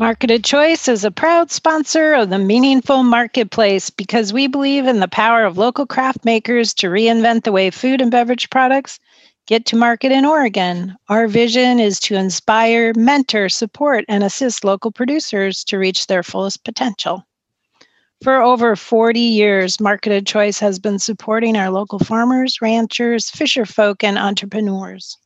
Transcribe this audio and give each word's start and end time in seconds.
Market 0.00 0.30
of 0.30 0.42
Choice 0.42 0.88
is 0.88 1.04
a 1.04 1.10
proud 1.10 1.50
sponsor 1.50 2.14
of 2.14 2.30
the 2.30 2.38
Meaningful 2.38 3.02
Marketplace 3.02 3.90
because 3.90 4.32
we 4.32 4.46
believe 4.46 4.86
in 4.86 4.98
the 4.98 5.06
power 5.06 5.44
of 5.44 5.58
local 5.58 5.84
craft 5.84 6.24
makers 6.24 6.72
to 6.72 6.86
reinvent 6.86 7.44
the 7.44 7.52
way 7.52 7.68
food 7.68 8.00
and 8.00 8.10
beverage 8.10 8.48
products 8.48 8.98
get 9.46 9.66
to 9.66 9.76
market 9.76 10.10
in 10.10 10.24
Oregon. 10.24 10.96
Our 11.10 11.28
vision 11.28 11.78
is 11.78 12.00
to 12.00 12.14
inspire, 12.14 12.94
mentor, 12.96 13.50
support, 13.50 14.06
and 14.08 14.24
assist 14.24 14.64
local 14.64 14.90
producers 14.90 15.62
to 15.64 15.76
reach 15.76 16.06
their 16.06 16.22
fullest 16.22 16.64
potential. 16.64 17.26
For 18.22 18.40
over 18.40 18.76
40 18.76 19.20
years, 19.20 19.80
Market 19.80 20.16
of 20.16 20.24
Choice 20.24 20.58
has 20.60 20.78
been 20.78 20.98
supporting 20.98 21.58
our 21.58 21.68
local 21.68 21.98
farmers, 21.98 22.62
ranchers, 22.62 23.28
fisher 23.28 23.66
folk, 23.66 24.02
and 24.02 24.16
entrepreneurs. 24.16 25.18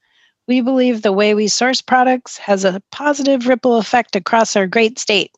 We 0.46 0.60
believe 0.60 1.00
the 1.00 1.12
way 1.12 1.34
we 1.34 1.48
source 1.48 1.80
products 1.80 2.36
has 2.36 2.66
a 2.66 2.82
positive 2.92 3.46
ripple 3.46 3.78
effect 3.78 4.14
across 4.14 4.56
our 4.56 4.66
great 4.66 4.98
state. 4.98 5.32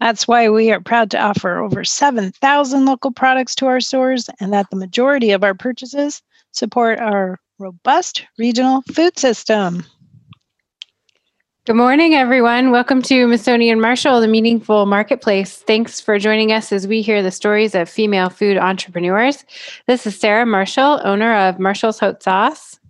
That's 0.00 0.26
why 0.26 0.48
we 0.48 0.72
are 0.72 0.80
proud 0.80 1.12
to 1.12 1.20
offer 1.20 1.58
over 1.58 1.84
7,000 1.84 2.84
local 2.84 3.12
products 3.12 3.54
to 3.56 3.66
our 3.66 3.78
stores 3.78 4.28
and 4.40 4.52
that 4.52 4.68
the 4.70 4.76
majority 4.76 5.30
of 5.30 5.44
our 5.44 5.54
purchases 5.54 6.22
support 6.50 6.98
our 6.98 7.38
robust 7.60 8.24
regional 8.36 8.82
food 8.92 9.16
system. 9.16 9.84
Good 11.64 11.76
morning, 11.76 12.14
everyone. 12.14 12.72
Welcome 12.72 13.00
to 13.02 13.28
Masoni 13.28 13.70
and 13.70 13.80
Marshall, 13.80 14.20
the 14.20 14.26
Meaningful 14.26 14.86
Marketplace. 14.86 15.58
Thanks 15.58 16.00
for 16.00 16.18
joining 16.18 16.50
us 16.50 16.72
as 16.72 16.88
we 16.88 17.00
hear 17.00 17.22
the 17.22 17.30
stories 17.30 17.76
of 17.76 17.88
female 17.88 18.28
food 18.28 18.58
entrepreneurs. 18.58 19.44
This 19.86 20.04
is 20.04 20.18
Sarah 20.18 20.46
Marshall, 20.46 21.00
owner 21.04 21.32
of 21.32 21.60
Marshall's 21.60 22.00
Hot 22.00 22.20
Sauce 22.20 22.80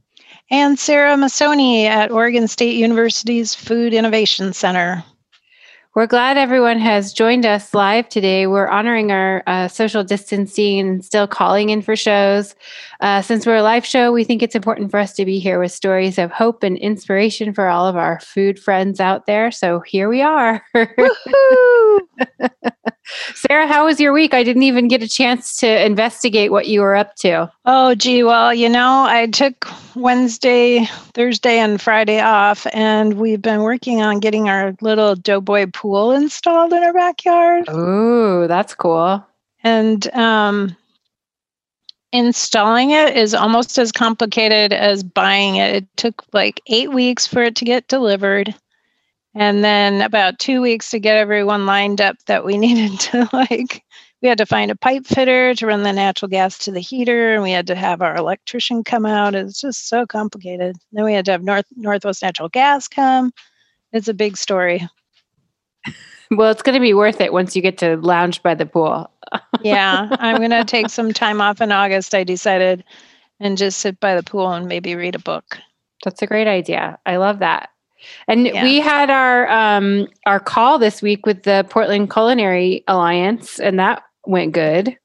and 0.52 0.78
Sarah 0.78 1.16
Masoni 1.16 1.86
at 1.86 2.10
Oregon 2.10 2.46
State 2.46 2.76
University's 2.76 3.54
Food 3.54 3.94
Innovation 3.94 4.52
Center. 4.52 5.02
We're 5.94 6.06
glad 6.06 6.36
everyone 6.36 6.78
has 6.78 7.14
joined 7.14 7.46
us 7.46 7.72
live 7.72 8.06
today. 8.10 8.46
We're 8.46 8.68
honoring 8.68 9.10
our 9.10 9.42
uh, 9.46 9.68
social 9.68 10.04
distancing 10.04 10.78
and 10.78 11.02
still 11.02 11.26
calling 11.26 11.70
in 11.70 11.80
for 11.80 11.96
shows. 11.96 12.54
Uh, 13.02 13.20
since 13.20 13.44
we're 13.44 13.56
a 13.56 13.62
live 13.64 13.84
show, 13.84 14.12
we 14.12 14.22
think 14.22 14.44
it's 14.44 14.54
important 14.54 14.88
for 14.88 15.00
us 15.00 15.12
to 15.12 15.24
be 15.24 15.40
here 15.40 15.58
with 15.58 15.72
stories 15.72 16.18
of 16.18 16.30
hope 16.30 16.62
and 16.62 16.78
inspiration 16.78 17.52
for 17.52 17.66
all 17.66 17.84
of 17.84 17.96
our 17.96 18.20
food 18.20 18.60
friends 18.60 19.00
out 19.00 19.26
there. 19.26 19.50
So 19.50 19.80
here 19.80 20.08
we 20.08 20.22
are. 20.22 20.64
Sarah, 23.34 23.66
how 23.66 23.86
was 23.86 23.98
your 23.98 24.12
week? 24.12 24.34
I 24.34 24.44
didn't 24.44 24.62
even 24.62 24.86
get 24.86 25.02
a 25.02 25.08
chance 25.08 25.56
to 25.56 25.84
investigate 25.84 26.52
what 26.52 26.68
you 26.68 26.80
were 26.80 26.94
up 26.94 27.16
to. 27.16 27.50
Oh, 27.64 27.96
gee. 27.96 28.22
Well, 28.22 28.54
you 28.54 28.68
know, 28.68 29.04
I 29.08 29.26
took 29.26 29.66
Wednesday, 29.96 30.84
Thursday, 31.12 31.58
and 31.58 31.82
Friday 31.82 32.20
off, 32.20 32.68
and 32.72 33.14
we've 33.14 33.42
been 33.42 33.62
working 33.62 34.00
on 34.00 34.20
getting 34.20 34.48
our 34.48 34.76
little 34.80 35.16
doughboy 35.16 35.66
pool 35.72 36.12
installed 36.12 36.72
in 36.72 36.84
our 36.84 36.92
backyard. 36.92 37.68
Ooh, 37.68 38.46
that's 38.46 38.76
cool. 38.76 39.26
And 39.64 40.06
um, 40.14 40.76
installing 42.12 42.90
it 42.90 43.16
is 43.16 43.34
almost 43.34 43.78
as 43.78 43.90
complicated 43.90 44.72
as 44.72 45.02
buying 45.02 45.56
it. 45.56 45.74
It 45.76 45.96
took 45.96 46.24
like 46.32 46.60
eight 46.66 46.92
weeks 46.92 47.26
for 47.26 47.42
it 47.42 47.56
to 47.56 47.64
get 47.64 47.88
delivered 47.88 48.54
and 49.34 49.64
then 49.64 50.02
about 50.02 50.38
two 50.38 50.60
weeks 50.60 50.90
to 50.90 51.00
get 51.00 51.16
everyone 51.16 51.64
lined 51.64 52.00
up 52.00 52.16
that 52.26 52.44
we 52.44 52.58
needed 52.58 52.98
to 53.00 53.28
like 53.32 53.82
we 54.20 54.28
had 54.28 54.38
to 54.38 54.46
find 54.46 54.70
a 54.70 54.76
pipe 54.76 55.04
fitter 55.04 55.52
to 55.54 55.66
run 55.66 55.82
the 55.82 55.92
natural 55.92 56.28
gas 56.28 56.56
to 56.58 56.70
the 56.70 56.80
heater 56.80 57.34
and 57.34 57.42
we 57.42 57.50
had 57.50 57.66
to 57.66 57.74
have 57.74 58.02
our 58.02 58.14
electrician 58.14 58.84
come 58.84 59.04
out. 59.04 59.34
It's 59.34 59.60
just 59.60 59.88
so 59.88 60.06
complicated. 60.06 60.76
Then 60.92 61.04
we 61.04 61.12
had 61.12 61.24
to 61.24 61.32
have 61.32 61.42
north 61.42 61.66
northwest 61.74 62.22
natural 62.22 62.48
gas 62.48 62.86
come. 62.86 63.32
It's 63.92 64.08
a 64.08 64.14
big 64.14 64.36
story 64.36 64.86
well 66.36 66.50
it's 66.50 66.62
going 66.62 66.74
to 66.74 66.80
be 66.80 66.94
worth 66.94 67.20
it 67.20 67.32
once 67.32 67.54
you 67.54 67.62
get 67.62 67.78
to 67.78 67.96
lounge 67.98 68.42
by 68.42 68.54
the 68.54 68.66
pool 68.66 69.10
yeah 69.62 70.08
i'm 70.18 70.36
going 70.36 70.50
to 70.50 70.64
take 70.64 70.88
some 70.88 71.12
time 71.12 71.40
off 71.40 71.60
in 71.60 71.72
august 71.72 72.14
i 72.14 72.24
decided 72.24 72.84
and 73.40 73.58
just 73.58 73.78
sit 73.78 73.98
by 74.00 74.14
the 74.14 74.22
pool 74.22 74.52
and 74.52 74.66
maybe 74.66 74.94
read 74.94 75.14
a 75.14 75.20
book 75.20 75.58
that's 76.04 76.22
a 76.22 76.26
great 76.26 76.48
idea 76.48 76.98
i 77.06 77.16
love 77.16 77.38
that 77.38 77.70
and 78.28 78.46
yeah. 78.46 78.64
we 78.64 78.80
had 78.80 79.10
our 79.10 79.48
um 79.48 80.06
our 80.26 80.40
call 80.40 80.78
this 80.78 81.02
week 81.02 81.24
with 81.26 81.44
the 81.44 81.64
Portland 81.68 82.10
Culinary 82.10 82.82
Alliance 82.88 83.60
and 83.60 83.78
that 83.78 84.02
went 84.26 84.52
good. 84.52 84.96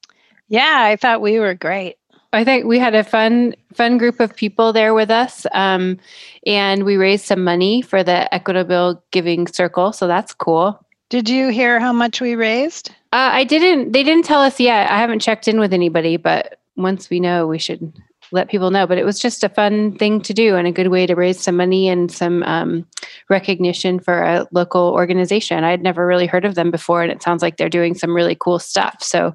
Yeah, 0.49 0.83
I 0.83 0.95
thought 0.95 1.21
we 1.21 1.39
were 1.39 1.53
great. 1.53 1.97
I 2.33 2.43
think 2.43 2.65
we 2.65 2.79
had 2.79 2.95
a 2.95 3.03
fun 3.03 3.55
fun 3.73 3.97
group 3.97 4.19
of 4.19 4.35
people 4.35 4.73
there 4.73 4.93
with 4.93 5.09
us. 5.09 5.45
Um, 5.53 5.97
and 6.45 6.83
we 6.83 6.97
raised 6.97 7.25
some 7.25 7.43
money 7.43 7.81
for 7.81 8.03
the 8.03 8.33
Equitable 8.33 9.03
Giving 9.11 9.47
Circle, 9.47 9.93
so 9.93 10.07
that's 10.07 10.33
cool. 10.33 10.83
Did 11.09 11.29
you 11.29 11.49
hear 11.49 11.79
how 11.79 11.93
much 11.93 12.19
we 12.19 12.35
raised? 12.35 12.89
Uh, 13.13 13.31
I 13.31 13.43
didn't. 13.45 13.93
They 13.93 14.03
didn't 14.03 14.25
tell 14.25 14.41
us 14.41 14.59
yet. 14.59 14.91
I 14.91 14.97
haven't 14.97 15.19
checked 15.19 15.47
in 15.47 15.59
with 15.59 15.73
anybody, 15.73 16.17
but 16.17 16.59
once 16.75 17.09
we 17.09 17.19
know, 17.19 17.47
we 17.47 17.57
should 17.57 17.93
let 18.33 18.49
people 18.49 18.71
know. 18.71 18.85
But 18.85 18.97
it 18.97 19.05
was 19.05 19.17
just 19.17 19.43
a 19.43 19.49
fun 19.49 19.97
thing 19.97 20.19
to 20.21 20.33
do 20.33 20.57
and 20.57 20.67
a 20.67 20.71
good 20.71 20.89
way 20.89 21.05
to 21.05 21.15
raise 21.15 21.39
some 21.39 21.55
money 21.55 21.87
and 21.87 22.11
some 22.11 22.43
um, 22.43 22.85
recognition 23.29 23.99
for 23.99 24.21
a 24.21 24.45
local 24.51 24.89
organization. 24.89 25.63
I 25.63 25.71
had 25.71 25.81
never 25.81 26.05
really 26.05 26.27
heard 26.27 26.43
of 26.43 26.55
them 26.55 26.71
before, 26.71 27.03
and 27.03 27.11
it 27.11 27.23
sounds 27.23 27.41
like 27.41 27.55
they're 27.55 27.69
doing 27.69 27.95
some 27.95 28.13
really 28.13 28.35
cool 28.35 28.59
stuff. 28.59 29.01
So 29.01 29.33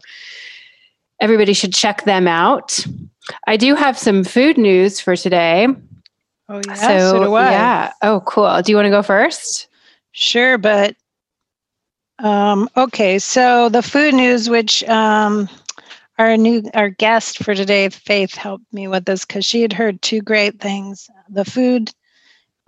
everybody 1.21 1.55
should 1.55 1.73
check 1.73 2.05
them 2.05 2.29
out. 2.29 2.85
I 3.47 3.57
do 3.57 3.75
have 3.77 3.97
some 3.97 4.25
food 4.25 4.59
news 4.59 5.01
for 5.01 5.17
today. 5.17 5.69
Oh 6.51 6.61
yeah, 6.67 6.75
so, 6.75 7.11
so 7.11 7.39
yeah. 7.39 7.93
Oh, 8.03 8.21
cool. 8.27 8.61
Do 8.61 8.71
you 8.71 8.77
want 8.77 8.87
to 8.87 8.91
go 8.91 9.03
first? 9.03 9.69
Sure, 10.11 10.59
but 10.59 10.97
um, 12.23 12.69
okay. 12.77 13.19
So 13.19 13.69
the 13.69 13.83
food 13.83 14.15
news, 14.15 14.49
which 14.49 14.85
um, 14.85 15.49
our 16.19 16.37
new 16.37 16.63
our 16.75 16.89
guest 16.89 17.43
for 17.43 17.55
today, 17.55 17.89
Faith, 17.89 18.35
helped 18.35 18.73
me 18.73 18.89
with 18.89 19.05
this 19.05 19.25
because 19.25 19.45
she 19.45 19.61
had 19.61 19.73
heard 19.73 20.01
two 20.01 20.21
great 20.23 20.61
things. 20.61 21.11
The 21.29 21.45
food 21.45 21.91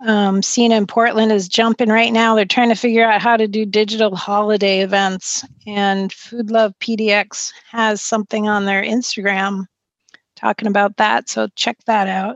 um, 0.05 0.41
scene 0.41 0.71
in 0.71 0.87
Portland 0.87 1.31
is 1.31 1.47
jumping 1.47 1.89
right 1.89 2.11
now. 2.11 2.35
They're 2.35 2.45
trying 2.45 2.69
to 2.69 2.75
figure 2.75 3.09
out 3.09 3.21
how 3.21 3.37
to 3.37 3.47
do 3.47 3.65
digital 3.65 4.15
holiday 4.15 4.81
events, 4.81 5.45
and 5.65 6.11
Food 6.11 6.51
Love 6.51 6.73
PDX 6.79 7.53
has 7.71 8.01
something 8.01 8.47
on 8.49 8.65
their 8.65 8.83
Instagram 8.83 9.65
talking 10.35 10.67
about 10.67 10.97
that. 10.97 11.29
So 11.29 11.47
check 11.55 11.77
that 11.85 12.07
out. 12.07 12.35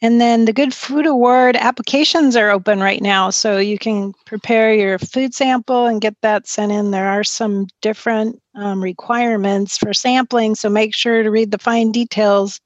And 0.00 0.20
then 0.20 0.44
the 0.44 0.52
Good 0.52 0.72
Food 0.72 1.06
Award 1.06 1.56
applications 1.56 2.36
are 2.36 2.50
open 2.50 2.78
right 2.80 3.02
now. 3.02 3.30
So 3.30 3.58
you 3.58 3.78
can 3.78 4.14
prepare 4.26 4.72
your 4.72 4.98
food 4.98 5.34
sample 5.34 5.86
and 5.86 6.00
get 6.00 6.14
that 6.22 6.46
sent 6.46 6.70
in. 6.70 6.92
There 6.92 7.08
are 7.08 7.24
some 7.24 7.66
different 7.82 8.40
um, 8.54 8.80
requirements 8.80 9.76
for 9.76 9.92
sampling. 9.92 10.54
So 10.54 10.68
make 10.68 10.94
sure 10.94 11.24
to 11.24 11.30
read 11.30 11.50
the 11.50 11.58
fine 11.58 11.90
details. 11.90 12.60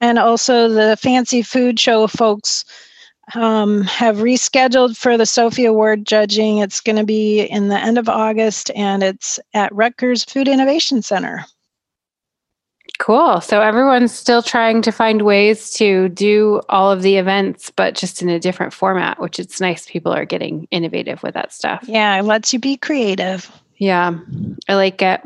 And 0.00 0.18
also, 0.18 0.68
the 0.68 0.96
Fancy 0.96 1.42
Food 1.42 1.80
Show 1.80 2.06
folks 2.06 2.64
um, 3.34 3.82
have 3.82 4.16
rescheduled 4.16 4.96
for 4.96 5.16
the 5.16 5.26
Sofi 5.26 5.64
Award 5.64 6.06
judging. 6.06 6.58
It's 6.58 6.80
going 6.80 6.96
to 6.96 7.04
be 7.04 7.40
in 7.40 7.68
the 7.68 7.78
end 7.78 7.98
of 7.98 8.08
August 8.08 8.70
and 8.74 9.02
it's 9.02 9.40
at 9.52 9.74
Rutgers 9.74 10.24
Food 10.24 10.48
Innovation 10.48 11.02
Center. 11.02 11.44
Cool. 12.98 13.40
So 13.40 13.60
everyone's 13.60 14.12
still 14.12 14.42
trying 14.42 14.80
to 14.82 14.90
find 14.90 15.22
ways 15.22 15.70
to 15.72 16.08
do 16.08 16.62
all 16.68 16.90
of 16.90 17.02
the 17.02 17.16
events, 17.16 17.70
but 17.70 17.94
just 17.94 18.22
in 18.22 18.28
a 18.28 18.40
different 18.40 18.72
format, 18.72 19.20
which 19.20 19.38
it's 19.38 19.60
nice 19.60 19.86
people 19.86 20.12
are 20.12 20.24
getting 20.24 20.66
innovative 20.70 21.22
with 21.22 21.34
that 21.34 21.52
stuff. 21.52 21.84
Yeah, 21.86 22.18
it 22.18 22.22
lets 22.22 22.52
you 22.52 22.58
be 22.58 22.76
creative. 22.76 23.50
Yeah, 23.76 24.18
I 24.68 24.74
like 24.74 25.02
it. 25.02 25.20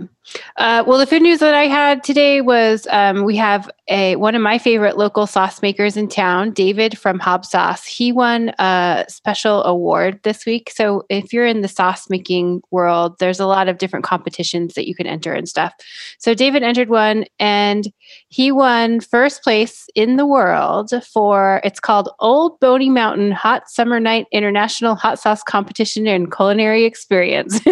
Uh, 0.57 0.85
well, 0.87 0.99
the 0.99 1.07
food 1.07 1.23
news 1.23 1.41
that 1.41 1.55
I 1.55 1.67
had 1.67 2.05
today 2.05 2.41
was 2.41 2.87
um, 2.91 3.25
we 3.25 3.37
have 3.37 3.71
a 3.89 4.17
one 4.17 4.35
of 4.35 4.43
my 4.43 4.59
favorite 4.59 4.97
local 4.97 5.27
sauce 5.27 5.63
makers 5.63 5.97
in 5.97 6.09
town, 6.09 6.53
David 6.53 6.97
from 6.97 7.19
Hab 7.19 7.45
Sauce. 7.45 7.85
He 7.85 8.13
won 8.13 8.51
a 8.59 9.05
special 9.09 9.65
award 9.65 10.21
this 10.23 10.47
week. 10.47 10.71
So 10.71 11.05
if 11.09 11.33
you're 11.33 11.47
in 11.47 11.63
the 11.63 11.69
sauce 11.69 12.09
making 12.09 12.63
world, 12.71 13.19
there's 13.19 13.41
a 13.41 13.47
lot 13.47 13.69
of 13.69 13.79
different 13.79 14.05
competitions 14.05 14.75
that 14.75 14.87
you 14.87 14.95
can 14.95 15.07
enter 15.07 15.33
and 15.33 15.49
stuff. 15.49 15.75
So 16.19 16.35
David 16.35 16.63
entered 16.63 16.89
one, 16.89 17.25
and 17.39 17.93
he 18.29 18.53
won 18.53 19.01
first 19.01 19.43
place 19.43 19.89
in 19.95 20.17
the 20.17 20.27
world 20.27 20.93
for 21.13 21.61
it's 21.65 21.81
called 21.81 22.09
Old 22.21 22.61
Boney 22.61 22.91
Mountain 22.91 23.33
Hot 23.33 23.69
Summer 23.69 23.99
Night 23.99 24.27
International 24.31 24.95
Hot 24.95 25.19
Sauce 25.19 25.43
Competition 25.43 26.07
and 26.07 26.33
Culinary 26.33 26.85
Experience. 26.85 27.61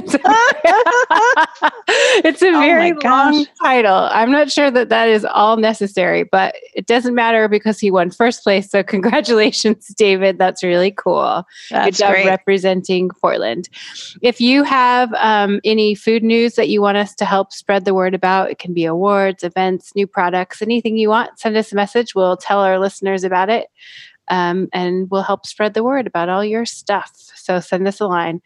it's 2.24 2.42
a 2.48 2.56
oh 2.56 2.60
very 2.60 2.92
oh 2.92 2.98
long 3.04 3.46
title. 3.62 4.08
I'm 4.10 4.30
not 4.30 4.50
sure 4.50 4.70
that 4.70 4.88
that 4.88 5.08
is 5.08 5.24
all 5.24 5.56
necessary, 5.56 6.24
but 6.24 6.54
it 6.74 6.86
doesn't 6.86 7.14
matter 7.14 7.48
because 7.48 7.78
he 7.78 7.90
won 7.90 8.10
first 8.10 8.42
place. 8.42 8.70
So 8.70 8.82
congratulations, 8.94 9.88
David. 9.96 10.38
That's 10.38 10.62
really 10.62 10.90
cool. 10.90 11.44
That's 11.70 11.86
Good 11.86 12.04
job 12.04 12.12
great. 12.12 12.26
representing 12.26 13.10
Portland. 13.20 13.68
If 14.22 14.40
you 14.40 14.62
have 14.64 15.12
um, 15.14 15.60
any 15.64 15.94
food 15.94 16.22
news 16.22 16.54
that 16.54 16.68
you 16.68 16.80
want 16.80 16.96
us 16.96 17.14
to 17.16 17.24
help 17.24 17.52
spread 17.52 17.84
the 17.84 17.94
word 17.94 18.14
about, 18.14 18.50
it 18.50 18.58
can 18.58 18.74
be 18.74 18.84
awards, 18.84 19.44
events, 19.44 19.94
new 19.94 20.06
products, 20.06 20.62
anything 20.62 20.96
you 20.96 21.08
want. 21.08 21.38
Send 21.38 21.56
us 21.56 21.72
a 21.72 21.76
message. 21.76 22.14
We'll 22.14 22.36
tell 22.36 22.60
our 22.60 22.78
listeners 22.78 23.24
about 23.24 23.50
it. 23.50 23.68
Um, 24.30 24.68
and 24.72 25.10
we'll 25.10 25.22
help 25.22 25.46
spread 25.46 25.74
the 25.74 25.82
word 25.82 26.06
about 26.06 26.28
all 26.28 26.44
your 26.44 26.66
stuff. 26.66 27.12
So 27.34 27.60
send 27.60 27.88
us 27.88 28.00
a 28.00 28.06
line. 28.06 28.42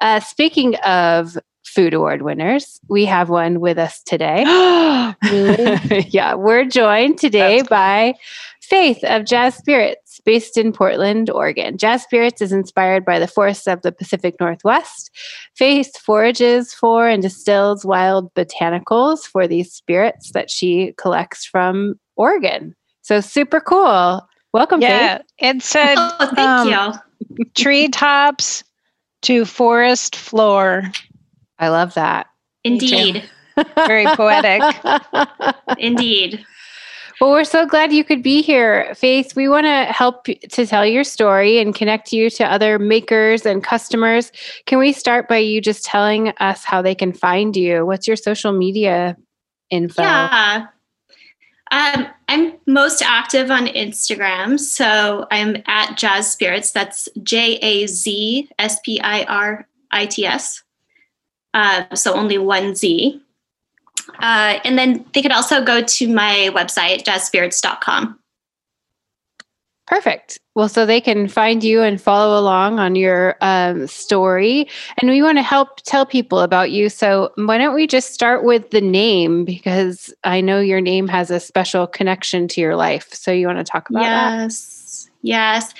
Uh, 0.00 0.20
speaking 0.20 0.76
of 0.76 1.36
Food 1.76 1.92
Award 1.92 2.22
winners. 2.22 2.80
We 2.88 3.04
have 3.04 3.28
one 3.28 3.60
with 3.60 3.78
us 3.78 4.02
today. 4.02 4.44
yeah, 6.08 6.32
we're 6.32 6.64
joined 6.64 7.18
today 7.18 7.58
That's 7.58 7.68
by 7.68 8.14
Faith 8.62 9.04
of 9.04 9.24
Jaz 9.24 9.58
Spirits, 9.58 10.18
based 10.24 10.56
in 10.56 10.72
Portland, 10.72 11.28
Oregon. 11.28 11.76
Jaz 11.76 12.00
Spirits 12.00 12.40
is 12.40 12.50
inspired 12.50 13.04
by 13.04 13.18
the 13.18 13.28
forests 13.28 13.66
of 13.66 13.82
the 13.82 13.92
Pacific 13.92 14.36
Northwest. 14.40 15.10
Faith 15.54 15.98
forages 15.98 16.72
for 16.72 17.08
and 17.08 17.20
distills 17.20 17.84
wild 17.84 18.32
botanicals 18.32 19.26
for 19.26 19.46
these 19.46 19.70
spirits 19.70 20.30
that 20.32 20.50
she 20.50 20.94
collects 20.96 21.44
from 21.44 22.00
Oregon. 22.16 22.74
So 23.02 23.20
super 23.20 23.60
cool. 23.60 24.26
Welcome, 24.54 24.80
yeah, 24.80 25.18
Faith. 25.18 25.26
It 25.40 25.62
said 25.62 25.96
oh, 25.98 26.30
thank 26.34 26.74
um, 26.74 26.98
you. 27.36 27.44
treetops 27.54 28.64
to 29.22 29.44
forest 29.44 30.16
floor. 30.16 30.90
I 31.58 31.68
love 31.68 31.94
that. 31.94 32.26
Indeed. 32.64 33.24
Very 33.76 34.06
poetic. 34.06 34.62
Indeed. 35.78 36.44
Well, 37.20 37.30
we're 37.30 37.44
so 37.44 37.64
glad 37.64 37.92
you 37.92 38.04
could 38.04 38.22
be 38.22 38.42
here, 38.42 38.94
Faith. 38.94 39.34
We 39.34 39.48
want 39.48 39.64
to 39.64 39.84
help 39.84 40.24
to 40.24 40.66
tell 40.66 40.84
your 40.84 41.04
story 41.04 41.58
and 41.58 41.74
connect 41.74 42.12
you 42.12 42.28
to 42.30 42.44
other 42.44 42.78
makers 42.78 43.46
and 43.46 43.64
customers. 43.64 44.30
Can 44.66 44.78
we 44.78 44.92
start 44.92 45.26
by 45.26 45.38
you 45.38 45.62
just 45.62 45.82
telling 45.82 46.28
us 46.40 46.64
how 46.64 46.82
they 46.82 46.94
can 46.94 47.14
find 47.14 47.56
you? 47.56 47.86
What's 47.86 48.06
your 48.06 48.16
social 48.16 48.52
media 48.52 49.16
info? 49.70 50.02
Yeah. 50.02 50.66
Um, 51.70 52.06
I'm 52.28 52.52
most 52.66 53.00
active 53.02 53.50
on 53.50 53.66
Instagram. 53.68 54.60
So 54.60 55.26
I'm 55.30 55.56
at 55.66 55.96
Jaz 55.96 56.24
Spirits. 56.24 56.70
That's 56.72 57.08
J 57.22 57.56
A 57.62 57.86
Z 57.86 58.50
S 58.58 58.78
P 58.84 59.00
I 59.00 59.24
R 59.24 59.66
I 59.90 60.04
T 60.04 60.26
S 60.26 60.62
uh, 61.56 61.94
so 61.94 62.14
only 62.14 62.36
one 62.36 62.74
Z. 62.74 63.20
Uh, 64.20 64.60
and 64.64 64.78
then 64.78 65.04
they 65.14 65.22
could 65.22 65.32
also 65.32 65.64
go 65.64 65.82
to 65.82 66.08
my 66.08 66.50
website, 66.54 67.02
jazspirits.com. 67.02 68.18
Perfect. 69.86 70.38
Well, 70.54 70.68
so 70.68 70.84
they 70.84 71.00
can 71.00 71.28
find 71.28 71.64
you 71.64 71.80
and 71.82 72.00
follow 72.00 72.38
along 72.38 72.78
on 72.78 72.94
your 72.94 73.36
um, 73.40 73.86
story. 73.86 74.68
And 75.00 75.10
we 75.10 75.22
want 75.22 75.38
to 75.38 75.42
help 75.42 75.80
tell 75.82 76.04
people 76.04 76.40
about 76.40 76.72
you. 76.72 76.88
So 76.88 77.32
why 77.36 77.56
don't 77.56 77.74
we 77.74 77.86
just 77.86 78.12
start 78.12 78.44
with 78.44 78.70
the 78.70 78.80
name? 78.80 79.44
Because 79.44 80.12
I 80.24 80.40
know 80.40 80.60
your 80.60 80.80
name 80.80 81.08
has 81.08 81.30
a 81.30 81.40
special 81.40 81.86
connection 81.86 82.48
to 82.48 82.60
your 82.60 82.76
life. 82.76 83.14
So 83.14 83.32
you 83.32 83.46
want 83.46 83.58
to 83.58 83.64
talk 83.64 83.88
about 83.88 84.02
yes. 84.02 84.10
that? 84.12 84.42
Yes. 84.42 85.10
Yes. 85.22 85.74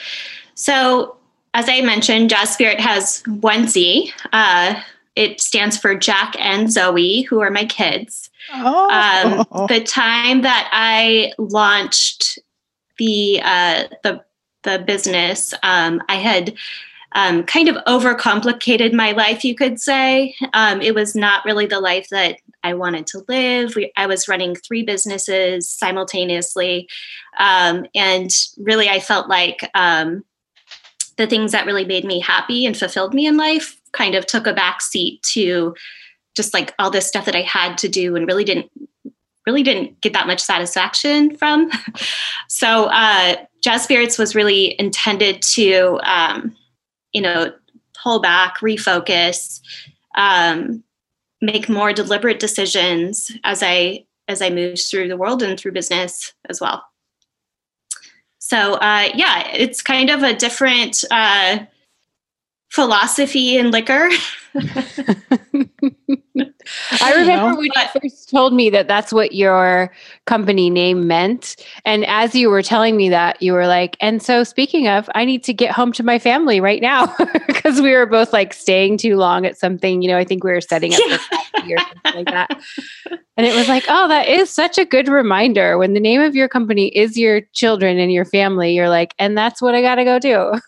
So 0.54 1.16
as 1.52 1.68
I 1.68 1.80
mentioned, 1.82 2.30
Jaz 2.30 2.46
Spirit 2.48 2.80
has 2.80 3.22
one 3.26 3.66
Z. 3.66 4.12
Uh, 4.32 4.80
it 5.16 5.40
stands 5.40 5.78
for 5.78 5.94
Jack 5.94 6.36
and 6.38 6.70
Zoe, 6.70 7.22
who 7.22 7.40
are 7.40 7.50
my 7.50 7.64
kids. 7.64 8.30
Oh. 8.52 9.46
Um, 9.50 9.66
the 9.68 9.82
time 9.82 10.42
that 10.42 10.68
I 10.70 11.32
launched 11.38 12.38
the 12.98 13.40
uh, 13.42 13.84
the 14.02 14.22
the 14.62 14.78
business, 14.86 15.54
um, 15.62 16.02
I 16.08 16.16
had 16.16 16.54
um, 17.12 17.44
kind 17.44 17.68
of 17.68 17.76
overcomplicated 17.86 18.92
my 18.92 19.12
life, 19.12 19.42
you 19.42 19.54
could 19.54 19.80
say. 19.80 20.34
Um, 20.52 20.82
it 20.82 20.94
was 20.94 21.14
not 21.14 21.44
really 21.44 21.64
the 21.64 21.80
life 21.80 22.08
that 22.10 22.36
I 22.62 22.74
wanted 22.74 23.06
to 23.08 23.24
live. 23.28 23.74
We, 23.74 23.92
I 23.96 24.06
was 24.06 24.28
running 24.28 24.54
three 24.54 24.82
businesses 24.82 25.68
simultaneously, 25.68 26.88
um, 27.38 27.86
and 27.94 28.30
really, 28.58 28.90
I 28.90 29.00
felt 29.00 29.28
like 29.28 29.68
um, 29.74 30.24
the 31.16 31.26
things 31.26 31.52
that 31.52 31.64
really 31.64 31.86
made 31.86 32.04
me 32.04 32.20
happy 32.20 32.66
and 32.66 32.76
fulfilled 32.76 33.14
me 33.14 33.26
in 33.26 33.38
life 33.38 33.80
kind 33.96 34.14
of 34.14 34.26
took 34.26 34.46
a 34.46 34.52
back 34.52 34.80
seat 34.80 35.22
to 35.22 35.74
just 36.36 36.52
like 36.52 36.74
all 36.78 36.90
this 36.90 37.06
stuff 37.06 37.24
that 37.24 37.34
I 37.34 37.42
had 37.42 37.78
to 37.78 37.88
do 37.88 38.14
and 38.14 38.26
really 38.26 38.44
didn't 38.44 38.70
really 39.46 39.62
didn't 39.62 40.00
get 40.00 40.12
that 40.12 40.26
much 40.26 40.40
satisfaction 40.40 41.36
from. 41.36 41.70
so 42.48 42.86
uh, 42.86 43.36
Jaz 43.64 43.80
Spirits 43.80 44.18
was 44.18 44.34
really 44.34 44.78
intended 44.78 45.40
to, 45.42 46.00
um, 46.02 46.56
you 47.12 47.22
know, 47.22 47.52
pull 48.02 48.20
back, 48.20 48.58
refocus, 48.58 49.60
um, 50.16 50.82
make 51.40 51.68
more 51.68 51.92
deliberate 51.92 52.40
decisions 52.40 53.30
as 53.44 53.62
I 53.62 54.04
as 54.28 54.42
I 54.42 54.50
moved 54.50 54.82
through 54.82 55.06
the 55.06 55.16
world 55.16 55.42
and 55.42 55.58
through 55.58 55.70
business 55.72 56.34
as 56.48 56.60
well. 56.60 56.84
So 58.38 58.74
uh, 58.74 59.08
yeah, 59.14 59.48
it's 59.52 59.82
kind 59.82 60.10
of 60.10 60.22
a 60.22 60.34
different 60.34 61.04
uh, 61.10 61.58
philosophy 62.76 63.56
in 63.56 63.70
liquor. 63.70 64.06
I 67.00 67.14
remember 67.14 67.56
when 67.56 67.64
you 67.64 67.72
first 68.00 68.28
told 68.28 68.52
me 68.52 68.68
that 68.68 68.86
that's 68.86 69.14
what 69.14 69.34
your 69.34 69.90
company 70.26 70.68
name 70.68 71.06
meant. 71.06 71.56
And 71.86 72.04
as 72.04 72.34
you 72.34 72.50
were 72.50 72.62
telling 72.62 72.94
me 72.94 73.08
that, 73.08 73.40
you 73.40 73.54
were 73.54 73.66
like, 73.66 73.96
and 74.00 74.22
so 74.22 74.44
speaking 74.44 74.88
of, 74.88 75.08
I 75.14 75.24
need 75.24 75.42
to 75.44 75.54
get 75.54 75.72
home 75.72 75.90
to 75.92 76.02
my 76.02 76.18
family 76.18 76.60
right 76.60 76.82
now 76.82 77.14
because 77.46 77.80
we 77.80 77.92
were 77.92 78.04
both 78.04 78.34
like 78.34 78.52
staying 78.52 78.98
too 78.98 79.16
long 79.16 79.46
at 79.46 79.56
something. 79.58 80.02
You 80.02 80.08
know, 80.08 80.18
I 80.18 80.24
think 80.24 80.44
we 80.44 80.52
were 80.52 80.60
setting 80.60 80.92
up 80.92 81.00
yeah. 81.64 81.76
or 81.76 81.78
something 81.78 82.14
like 82.14 82.26
that. 82.26 82.60
And 83.38 83.46
it 83.46 83.54
was 83.54 83.68
like, 83.68 83.84
oh, 83.88 84.06
that 84.08 84.28
is 84.28 84.50
such 84.50 84.76
a 84.76 84.84
good 84.84 85.08
reminder. 85.08 85.78
When 85.78 85.94
the 85.94 86.00
name 86.00 86.20
of 86.20 86.36
your 86.36 86.48
company 86.48 86.88
is 86.88 87.16
your 87.16 87.40
children 87.54 87.98
and 87.98 88.12
your 88.12 88.26
family, 88.26 88.74
you're 88.74 88.90
like, 88.90 89.14
and 89.18 89.36
that's 89.36 89.62
what 89.62 89.74
I 89.74 89.80
got 89.80 89.94
to 89.94 90.04
go 90.04 90.18
do 90.18 90.60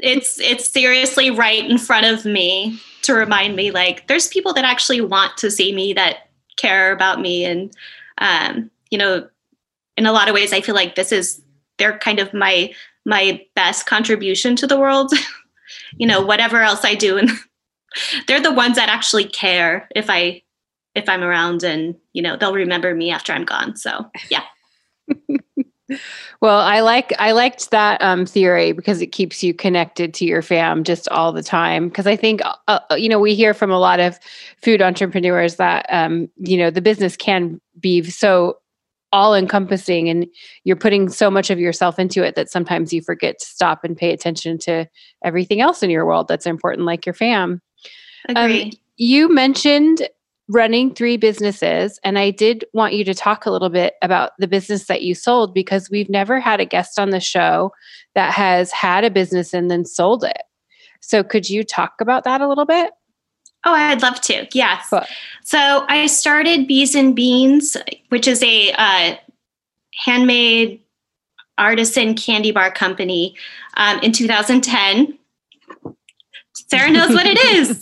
it's 0.00 0.40
it's 0.40 0.68
seriously 0.68 1.30
right 1.30 1.68
in 1.68 1.78
front 1.78 2.06
of 2.06 2.24
me 2.24 2.80
to 3.02 3.14
remind 3.14 3.56
me 3.56 3.70
like 3.70 4.06
there's 4.06 4.28
people 4.28 4.52
that 4.52 4.64
actually 4.64 5.00
want 5.00 5.36
to 5.38 5.50
see 5.50 5.72
me 5.72 5.92
that 5.92 6.28
care 6.56 6.92
about 6.92 7.20
me. 7.20 7.44
And 7.44 7.72
um, 8.18 8.70
you 8.90 8.98
know 8.98 9.28
in 9.96 10.06
a 10.06 10.12
lot 10.12 10.28
of 10.28 10.34
ways 10.34 10.52
i 10.52 10.60
feel 10.60 10.74
like 10.74 10.94
this 10.94 11.12
is 11.12 11.42
they're 11.78 11.98
kind 11.98 12.18
of 12.18 12.32
my 12.34 12.72
my 13.06 13.40
best 13.54 13.86
contribution 13.86 14.56
to 14.56 14.66
the 14.66 14.78
world. 14.78 15.12
You 15.98 16.06
know 16.06 16.20
whatever 16.20 16.62
else 16.62 16.84
i 16.84 16.96
do 16.96 17.16
and 17.16 17.30
they're 18.26 18.40
the 18.40 18.52
ones 18.52 18.74
that 18.74 18.88
actually 18.88 19.24
care 19.24 19.88
if 19.94 20.10
i 20.10 20.42
if 20.96 21.08
i'm 21.08 21.22
around 21.22 21.62
and 21.62 21.94
you 22.12 22.22
know 22.22 22.36
they'll 22.36 22.52
remember 22.52 22.92
me 22.92 23.10
after 23.12 23.32
i'm 23.32 23.44
gone. 23.44 23.76
So 23.76 24.10
yeah 24.30 24.42
well, 26.40 26.60
I 26.60 26.80
like 26.80 27.12
I 27.18 27.32
liked 27.32 27.70
that 27.70 28.00
um, 28.02 28.26
theory 28.26 28.72
because 28.72 29.00
it 29.00 29.08
keeps 29.08 29.42
you 29.42 29.54
connected 29.54 30.14
to 30.14 30.24
your 30.24 30.42
fam 30.42 30.84
just 30.84 31.08
all 31.08 31.32
the 31.32 31.42
time. 31.42 31.88
Because 31.88 32.06
I 32.06 32.16
think 32.16 32.40
uh, 32.44 32.80
uh, 32.90 32.94
you 32.94 33.08
know 33.08 33.18
we 33.18 33.34
hear 33.34 33.54
from 33.54 33.70
a 33.70 33.78
lot 33.78 34.00
of 34.00 34.18
food 34.62 34.82
entrepreneurs 34.82 35.56
that 35.56 35.86
um, 35.88 36.28
you 36.36 36.56
know 36.56 36.70
the 36.70 36.82
business 36.82 37.16
can 37.16 37.60
be 37.78 38.02
so 38.02 38.58
all 39.12 39.34
encompassing 39.34 40.08
and 40.08 40.26
you're 40.64 40.76
putting 40.76 41.08
so 41.08 41.30
much 41.30 41.50
of 41.50 41.58
yourself 41.58 41.98
into 41.98 42.22
it 42.22 42.36
that 42.36 42.48
sometimes 42.48 42.92
you 42.92 43.02
forget 43.02 43.38
to 43.40 43.46
stop 43.46 43.82
and 43.82 43.96
pay 43.96 44.12
attention 44.12 44.56
to 44.56 44.86
everything 45.24 45.60
else 45.60 45.82
in 45.82 45.90
your 45.90 46.06
world 46.06 46.28
that's 46.28 46.46
important, 46.46 46.86
like 46.86 47.04
your 47.04 47.14
fam. 47.14 47.60
Agree. 48.28 48.62
Um, 48.62 48.70
you 48.96 49.28
mentioned 49.28 50.08
running 50.50 50.92
three 50.92 51.16
businesses. 51.16 52.00
And 52.02 52.18
I 52.18 52.30
did 52.30 52.64
want 52.74 52.94
you 52.94 53.04
to 53.04 53.14
talk 53.14 53.46
a 53.46 53.50
little 53.50 53.68
bit 53.68 53.94
about 54.02 54.32
the 54.38 54.48
business 54.48 54.86
that 54.86 55.02
you 55.02 55.14
sold 55.14 55.54
because 55.54 55.88
we've 55.90 56.10
never 56.10 56.40
had 56.40 56.60
a 56.60 56.64
guest 56.64 56.98
on 56.98 57.10
the 57.10 57.20
show 57.20 57.72
that 58.14 58.32
has 58.34 58.72
had 58.72 59.04
a 59.04 59.10
business 59.10 59.54
and 59.54 59.70
then 59.70 59.84
sold 59.84 60.24
it. 60.24 60.42
So 61.00 61.22
could 61.22 61.48
you 61.48 61.62
talk 61.62 62.00
about 62.00 62.24
that 62.24 62.40
a 62.40 62.48
little 62.48 62.66
bit? 62.66 62.90
Oh, 63.64 63.72
I'd 63.72 64.02
love 64.02 64.20
to. 64.22 64.46
Yes. 64.52 64.88
Cool. 64.90 65.04
So 65.44 65.84
I 65.88 66.06
started 66.06 66.66
Bees 66.66 66.94
and 66.94 67.14
Beans, 67.14 67.76
which 68.08 68.26
is 68.26 68.42
a 68.42 68.72
uh, 68.72 69.16
handmade 69.94 70.80
artisan 71.58 72.14
candy 72.14 72.50
bar 72.50 72.72
company 72.72 73.36
um, 73.74 74.00
in 74.00 74.12
2010. 74.12 75.16
Sarah 76.70 76.90
knows 76.90 77.10
what 77.10 77.26
it 77.26 77.38
is. 77.46 77.78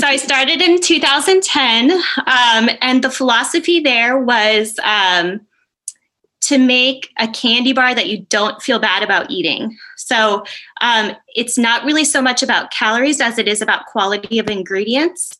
so 0.00 0.06
I 0.06 0.16
started 0.16 0.62
in 0.62 0.80
2010, 0.80 1.90
um, 1.90 2.70
and 2.80 3.04
the 3.04 3.10
philosophy 3.10 3.80
there 3.80 4.18
was 4.18 4.78
um, 4.82 5.40
to 6.40 6.56
make 6.56 7.12
a 7.18 7.28
candy 7.28 7.74
bar 7.74 7.94
that 7.94 8.08
you 8.08 8.24
don't 8.30 8.62
feel 8.62 8.78
bad 8.78 9.02
about 9.02 9.30
eating. 9.30 9.76
So 9.96 10.44
um, 10.80 11.12
it's 11.34 11.58
not 11.58 11.84
really 11.84 12.04
so 12.04 12.22
much 12.22 12.42
about 12.42 12.70
calories 12.70 13.20
as 13.20 13.38
it 13.38 13.46
is 13.46 13.60
about 13.60 13.84
quality 13.86 14.38
of 14.38 14.48
ingredients. 14.48 15.38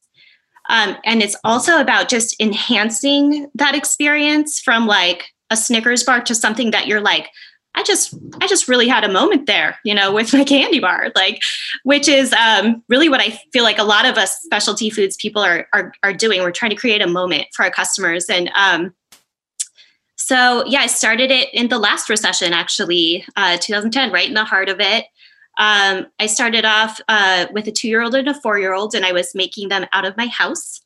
Um, 0.68 0.97
and 1.06 1.23
it's 1.23 1.37
also 1.44 1.80
about 1.80 2.11
just 2.11 2.38
enhancing 2.40 3.50
that 3.54 3.75
experience 3.75 4.61
from 4.61 4.87
like 4.87 5.32
a 5.50 5.56
Snickers 5.56 6.04
bar 6.04 6.20
to 6.20 6.35
something 6.35 6.73
that 6.73 6.87
you're 6.87 7.00
like, 7.00 7.30
I 7.75 7.83
just 7.85 8.15
I 8.41 8.47
just 8.47 8.67
really 8.67 8.89
had 8.89 9.05
a 9.05 9.13
moment 9.13 9.47
there, 9.47 9.79
you 9.85 9.95
know, 9.95 10.13
with 10.13 10.33
my 10.33 10.45
candy 10.45 10.81
bar, 10.81 11.13
like, 11.15 11.41
which 11.85 12.09
is 12.09 12.33
um, 12.33 12.83
really 12.89 13.09
what 13.09 13.21
I 13.21 13.39
feel 13.53 13.63
like 13.63 13.79
a 13.79 13.85
lot 13.85 14.05
of 14.05 14.17
us 14.17 14.41
specialty 14.43 14.91
foods 14.91 15.17
people 15.17 15.43
are 15.43 15.69
are, 15.73 15.93
are 16.03 16.13
doing. 16.13 16.43
We're 16.43 16.51
trying 16.51 16.71
to 16.71 16.77
create 16.77 17.03
a 17.03 17.07
moment 17.07 17.47
for 17.55 17.65
our 17.65 17.71
customers, 17.71 18.29
and 18.29 18.51
um, 18.57 18.95
so 20.17 20.65
yeah, 20.67 20.81
I 20.81 20.87
started 20.89 21.31
it 21.31 21.53
in 21.55 21.69
the 21.69 21.79
last 21.79 22.11
recession, 22.11 22.53
actually, 22.53 23.25
uh, 23.37 23.57
2010, 23.57 24.13
right 24.13 24.29
in 24.29 24.35
the 24.35 24.45
heart 24.45 24.69
of 24.69 24.81
it. 24.81 25.07
Um, 25.59 26.07
I 26.19 26.27
started 26.27 26.65
off 26.65 27.01
uh, 27.09 27.47
with 27.53 27.67
a 27.67 27.73
two 27.73 27.89
year 27.89 28.03
old 28.03 28.15
and 28.15 28.29
a 28.29 28.35
four 28.35 28.59
year 28.59 28.75
old, 28.75 28.95
and 28.95 29.07
I 29.07 29.13
was 29.13 29.35
making 29.35 29.69
them 29.69 29.87
out 29.93 30.05
of 30.05 30.17
my 30.17 30.27
house. 30.27 30.83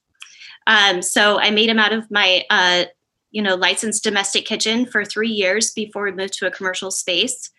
Um, 0.66 1.02
so 1.02 1.40
I 1.40 1.50
made 1.50 1.68
them 1.68 1.78
out 1.78 1.92
of 1.92 2.10
my, 2.10 2.44
uh, 2.50 2.84
you 3.32 3.42
know, 3.42 3.56
licensed 3.56 4.04
domestic 4.04 4.44
kitchen 4.44 4.86
for 4.86 5.04
three 5.04 5.30
years 5.30 5.72
before 5.72 6.04
we 6.04 6.12
moved 6.12 6.34
to 6.34 6.46
a 6.46 6.50
commercial 6.50 6.90
space. 6.90 7.50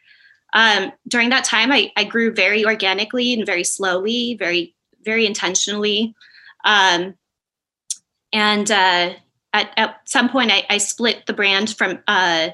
Um, 0.54 0.92
during 1.08 1.30
that 1.30 1.44
time, 1.44 1.72
I, 1.72 1.92
I, 1.98 2.04
grew 2.04 2.32
very 2.32 2.64
organically 2.64 3.34
and 3.34 3.44
very 3.44 3.64
slowly, 3.64 4.36
very, 4.38 4.76
very 5.04 5.26
intentionally. 5.26 6.14
Um, 6.64 7.16
and 8.32 8.70
uh, 8.70 9.14
at, 9.52 9.72
at 9.78 10.02
some 10.06 10.30
point, 10.30 10.52
I, 10.52 10.64
I 10.70 10.78
split 10.78 11.26
the 11.26 11.34
brand 11.34 11.76
from 11.76 12.00
uh, 12.08 12.50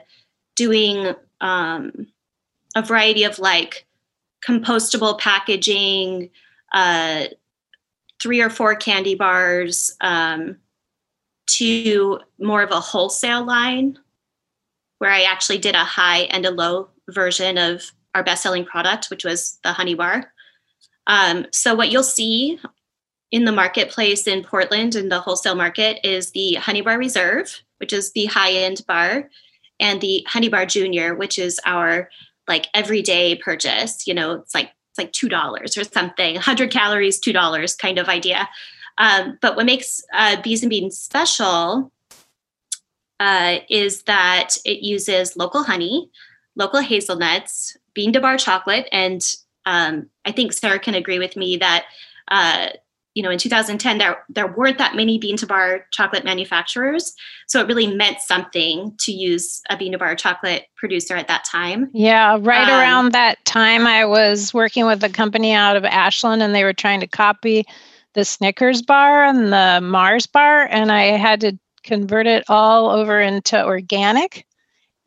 doing 0.55 1.13
um, 1.41 2.07
a 2.75 2.81
variety 2.81 3.25
of 3.25 3.37
like 3.37 3.85
compostable 4.47 5.19
packaging, 5.19 6.29
uh, 6.73 7.25
three 8.21 8.41
or 8.41 8.49
four 8.49 8.75
candy 8.75 9.15
bars, 9.15 9.95
um, 10.01 10.57
to 11.57 12.19
more 12.39 12.61
of 12.61 12.71
a 12.71 12.79
wholesale 12.79 13.43
line 13.43 13.97
where 14.99 15.11
I 15.11 15.23
actually 15.23 15.57
did 15.57 15.75
a 15.75 15.83
high 15.83 16.21
and 16.23 16.45
a 16.45 16.51
low 16.51 16.89
version 17.09 17.57
of 17.57 17.91
our 18.15 18.23
best 18.23 18.43
selling 18.43 18.65
product, 18.65 19.09
which 19.09 19.23
was 19.23 19.59
the 19.63 19.73
honey 19.73 19.95
bar. 19.95 20.31
Um, 21.07 21.45
so, 21.51 21.73
what 21.73 21.89
you'll 21.89 22.03
see 22.03 22.59
in 23.31 23.45
the 23.45 23.51
marketplace 23.51 24.27
in 24.27 24.43
Portland 24.43 24.95
in 24.95 25.09
the 25.09 25.19
wholesale 25.19 25.55
market 25.55 25.99
is 26.03 26.31
the 26.31 26.55
Honey 26.55 26.81
Bar 26.81 26.97
Reserve, 26.97 27.61
which 27.77 27.93
is 27.93 28.11
the 28.11 28.25
high 28.25 28.51
end 28.51 28.81
bar, 28.87 29.29
and 29.79 30.01
the 30.01 30.25
Honey 30.27 30.49
Bar 30.49 30.65
Junior, 30.65 31.15
which 31.15 31.39
is 31.39 31.59
our 31.65 32.09
like 32.47 32.67
everyday 32.73 33.35
purchase. 33.35 34.07
You 34.07 34.13
know, 34.13 34.33
it's 34.33 34.55
like 34.55 34.71
it's 34.91 34.97
like 34.97 35.11
two 35.11 35.29
dollars 35.29 35.77
or 35.77 35.83
something, 35.83 36.35
100 36.35 36.71
calories, 36.71 37.19
two 37.19 37.33
dollars 37.33 37.75
kind 37.75 37.97
of 37.97 38.07
idea. 38.07 38.49
Um, 38.99 39.39
but 39.41 39.55
what 39.55 39.65
makes 39.65 40.03
uh, 40.13 40.39
Bees 40.41 40.61
and 40.61 40.69
Beans 40.69 40.97
special 40.97 41.91
uh, 43.19 43.59
is 43.69 44.03
that 44.03 44.57
it 44.65 44.83
uses 44.83 45.37
local 45.37 45.63
honey, 45.63 46.11
local 46.55 46.81
hazelnuts, 46.81 47.77
bean 47.93 48.13
to 48.13 48.19
bar 48.19 48.37
chocolate, 48.37 48.87
and 48.91 49.25
um, 49.65 50.09
I 50.25 50.31
think 50.31 50.53
Sarah 50.53 50.79
can 50.79 50.95
agree 50.95 51.19
with 51.19 51.35
me 51.35 51.57
that 51.57 51.85
uh, 52.29 52.69
you 53.13 53.23
know 53.23 53.29
in 53.29 53.37
2010 53.37 53.97
there 53.97 54.23
there 54.29 54.47
weren't 54.47 54.77
that 54.77 54.95
many 54.95 55.17
bean 55.17 55.37
to 55.37 55.47
bar 55.47 55.85
chocolate 55.91 56.25
manufacturers. 56.25 57.13
So 57.47 57.61
it 57.61 57.67
really 57.67 57.87
meant 57.87 58.19
something 58.19 58.95
to 58.99 59.11
use 59.11 59.61
a 59.69 59.77
bean 59.77 59.93
to 59.93 59.97
bar 59.97 60.15
chocolate 60.15 60.67
producer 60.75 61.15
at 61.15 61.27
that 61.29 61.45
time. 61.45 61.89
Yeah 61.93 62.37
right 62.39 62.69
um, 62.69 62.79
around 62.79 63.11
that 63.13 63.43
time 63.45 63.87
i 63.87 64.05
was 64.05 64.53
working 64.53 64.85
with 64.85 65.03
a 65.03 65.09
company 65.09 65.53
out 65.53 65.75
of 65.75 65.83
ashland 65.85 66.41
and 66.41 66.53
they 66.53 66.63
were 66.63 66.73
trying 66.73 66.99
to 66.99 67.07
copy 67.07 67.65
the 68.13 68.25
snickers 68.25 68.81
bar 68.81 69.23
and 69.23 69.53
the 69.53 69.79
mars 69.81 70.25
bar 70.25 70.67
and 70.67 70.91
i 70.91 71.03
had 71.03 71.41
to 71.41 71.57
convert 71.83 72.27
it 72.27 72.43
all 72.49 72.89
over 72.89 73.19
into 73.19 73.63
organic 73.63 74.45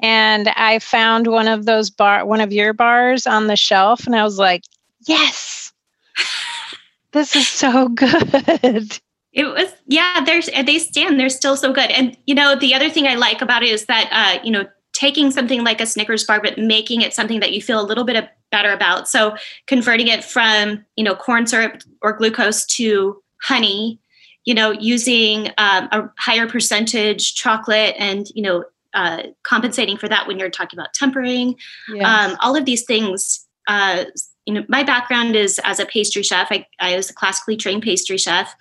and 0.00 0.48
i 0.56 0.78
found 0.78 1.26
one 1.26 1.48
of 1.48 1.66
those 1.66 1.90
bar 1.90 2.24
one 2.24 2.40
of 2.40 2.52
your 2.52 2.72
bars 2.72 3.26
on 3.26 3.46
the 3.46 3.56
shelf 3.56 4.06
and 4.06 4.16
i 4.16 4.24
was 4.24 4.38
like 4.38 4.62
yes 5.06 5.72
this 7.12 7.36
is 7.36 7.48
so 7.48 7.88
good. 7.88 8.98
It 9.32 9.44
was, 9.44 9.72
yeah, 9.86 10.22
there's, 10.24 10.46
they 10.46 10.78
stand, 10.78 11.18
they're 11.18 11.28
still 11.28 11.56
so 11.56 11.72
good. 11.72 11.90
And, 11.90 12.16
you 12.26 12.34
know, 12.34 12.54
the 12.54 12.74
other 12.74 12.90
thing 12.90 13.06
I 13.06 13.14
like 13.14 13.40
about 13.40 13.62
it 13.62 13.70
is 13.70 13.86
that, 13.86 14.08
uh, 14.12 14.42
you 14.44 14.50
know, 14.50 14.66
taking 14.92 15.30
something 15.30 15.64
like 15.64 15.80
a 15.80 15.86
Snickers 15.86 16.24
bar, 16.24 16.40
but 16.42 16.58
making 16.58 17.00
it 17.00 17.14
something 17.14 17.40
that 17.40 17.52
you 17.52 17.62
feel 17.62 17.80
a 17.80 17.86
little 17.86 18.04
bit 18.04 18.28
better 18.52 18.72
about. 18.72 19.08
So 19.08 19.34
converting 19.66 20.06
it 20.06 20.22
from, 20.22 20.84
you 20.94 21.02
know, 21.02 21.16
corn 21.16 21.48
syrup 21.48 21.82
or 22.02 22.12
glucose 22.16 22.64
to 22.76 23.20
honey, 23.42 23.98
you 24.44 24.54
know, 24.54 24.70
using 24.70 25.48
um, 25.58 25.88
a 25.90 26.08
higher 26.18 26.46
percentage 26.46 27.34
chocolate 27.34 27.96
and, 27.98 28.28
you 28.34 28.42
know, 28.42 28.64
uh, 28.94 29.22
compensating 29.42 29.96
for 29.96 30.08
that 30.08 30.28
when 30.28 30.38
you're 30.38 30.50
talking 30.50 30.78
about 30.78 30.92
tempering. 30.92 31.56
Yes. 31.88 32.06
Um, 32.06 32.36
all 32.40 32.54
of 32.54 32.64
these 32.64 32.84
things 32.84 33.48
uh, 33.66 34.04
you 34.46 34.54
know, 34.54 34.64
my 34.68 34.82
background 34.82 35.36
is 35.36 35.60
as 35.64 35.78
a 35.78 35.86
pastry 35.86 36.22
chef. 36.22 36.48
I, 36.50 36.66
I 36.80 36.96
was 36.96 37.10
a 37.10 37.14
classically 37.14 37.56
trained 37.56 37.82
pastry 37.82 38.18
chef. 38.18 38.54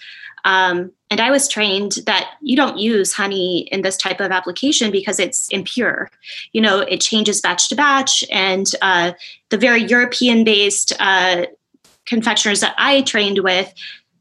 Um, 0.45 0.91
and 1.11 1.19
I 1.19 1.29
was 1.29 1.47
trained 1.47 1.97
that 2.05 2.31
you 2.41 2.55
don't 2.55 2.77
use 2.77 3.11
honey 3.11 3.67
in 3.69 3.81
this 3.81 3.97
type 3.97 4.21
of 4.21 4.31
application 4.31 4.91
because 4.91 5.19
it's 5.19 5.49
impure. 5.49 6.09
You 6.53 6.61
know, 6.61 6.79
it 6.79 7.01
changes 7.01 7.41
batch 7.41 7.67
to 7.67 7.75
batch. 7.75 8.23
And 8.31 8.65
uh, 8.81 9.11
the 9.49 9.57
very 9.57 9.83
European 9.83 10.45
based 10.45 10.93
uh, 10.99 11.47
confectioners 12.05 12.61
that 12.61 12.75
I 12.77 13.01
trained 13.01 13.39
with 13.39 13.73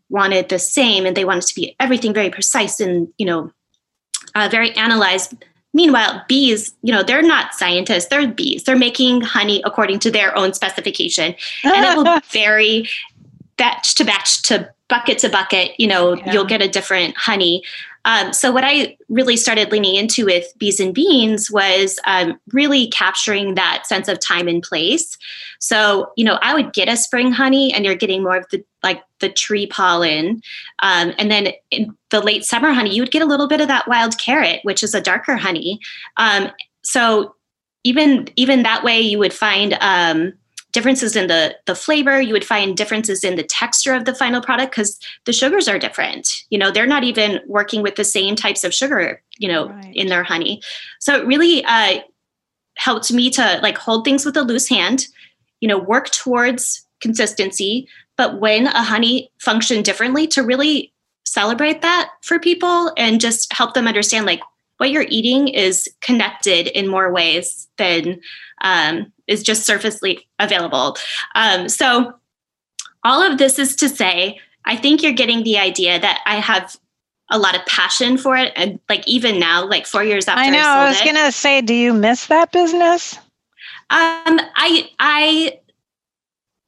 wanted 0.09 0.49
the 0.49 0.59
same 0.59 1.06
and 1.06 1.16
they 1.16 1.25
wanted 1.25 1.47
to 1.47 1.54
be 1.54 1.76
everything 1.78 2.12
very 2.12 2.28
precise 2.28 2.80
and, 2.80 3.06
you 3.18 3.25
know, 3.25 3.52
uh, 4.35 4.49
very 4.50 4.73
analyzed 4.73 5.35
Meanwhile, 5.73 6.25
bees, 6.26 6.75
you 6.82 6.92
know, 6.92 7.04
they're 7.04 7.23
not 7.23 7.54
scientists, 7.54 8.06
they're 8.06 8.26
bees. 8.26 8.64
They're 8.64 8.75
making 8.75 9.20
honey 9.20 9.62
according 9.64 10.00
to 10.00 10.11
their 10.11 10.37
own 10.37 10.52
specification. 10.52 11.37
And 11.62 11.85
it 11.85 11.97
will 11.97 12.18
vary 12.32 12.88
batch 13.56 13.94
to 13.94 14.04
batch 14.04 14.42
to 14.42 14.68
bucket 14.90 15.18
to 15.18 15.30
bucket, 15.30 15.73
you 15.78 15.87
know, 15.87 16.14
yeah. 16.14 16.32
you'll 16.32 16.44
get 16.44 16.61
a 16.61 16.68
different 16.68 17.16
honey. 17.16 17.62
Um, 18.04 18.32
so 18.32 18.50
what 18.50 18.64
I 18.64 18.97
really 19.09 19.37
started 19.37 19.70
leaning 19.70 19.94
into 19.94 20.25
with 20.25 20.47
bees 20.59 20.80
and 20.80 20.94
beans 20.94 21.50
was 21.50 21.99
um, 22.06 22.38
really 22.52 22.88
capturing 22.88 23.54
that 23.54 23.87
sense 23.87 24.09
of 24.09 24.18
time 24.20 24.49
and 24.49 24.62
place. 24.62 25.18
So 25.59 26.11
you 26.16 26.25
know, 26.25 26.38
I 26.42 26.54
would 26.54 26.73
get 26.73 26.88
a 26.88 26.97
spring 26.97 27.30
honey, 27.30 27.73
and 27.73 27.85
you're 27.85 27.94
getting 27.94 28.23
more 28.23 28.37
of 28.37 28.47
the 28.50 28.64
like 28.82 29.02
the 29.18 29.28
tree 29.28 29.66
pollen, 29.66 30.40
um, 30.82 31.12
and 31.18 31.30
then 31.30 31.49
in 31.70 31.94
the 32.11 32.20
late 32.20 32.44
summer 32.44 32.73
honey, 32.73 32.94
you 32.94 33.02
would 33.02 33.11
get 33.11 33.23
a 33.23 33.26
little 33.26 33.49
bit 33.49 33.61
of 33.61 33.68
that 33.68 33.87
wild 33.87 34.18
carrot, 34.18 34.61
which 34.62 34.82
is 34.82 34.94
a 34.94 35.00
darker 35.00 35.37
honey. 35.37 35.78
Um, 36.16 36.50
so 36.82 37.35
even 37.85 38.28
even 38.37 38.62
that 38.62 38.82
way, 38.82 38.99
you 39.00 39.18
would 39.18 39.35
find 39.35 39.76
um, 39.80 40.32
differences 40.73 41.17
in 41.17 41.27
the 41.27 41.57
the 41.67 41.75
flavor. 41.75 42.21
You 42.21 42.33
would 42.33 42.45
find 42.45 42.77
differences 42.77 43.25
in 43.25 43.37
the 43.37 43.43
texture 43.43 43.95
of 43.95 44.05
the 44.05 44.15
final 44.15 44.41
product 44.41 44.73
because 44.73 44.99
the 45.25 45.33
sugars 45.33 45.69
are 45.69 45.79
different. 45.79 46.29
You 46.50 46.59
know 46.59 46.71
they're 46.71 46.87
not 46.87 47.05
even 47.05 47.41
working 47.47 47.83
with 47.83 47.97
the 47.97 48.05
same 48.05 48.37
types 48.37 48.65
of 48.65 48.75
sugar 48.75 49.23
you 49.39 49.49
know 49.49 49.69
right. 49.69 49.95
in 49.95 50.09
their 50.09 50.23
honey. 50.25 50.62
So 50.99 51.17
it 51.17 51.27
really 51.27 51.65
uh, 51.65 52.00
helped 52.77 53.12
me 53.12 53.31
to 53.31 53.59
like 53.62 53.79
hold 53.79 54.05
things 54.05 54.25
with 54.25 54.37
a 54.37 54.43
loose 54.43 54.69
hand 54.69 55.07
you 55.61 55.69
know 55.69 55.79
work 55.79 56.11
towards 56.11 56.87
consistency. 57.00 57.89
But 58.17 58.41
when 58.41 58.67
a 58.67 58.83
honey 58.83 59.31
functioned 59.39 59.85
differently 59.85 60.27
to 60.29 60.43
really 60.43 60.93
celebrate 61.25 61.81
that 61.83 62.11
for 62.23 62.39
people 62.39 62.93
and 62.97 63.21
just 63.21 63.53
help 63.53 63.75
them 63.75 63.87
understand 63.87 64.27
like 64.27 64.41
what 64.81 64.91
you're 64.91 65.07
eating 65.11 65.49
is 65.49 65.87
connected 66.01 66.69
in 66.69 66.89
more 66.89 67.13
ways 67.13 67.69
than 67.77 68.19
um, 68.63 69.13
is 69.27 69.43
just 69.43 69.67
surfacely 69.67 70.27
available. 70.39 70.97
Um, 71.35 71.69
so, 71.69 72.15
all 73.05 73.23
of 73.23 73.37
this 73.37 73.59
is 73.59 73.77
to 73.77 73.91
say, 73.91 74.41
I 74.65 74.77
think 74.77 75.03
you're 75.03 75.13
getting 75.13 75.45
the 75.45 75.59
idea 75.59 76.01
that 76.01 76.23
I 76.25 76.37
have 76.37 76.79
a 77.31 77.39
lot 77.39 77.55
of 77.55 77.67
passion 77.67 78.17
for 78.17 78.39
it, 78.39 78.55
and 78.57 78.81
like 78.89 79.07
even 79.07 79.39
now, 79.39 79.69
like 79.69 79.85
four 79.85 80.03
years 80.03 80.27
after 80.27 80.41
I 80.41 80.49
know, 80.49 80.59
I, 80.59 80.87
I 80.87 80.89
was 80.89 80.99
it, 80.99 81.05
gonna 81.05 81.31
say, 81.31 81.61
do 81.61 81.75
you 81.75 81.93
miss 81.93 82.29
that 82.29 82.51
business? 82.51 83.17
Um, 83.91 84.41
I 84.57 84.89
I 84.99 85.59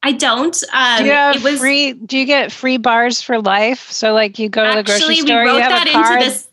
I 0.03 0.13
don't. 0.13 0.63
Um, 0.75 0.99
do 0.99 1.05
you 1.07 1.13
have 1.13 1.43
was, 1.43 1.61
free? 1.61 1.95
Do 1.95 2.19
you 2.19 2.27
get 2.27 2.53
free 2.53 2.77
bars 2.77 3.23
for 3.23 3.41
life? 3.41 3.91
So 3.91 4.13
like 4.13 4.39
you 4.39 4.51
go 4.51 4.69
to 4.69 4.77
the 4.77 4.83
grocery 4.83 5.17
store, 5.17 5.45
you 5.45 5.61
have 5.61 5.87
a 5.87 5.93
card. 5.93 6.21
This, 6.21 6.49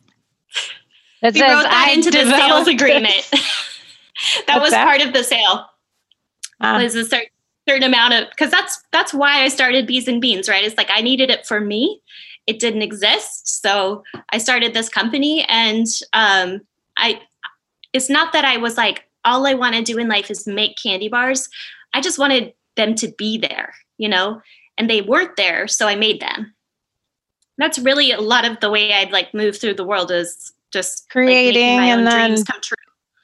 that 1.21 1.33
we 1.33 1.39
says, 1.39 1.49
wrote 1.49 1.63
that 1.63 1.91
into 1.93 2.11
the 2.11 2.29
sales 2.29 2.67
agreement. 2.67 3.29
that 4.47 4.61
was 4.61 4.71
that? 4.71 4.85
part 4.85 5.01
of 5.01 5.13
the 5.13 5.23
sale. 5.23 5.65
Uh, 6.61 6.79
was 6.81 6.95
a 6.95 7.05
certain 7.05 7.29
certain 7.67 7.83
amount 7.83 8.13
of 8.13 8.29
because 8.31 8.49
that's 8.49 8.81
that's 8.91 9.13
why 9.13 9.43
I 9.43 9.47
started 9.47 9.85
Bees 9.85 10.07
and 10.07 10.19
Beans, 10.19 10.49
right? 10.49 10.63
It's 10.63 10.77
like 10.77 10.89
I 10.89 11.01
needed 11.01 11.29
it 11.29 11.45
for 11.45 11.59
me. 11.59 12.01
It 12.47 12.59
didn't 12.59 12.81
exist, 12.81 13.61
so 13.61 14.03
I 14.31 14.39
started 14.39 14.73
this 14.73 14.89
company, 14.89 15.45
and 15.47 15.85
um, 16.13 16.61
I. 16.97 17.21
It's 17.91 18.09
not 18.09 18.33
that 18.33 18.45
I 18.45 18.57
was 18.57 18.77
like 18.77 19.07
all 19.25 19.47
I 19.47 19.53
want 19.55 19.75
to 19.75 19.81
do 19.81 19.97
in 19.97 20.07
life 20.07 20.29
is 20.29 20.47
make 20.47 20.77
candy 20.81 21.09
bars. 21.09 21.49
I 21.93 22.01
just 22.01 22.19
wanted 22.19 22.53
them 22.75 22.95
to 22.95 23.07
be 23.07 23.37
there, 23.37 23.73
you 23.97 24.07
know, 24.07 24.41
and 24.77 24.89
they 24.89 25.01
weren't 25.01 25.35
there, 25.37 25.67
so 25.67 25.87
I 25.87 25.95
made 25.95 26.21
them. 26.21 26.53
That's 27.57 27.79
really 27.79 28.11
a 28.11 28.21
lot 28.21 28.45
of 28.45 28.59
the 28.59 28.69
way 28.69 28.93
I'd 28.93 29.11
like 29.11 29.33
move 29.33 29.57
through 29.57 29.73
the 29.73 29.83
world 29.83 30.11
is 30.11 30.53
just 30.71 31.09
creating 31.09 31.77
like, 31.77 31.89
and 31.89 32.07
then 32.07 32.43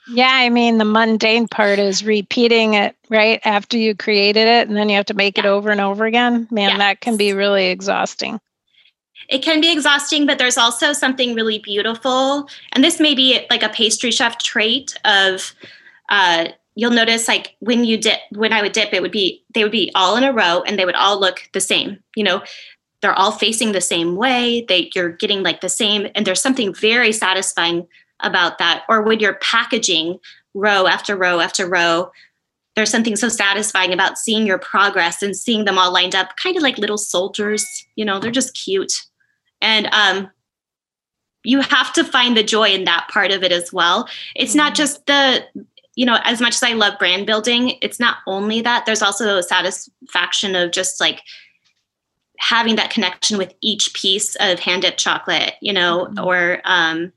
yeah, 0.08 0.32
I 0.34 0.50
mean 0.50 0.78
the 0.78 0.86
mundane 0.86 1.48
part 1.48 1.80
is 1.80 2.04
repeating 2.04 2.76
it 2.76 2.96
right 3.10 3.40
after 3.44 3.78
you 3.78 3.96
created 3.96 4.48
it, 4.48 4.68
and 4.68 4.78
then 4.78 4.90
you 4.90 4.96
have 4.96 5.06
to 5.08 5.14
make 5.14 5.38
yeah. 5.38 5.44
it 5.44 5.48
over 5.48 5.72
and 5.72 5.82
over 5.82 6.06
again. 6.06 6.48
Man, 6.52 6.70
yes. 6.70 6.78
that 6.78 7.02
can 7.02 7.18
be 7.18 7.34
really 7.34 7.68
exhausting. 7.68 8.40
It 9.30 9.40
can 9.40 9.60
be 9.60 9.72
exhausting, 9.72 10.28
but 10.28 10.38
there's 10.38 10.58
also 10.58 10.94
something 10.94 11.34
really 11.34 11.60
beautiful, 11.60 12.48
and 12.74 12.84
this 12.84 13.00
may 13.00 13.16
be 13.16 13.46
like 13.50 13.64
a 13.64 13.70
pastry 13.70 14.12
chef 14.12 14.38
trait 14.38 14.96
of 15.06 15.54
uh, 16.10 16.50
you'll 16.76 16.92
notice 16.92 17.28
like 17.28 17.56
when 17.60 17.84
you 17.84 17.98
dip 17.98 18.20
when 18.32 18.54
i 18.54 18.62
would 18.62 18.74
dip 18.74 18.94
it 18.94 19.02
would 19.02 19.12
be 19.12 19.44
they 19.54 19.64
would 19.64 19.72
be 19.72 19.92
all 19.96 20.16
in 20.16 20.24
a 20.24 20.32
row 20.32 20.62
and 20.68 20.78
they 20.78 20.86
would 20.86 20.96
all 20.96 21.20
look 21.20 21.50
the 21.54 21.62
same 21.62 21.98
you 22.16 22.24
know 22.24 22.42
they're 23.06 23.14
all 23.14 23.32
facing 23.32 23.72
the 23.72 23.82
same 23.82 24.16
way 24.16 24.66
they 24.68 24.90
you're 24.96 25.10
getting 25.10 25.44
like 25.44 25.62
the 25.62 25.70
same 25.70 26.08
and 26.16 26.26
there's 26.26 26.42
something 26.42 26.74
very 26.74 27.12
satisfying 27.12 27.88
about 28.22 28.58
that. 28.58 28.84
Or 28.90 29.04
when 29.04 29.20
you're 29.20 29.36
packaging 29.36 30.20
row 30.56 30.88
after 30.88 31.16
row 31.16 31.40
after 31.40 31.70
row 31.70 32.12
there's 32.76 32.90
something 32.90 33.16
so 33.16 33.30
satisfying 33.30 33.94
about 33.94 34.18
seeing 34.18 34.48
your 34.48 34.58
progress 34.58 35.22
and 35.22 35.38
seeing 35.38 35.66
them 35.66 35.78
all 35.78 35.94
lined 35.94 36.16
up 36.16 36.36
kind 36.36 36.58
of 36.58 36.64
like 36.64 36.80
little 36.80 36.98
soldiers 36.98 37.86
you 37.96 38.04
know 38.04 38.20
they're 38.20 38.32
just 38.32 38.58
cute. 38.58 38.94
And 39.62 39.88
um 39.92 40.32
you 41.44 41.62
have 41.62 41.94
to 41.94 42.04
find 42.04 42.36
the 42.36 42.42
joy 42.42 42.70
in 42.70 42.86
that 42.86 43.08
part 43.14 43.30
of 43.30 43.44
it 43.44 43.52
as 43.52 43.72
well. 43.72 44.10
It's 44.36 44.54
mm-hmm. 44.54 44.58
not 44.58 44.74
just 44.74 45.06
the 45.06 45.46
you 45.94 46.08
know, 46.08 46.18
as 46.24 46.42
much 46.42 46.56
as 46.56 46.64
I 46.64 46.74
love 46.74 46.98
brand 46.98 47.28
building, 47.28 47.78
it's 47.82 48.00
not 48.00 48.18
only 48.26 48.62
that, 48.62 48.88
there's 48.88 49.04
also 49.04 49.38
a 49.38 49.44
satisfaction 49.44 50.56
of 50.56 50.72
just 50.72 51.00
like 51.00 51.22
having 52.46 52.76
that 52.76 52.92
connection 52.92 53.40
with 53.40 53.56
each 53.62 53.92
piece 53.96 54.36
of 54.36 54.60
hand 54.60 54.84
dipped 54.84 55.00
chocolate, 55.00 55.56
you 55.62 55.74
know, 55.74 56.06
mm-hmm. 56.06 56.24
or 56.24 56.62
um, 56.64 57.12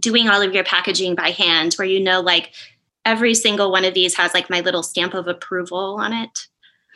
doing 0.00 0.30
all 0.30 0.40
of 0.40 0.54
your 0.54 0.64
packaging 0.64 1.14
by 1.14 1.30
hand, 1.30 1.74
where 1.74 1.86
you 1.86 2.00
know, 2.00 2.20
like 2.20 2.52
every 3.04 3.34
single 3.34 3.70
one 3.70 3.84
of 3.84 3.92
these 3.92 4.14
has 4.14 4.32
like 4.32 4.48
my 4.48 4.60
little 4.60 4.82
stamp 4.82 5.12
of 5.12 5.28
approval 5.28 5.98
on 6.00 6.14
it. 6.14 6.46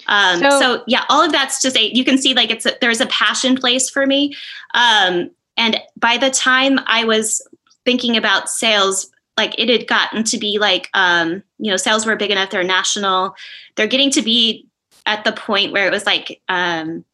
Um, 0.06 0.40
so, 0.40 0.60
so, 0.60 0.84
yeah, 0.86 1.04
all 1.10 1.22
of 1.22 1.32
that's 1.32 1.60
to 1.62 1.70
say 1.70 1.90
you 1.92 2.02
can 2.02 2.16
see 2.16 2.32
like 2.32 2.50
it's 2.50 2.64
a, 2.64 2.72
there's 2.80 3.02
a 3.02 3.06
passion 3.06 3.56
place 3.56 3.90
for 3.90 4.06
me. 4.06 4.34
Um, 4.72 5.30
and 5.58 5.78
by 5.98 6.16
the 6.16 6.30
time 6.30 6.80
I 6.86 7.04
was 7.04 7.46
thinking 7.84 8.16
about 8.16 8.48
sales, 8.48 9.10
like 9.36 9.54
it 9.58 9.68
had 9.68 9.86
gotten 9.86 10.24
to 10.24 10.38
be 10.38 10.58
like 10.58 10.88
um, 10.94 11.42
you 11.58 11.70
know 11.70 11.76
sales 11.76 12.06
were 12.06 12.16
big 12.16 12.30
enough 12.30 12.48
they're 12.48 12.64
national 12.64 13.34
they're 13.74 13.86
getting 13.86 14.10
to 14.12 14.22
be 14.22 14.66
at 15.06 15.24
the 15.24 15.32
point 15.32 15.72
where 15.72 15.86
it 15.86 15.92
was 15.92 16.04
like 16.04 16.42
um, 16.48 17.04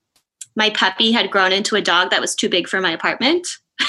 my 0.56 0.70
puppy 0.70 1.12
had 1.12 1.30
grown 1.30 1.52
into 1.52 1.76
a 1.76 1.82
dog 1.82 2.10
that 2.10 2.20
was 2.20 2.34
too 2.34 2.48
big 2.48 2.68
for 2.68 2.80
my 2.80 2.90
apartment. 2.90 3.46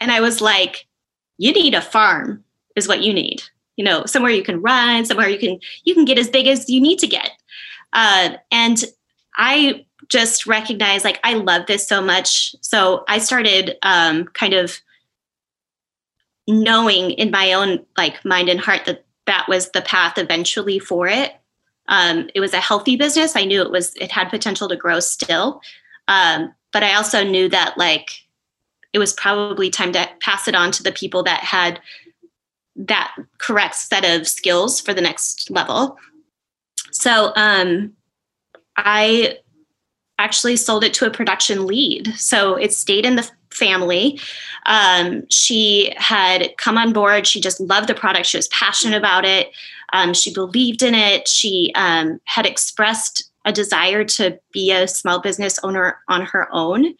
And 0.00 0.10
i 0.10 0.20
was 0.20 0.40
like 0.40 0.86
you 1.38 1.52
need 1.52 1.74
a 1.74 1.80
farm 1.80 2.44
is 2.76 2.88
what 2.88 3.02
you 3.02 3.14
need. 3.14 3.42
You 3.76 3.84
know 3.84 4.04
somewhere 4.04 4.32
you 4.32 4.42
can 4.42 4.60
run 4.60 5.04
somewhere 5.04 5.28
you 5.28 5.38
can 5.38 5.60
you 5.84 5.94
can 5.94 6.04
get 6.04 6.18
as 6.18 6.28
big 6.28 6.48
as 6.48 6.68
you 6.68 6.80
need 6.80 6.98
to 6.98 7.06
get. 7.06 7.30
Uh, 7.92 8.36
and 8.50 8.84
i 9.36 9.86
just 10.08 10.46
recognized 10.46 11.04
like 11.04 11.20
i 11.22 11.34
love 11.34 11.66
this 11.66 11.86
so 11.86 12.02
much. 12.02 12.56
So 12.62 13.04
i 13.06 13.18
started 13.18 13.76
um, 13.82 14.24
kind 14.24 14.54
of 14.54 14.80
knowing 16.48 17.12
in 17.12 17.30
my 17.30 17.52
own 17.52 17.84
like 17.96 18.24
mind 18.24 18.48
and 18.48 18.60
heart 18.60 18.86
that 18.86 19.04
that 19.26 19.46
was 19.48 19.70
the 19.70 19.82
path 19.82 20.18
eventually 20.18 20.78
for 20.78 21.06
it 21.06 21.32
um, 21.88 22.28
it 22.34 22.40
was 22.40 22.54
a 22.54 22.60
healthy 22.60 22.96
business. 22.96 23.36
I 23.36 23.44
knew 23.44 23.62
it 23.62 23.70
was 23.70 23.94
it 23.96 24.10
had 24.10 24.30
potential 24.30 24.68
to 24.68 24.76
grow 24.76 25.00
still. 25.00 25.60
Um, 26.08 26.54
but 26.74 26.82
i 26.82 26.92
also 26.94 27.24
knew 27.24 27.48
that 27.48 27.78
like 27.78 28.10
it 28.92 28.98
was 28.98 29.14
probably 29.14 29.70
time 29.70 29.92
to 29.92 30.06
pass 30.20 30.46
it 30.46 30.54
on 30.54 30.70
to 30.72 30.82
the 30.82 30.92
people 30.92 31.22
that 31.22 31.40
had 31.40 31.80
that 32.76 33.14
correct 33.38 33.76
set 33.76 34.04
of 34.04 34.28
skills 34.28 34.80
for 34.80 34.92
the 34.92 35.00
next 35.00 35.50
level. 35.50 35.96
So 36.92 37.32
um, 37.36 37.94
i 38.76 39.38
actually 40.18 40.56
sold 40.56 40.84
it 40.84 40.94
to 40.94 41.06
a 41.06 41.10
production 41.10 41.66
lead. 41.66 42.14
So 42.16 42.54
it 42.54 42.72
stayed 42.72 43.04
in 43.04 43.16
the 43.16 43.28
family. 43.54 44.18
Um, 44.66 45.24
she 45.30 45.92
had 45.96 46.56
come 46.58 46.76
on 46.76 46.92
board. 46.92 47.26
She 47.26 47.40
just 47.40 47.60
loved 47.60 47.88
the 47.88 47.94
product. 47.94 48.26
She 48.26 48.36
was 48.36 48.48
passionate 48.48 48.96
about 48.96 49.24
it. 49.24 49.50
Um, 49.92 50.12
she 50.14 50.32
believed 50.32 50.82
in 50.82 50.94
it. 50.94 51.28
She 51.28 51.72
um, 51.74 52.20
had 52.24 52.46
expressed 52.46 53.30
a 53.44 53.52
desire 53.52 54.04
to 54.04 54.38
be 54.52 54.72
a 54.72 54.88
small 54.88 55.20
business 55.20 55.58
owner 55.62 55.98
on 56.08 56.22
her 56.22 56.48
own. 56.52 56.94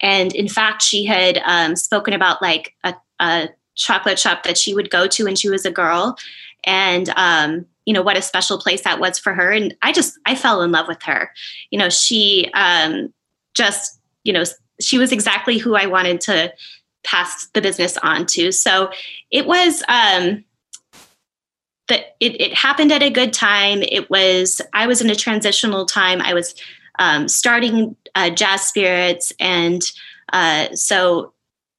And 0.00 0.34
in 0.34 0.48
fact, 0.48 0.82
she 0.82 1.04
had 1.04 1.40
um, 1.44 1.74
spoken 1.76 2.14
about 2.14 2.40
like 2.40 2.74
a, 2.84 2.94
a, 3.20 3.48
chocolate 3.74 4.18
shop 4.18 4.42
that 4.42 4.58
she 4.58 4.74
would 4.74 4.90
go 4.90 5.06
to 5.06 5.22
when 5.22 5.36
she 5.36 5.48
was 5.48 5.64
a 5.64 5.70
girl. 5.70 6.18
And 6.64 7.08
um, 7.10 7.64
you 7.88 7.94
know 7.94 8.02
what 8.02 8.18
a 8.18 8.22
special 8.22 8.58
place 8.58 8.82
that 8.82 9.00
was 9.00 9.18
for 9.18 9.32
her 9.32 9.50
and 9.50 9.74
i 9.80 9.92
just 9.92 10.18
i 10.26 10.34
fell 10.34 10.60
in 10.60 10.70
love 10.70 10.86
with 10.86 11.02
her 11.02 11.32
you 11.70 11.78
know 11.78 11.88
she 11.88 12.50
um, 12.52 13.10
just 13.54 13.98
you 14.24 14.32
know 14.32 14.44
she 14.80 14.98
was 14.98 15.12
exactly 15.12 15.58
who 15.58 15.74
I 15.74 15.86
wanted 15.86 16.20
to 16.22 16.52
pass 17.04 17.46
the 17.54 17.60
business 17.60 17.96
on 17.98 18.26
to. 18.26 18.52
So 18.52 18.90
it 19.30 19.46
was 19.46 19.82
um, 19.88 20.44
that 21.88 22.16
it, 22.20 22.40
it 22.40 22.54
happened 22.54 22.92
at 22.92 23.02
a 23.02 23.10
good 23.10 23.32
time. 23.32 23.82
It 23.82 24.10
was 24.10 24.60
I 24.72 24.86
was 24.86 25.00
in 25.00 25.10
a 25.10 25.14
transitional 25.14 25.86
time. 25.86 26.20
I 26.20 26.34
was 26.34 26.54
um, 26.98 27.28
starting 27.28 27.96
uh, 28.14 28.30
Jaz 28.30 28.60
Spirits, 28.60 29.32
and 29.40 29.82
uh, 30.32 30.74
so 30.74 31.32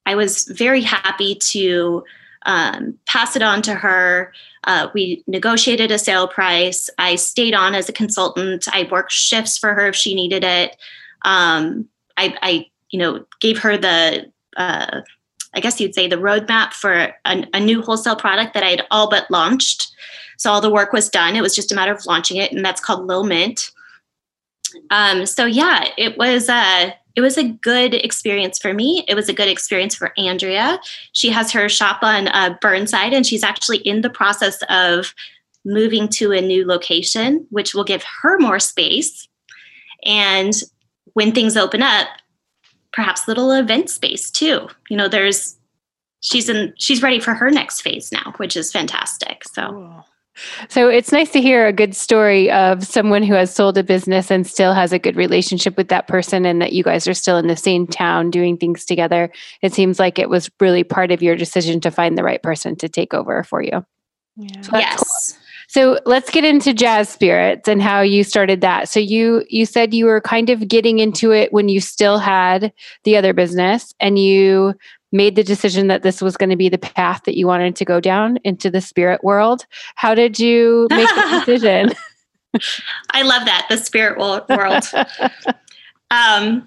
I 0.06 0.14
was 0.14 0.44
very 0.44 0.82
happy 0.82 1.34
to 1.34 2.04
um, 2.46 2.98
pass 3.06 3.36
it 3.36 3.42
on 3.42 3.62
to 3.62 3.74
her. 3.74 4.32
Uh, 4.64 4.88
we 4.94 5.22
negotiated 5.26 5.90
a 5.90 5.98
sale 5.98 6.28
price. 6.28 6.90
I 6.98 7.14
stayed 7.16 7.54
on 7.54 7.74
as 7.74 7.88
a 7.88 7.92
consultant. 7.92 8.66
I 8.72 8.88
worked 8.90 9.12
shifts 9.12 9.56
for 9.56 9.74
her 9.74 9.88
if 9.88 9.96
she 9.96 10.14
needed 10.14 10.44
it. 10.44 10.76
Um, 11.22 11.88
I, 12.16 12.34
I 12.42 12.69
you 12.90 12.98
know, 12.98 13.24
gave 13.40 13.58
her 13.58 13.76
the, 13.76 14.30
uh, 14.56 15.00
I 15.54 15.60
guess 15.60 15.80
you'd 15.80 15.94
say, 15.94 16.08
the 16.08 16.16
roadmap 16.16 16.72
for 16.72 16.92
a, 17.24 17.46
a 17.52 17.60
new 17.60 17.82
wholesale 17.82 18.16
product 18.16 18.54
that 18.54 18.62
I 18.62 18.70
had 18.70 18.86
all 18.90 19.10
but 19.10 19.30
launched. 19.30 19.92
So 20.36 20.50
all 20.50 20.60
the 20.60 20.70
work 20.70 20.92
was 20.92 21.08
done. 21.08 21.36
It 21.36 21.42
was 21.42 21.54
just 21.54 21.72
a 21.72 21.74
matter 21.74 21.92
of 21.92 22.06
launching 22.06 22.36
it, 22.36 22.52
and 22.52 22.64
that's 22.64 22.80
called 22.80 23.06
Lil 23.06 23.24
Mint. 23.24 23.70
Um, 24.90 25.26
so 25.26 25.44
yeah, 25.44 25.88
it 25.98 26.16
was 26.16 26.48
a 26.48 26.54
uh, 26.54 26.90
it 27.16 27.22
was 27.22 27.36
a 27.36 27.48
good 27.48 27.94
experience 27.94 28.58
for 28.58 28.72
me. 28.72 29.04
It 29.08 29.14
was 29.14 29.28
a 29.28 29.32
good 29.32 29.48
experience 29.48 29.94
for 29.96 30.12
Andrea. 30.16 30.78
She 31.12 31.28
has 31.30 31.50
her 31.52 31.68
shop 31.68 31.98
on 32.02 32.28
uh, 32.28 32.56
Burnside, 32.60 33.12
and 33.12 33.26
she's 33.26 33.42
actually 33.42 33.78
in 33.78 34.02
the 34.02 34.10
process 34.10 34.62
of 34.68 35.12
moving 35.64 36.08
to 36.08 36.32
a 36.32 36.40
new 36.40 36.64
location, 36.64 37.46
which 37.50 37.74
will 37.74 37.84
give 37.84 38.04
her 38.22 38.38
more 38.38 38.60
space. 38.60 39.28
And 40.04 40.54
when 41.14 41.32
things 41.32 41.56
open 41.56 41.82
up, 41.82 42.08
perhaps 42.92 43.28
little 43.28 43.52
event 43.52 43.90
space 43.90 44.30
too. 44.30 44.68
You 44.88 44.96
know, 44.96 45.08
there's 45.08 45.56
she's 46.20 46.48
in 46.48 46.74
she's 46.78 47.02
ready 47.02 47.20
for 47.20 47.34
her 47.34 47.50
next 47.50 47.82
phase 47.82 48.12
now, 48.12 48.34
which 48.36 48.56
is 48.56 48.72
fantastic. 48.72 49.44
So 49.44 50.04
So 50.68 50.88
it's 50.88 51.12
nice 51.12 51.30
to 51.32 51.40
hear 51.40 51.66
a 51.66 51.72
good 51.72 51.94
story 51.94 52.50
of 52.50 52.84
someone 52.86 53.22
who 53.22 53.34
has 53.34 53.54
sold 53.54 53.76
a 53.76 53.82
business 53.82 54.30
and 54.30 54.46
still 54.46 54.72
has 54.72 54.92
a 54.92 54.98
good 54.98 55.16
relationship 55.16 55.76
with 55.76 55.88
that 55.88 56.08
person 56.08 56.46
and 56.46 56.62
that 56.62 56.72
you 56.72 56.82
guys 56.82 57.06
are 57.08 57.14
still 57.14 57.36
in 57.36 57.46
the 57.46 57.56
same 57.56 57.86
town 57.86 58.30
doing 58.30 58.56
things 58.56 58.84
together. 58.84 59.30
It 59.62 59.72
seems 59.72 59.98
like 59.98 60.18
it 60.18 60.30
was 60.30 60.50
really 60.60 60.84
part 60.84 61.10
of 61.10 61.22
your 61.22 61.36
decision 61.36 61.80
to 61.80 61.90
find 61.90 62.16
the 62.16 62.24
right 62.24 62.42
person 62.42 62.76
to 62.76 62.88
take 62.88 63.12
over 63.12 63.42
for 63.42 63.62
you. 63.62 63.84
Yeah. 64.36 64.60
So 64.62 64.78
yes. 64.78 65.32
Cool. 65.32 65.39
So 65.70 66.00
let's 66.04 66.30
get 66.30 66.44
into 66.44 66.74
jaz 66.74 67.06
spirits 67.06 67.68
and 67.68 67.80
how 67.80 68.00
you 68.00 68.24
started 68.24 68.60
that. 68.60 68.88
So 68.88 68.98
you 68.98 69.44
you 69.48 69.64
said 69.64 69.94
you 69.94 70.06
were 70.06 70.20
kind 70.20 70.50
of 70.50 70.66
getting 70.66 70.98
into 70.98 71.30
it 71.30 71.52
when 71.52 71.68
you 71.68 71.80
still 71.80 72.18
had 72.18 72.72
the 73.04 73.16
other 73.16 73.32
business 73.32 73.94
and 74.00 74.18
you 74.18 74.74
made 75.12 75.36
the 75.36 75.44
decision 75.44 75.86
that 75.86 76.02
this 76.02 76.20
was 76.20 76.36
going 76.36 76.50
to 76.50 76.56
be 76.56 76.68
the 76.68 76.76
path 76.76 77.22
that 77.24 77.36
you 77.36 77.46
wanted 77.46 77.76
to 77.76 77.84
go 77.84 78.00
down 78.00 78.38
into 78.42 78.68
the 78.68 78.80
spirit 78.80 79.22
world. 79.22 79.64
How 79.94 80.12
did 80.12 80.40
you 80.40 80.88
make 80.90 81.08
the 81.08 81.44
decision? 81.46 81.92
I 83.10 83.22
love 83.22 83.44
that 83.44 83.66
the 83.70 83.76
spirit 83.76 84.18
world. 84.18 84.82
um, 86.10 86.66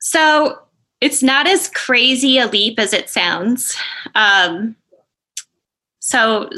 so 0.00 0.60
it's 1.02 1.22
not 1.22 1.46
as 1.46 1.68
crazy 1.68 2.38
a 2.38 2.46
leap 2.46 2.78
as 2.78 2.94
it 2.94 3.10
sounds. 3.10 3.76
Um, 4.14 4.76
so 5.98 6.48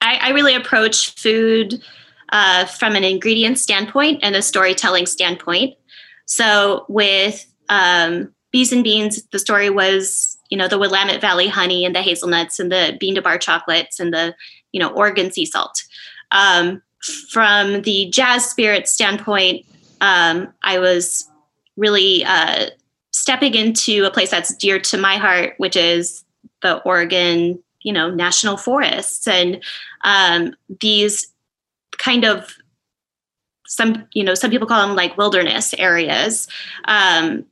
I, 0.00 0.18
I, 0.22 0.30
really 0.30 0.54
approach 0.54 1.14
food 1.14 1.82
uh, 2.30 2.66
from 2.66 2.96
an 2.96 3.04
ingredient 3.04 3.58
standpoint 3.58 4.20
and 4.22 4.36
a 4.36 4.42
storytelling 4.42 5.06
standpoint. 5.06 5.74
So 6.26 6.84
with 6.88 7.46
um, 7.68 8.32
bees 8.52 8.72
and 8.72 8.84
beans, 8.84 9.22
the 9.32 9.38
story 9.38 9.70
was 9.70 10.36
you 10.50 10.58
know 10.58 10.68
the 10.68 10.78
Willamette 10.78 11.20
Valley 11.20 11.48
honey 11.48 11.84
and 11.84 11.94
the 11.94 12.02
hazelnuts 12.02 12.58
and 12.58 12.70
the 12.70 12.96
bean 13.00 13.14
to 13.14 13.22
bar 13.22 13.38
chocolates 13.38 13.98
and 13.98 14.12
the 14.12 14.34
you 14.72 14.80
know 14.80 14.90
Oregon 14.90 15.32
sea 15.32 15.46
salt. 15.46 15.82
Um, 16.30 16.82
from 17.30 17.82
the 17.82 18.12
jaz 18.14 18.40
spirit 18.40 18.88
standpoint, 18.88 19.64
um, 20.00 20.52
I 20.62 20.78
was 20.78 21.28
really 21.76 22.24
uh, 22.24 22.66
stepping 23.12 23.54
into 23.54 24.04
a 24.04 24.10
place 24.10 24.30
that's 24.30 24.54
dear 24.56 24.78
to 24.78 24.98
my 24.98 25.16
heart, 25.16 25.54
which 25.58 25.76
is 25.76 26.24
the 26.62 26.78
Oregon, 26.82 27.62
you 27.86 27.92
know, 27.92 28.10
national 28.10 28.56
forests 28.56 29.28
and 29.28 29.62
um, 30.02 30.56
these 30.80 31.28
kind 31.98 32.24
of 32.24 32.56
some, 33.68 34.08
you 34.12 34.24
know, 34.24 34.34
some 34.34 34.50
people 34.50 34.66
call 34.66 34.84
them 34.84 34.96
like 34.96 35.16
wilderness 35.16 35.72
areas, 35.78 36.48
um, 36.86 37.44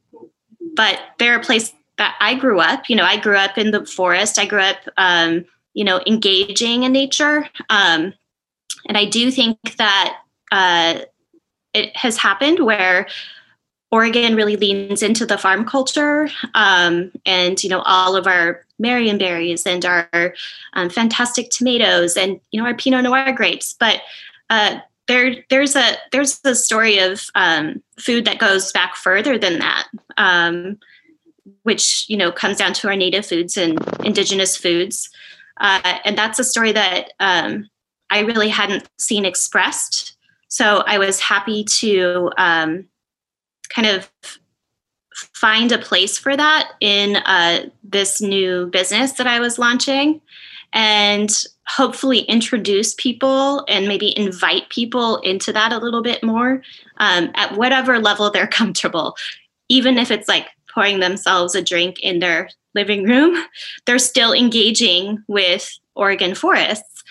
but 0.75 1.01
they're 1.21 1.39
a 1.39 1.43
place 1.43 1.73
that 1.99 2.17
I 2.19 2.35
grew 2.35 2.59
up. 2.59 2.89
You 2.89 2.97
know, 2.97 3.05
I 3.05 3.17
grew 3.17 3.37
up 3.37 3.57
in 3.57 3.71
the 3.71 3.87
forest. 3.87 4.37
I 4.37 4.47
grew 4.47 4.61
up, 4.61 4.79
um, 4.97 5.45
you 5.73 5.85
know, 5.85 6.01
engaging 6.05 6.83
in 6.83 6.91
nature, 6.91 7.49
um, 7.71 8.13
and 8.89 8.99
I 8.99 9.05
do 9.05 9.31
think 9.31 9.57
that 9.79 10.17
uh, 10.51 10.99
it 11.75 11.97
has 11.97 12.17
happened 12.17 12.59
where 12.59 13.07
Oregon 13.95 14.35
really 14.35 14.57
leans 14.57 15.05
into 15.05 15.25
the 15.25 15.39
farm 15.39 15.65
culture, 15.65 16.29
um, 16.57 17.13
and 17.25 17.63
you 17.63 17.71
know 17.71 17.81
all 17.83 18.17
of 18.17 18.27
our 18.27 18.67
Marionberries 18.83 19.69
and 19.69 19.85
our 19.85 20.35
um, 20.73 20.91
fantastic 20.91 21.51
tomatoes, 21.51 22.17
and 22.17 22.41
you 22.51 22.61
know 22.61 22.67
our 22.67 22.75
Pinot 22.75 23.05
Noir 23.05 23.31
grapes. 23.31 23.73
But 23.79 24.01
uh, 24.51 24.81
there, 25.07 25.37
there's 25.49 25.77
a 25.77 25.93
there's 26.11 26.41
a 26.45 26.57
story 26.57 26.99
of 26.99 27.27
um, 27.37 27.85
food 27.97 28.25
that 28.25 28.41
goes 28.41 28.73
back 28.73 28.97
further 28.97 29.39
than 29.39 29.61
that, 29.61 29.87
um, 30.17 30.77
which 31.63 32.05
you 32.09 32.17
know 32.17 32.33
comes 32.33 32.57
down 32.57 32.73
to 32.73 32.89
our 32.89 32.97
native 32.97 33.25
foods 33.25 33.57
and 33.57 33.79
indigenous 34.05 34.57
foods, 34.57 35.09
uh, 35.61 35.99
and 36.05 36.19
that's 36.19 36.41
a 36.41 36.45
story 36.45 36.73
that 36.73 37.13
um, 37.21 37.69
I 38.11 38.23
really 38.23 38.49
hadn't 38.49 38.89
seen 38.99 39.25
expressed. 39.25 40.17
So 40.49 40.83
I 40.85 40.99
was 40.99 41.21
happy 41.21 41.63
to 41.79 42.33
um, 42.39 42.89
kind 43.75 43.87
of 43.89 44.11
find 45.15 45.73
a 45.73 45.79
place 45.79 46.19
for 46.19 46.37
that 46.37 46.73
in 46.81 47.17
uh, 47.17 47.69
this 47.83 48.21
new 48.21 48.67
business 48.67 49.13
that 49.13 49.27
I 49.27 49.41
was 49.41 49.59
launching 49.59 50.21
and 50.73 51.31
hopefully 51.67 52.21
introduce 52.21 52.95
people 52.95 53.65
and 53.69 53.87
maybe 53.87 54.17
invite 54.19 54.69
people 54.71 55.19
into 55.19 55.53
that 55.53 55.73
a 55.73 55.79
little 55.79 56.03
bit 56.03 56.23
more 56.23 56.63
um, 56.99 57.31
at 57.35 57.57
whatever 57.57 57.99
level 57.99 58.31
they're 58.31 58.47
comfortable. 58.61 59.17
Even 59.69 59.99
if 59.99 60.11
it's 60.11 60.29
like 60.29 60.49
pouring 60.73 61.01
themselves 61.01 61.55
a 61.55 61.63
drink 61.63 62.01
in 62.01 62.19
their 62.19 62.49
living 62.75 63.05
room, 63.05 63.45
they're 63.87 63.99
still 63.99 64.33
engaging 64.33 65.23
with 65.29 65.79
Oregon 65.95 66.35
forests 66.35 67.05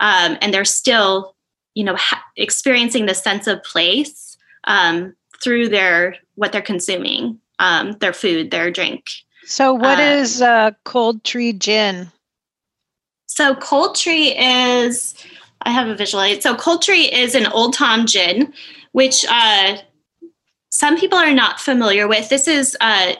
um, 0.00 0.38
and 0.40 0.54
they're 0.54 0.64
still, 0.64 1.34
you 1.74 1.82
know, 1.82 1.96
ha- 1.96 2.22
experiencing 2.36 3.06
the 3.06 3.14
sense 3.14 3.48
of 3.48 3.62
place 3.64 4.36
um, 4.64 5.14
through 5.42 5.68
their 5.68 6.16
what 6.34 6.52
they're 6.52 6.62
consuming, 6.62 7.40
um, 7.58 7.92
their 8.00 8.12
food, 8.12 8.50
their 8.50 8.70
drink. 8.70 9.10
So, 9.44 9.72
what 9.72 9.98
uh, 9.98 10.02
is 10.02 10.42
uh, 10.42 10.72
Cold 10.84 11.24
Tree 11.24 11.52
Gin? 11.52 12.12
So, 13.26 13.54
Cold 13.54 13.96
Tree 13.96 14.36
is 14.36 15.14
I 15.62 15.70
have 15.70 15.88
a 15.88 15.94
visual 15.94 16.22
aid. 16.22 16.42
So, 16.42 16.54
Cold 16.54 16.82
Tree 16.82 17.10
is 17.10 17.34
an 17.34 17.46
Old 17.46 17.74
Tom 17.74 18.06
gin, 18.06 18.52
which 18.92 19.24
uh, 19.30 19.78
some 20.70 20.98
people 20.98 21.18
are 21.18 21.32
not 21.32 21.60
familiar 21.60 22.06
with. 22.06 22.28
This 22.28 22.46
is 22.46 22.76
uh, 22.80 23.14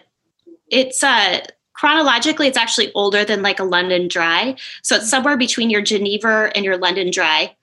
it's 0.70 1.02
uh, 1.02 1.46
chronologically 1.72 2.46
it's 2.46 2.58
actually 2.58 2.92
older 2.92 3.24
than 3.24 3.42
like 3.42 3.58
a 3.58 3.64
London 3.64 4.08
Dry, 4.08 4.56
so 4.82 4.96
it's 4.96 5.08
somewhere 5.08 5.36
between 5.36 5.70
your 5.70 5.82
Genever 5.82 6.52
and 6.54 6.64
your 6.64 6.76
London 6.76 7.10
Dry. 7.10 7.56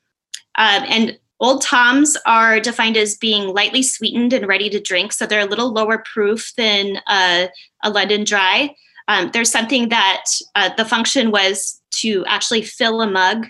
Um, 0.58 0.84
and 0.88 1.20
Old 1.39 1.62
Toms 1.62 2.15
are 2.26 2.60
defined 2.60 2.95
as 2.95 3.17
being 3.17 3.50
lightly 3.50 3.84
sweetened 3.84 4.32
and 4.32 4.48
ready 4.48 4.69
to 4.69 4.80
drink, 4.80 5.12
so 5.12 5.26
they're 5.26 5.41
a 5.41 5.45
little 5.45 5.71
lower 5.71 6.04
proof 6.13 6.54
than 6.56 6.98
uh, 7.08 7.48
a 7.84 7.89
London 7.89 8.24
Dry. 8.24 8.74
Um, 9.08 9.32
there's 9.34 9.52
something 9.52 9.89
that 9.89 10.26
uh, 10.56 10.69
the 10.78 10.86
function 10.86 11.32
was 11.32 11.82
to 12.00 12.26
actually 12.26 12.62
fill 12.62 13.02
a 13.02 13.10
mug 13.10 13.48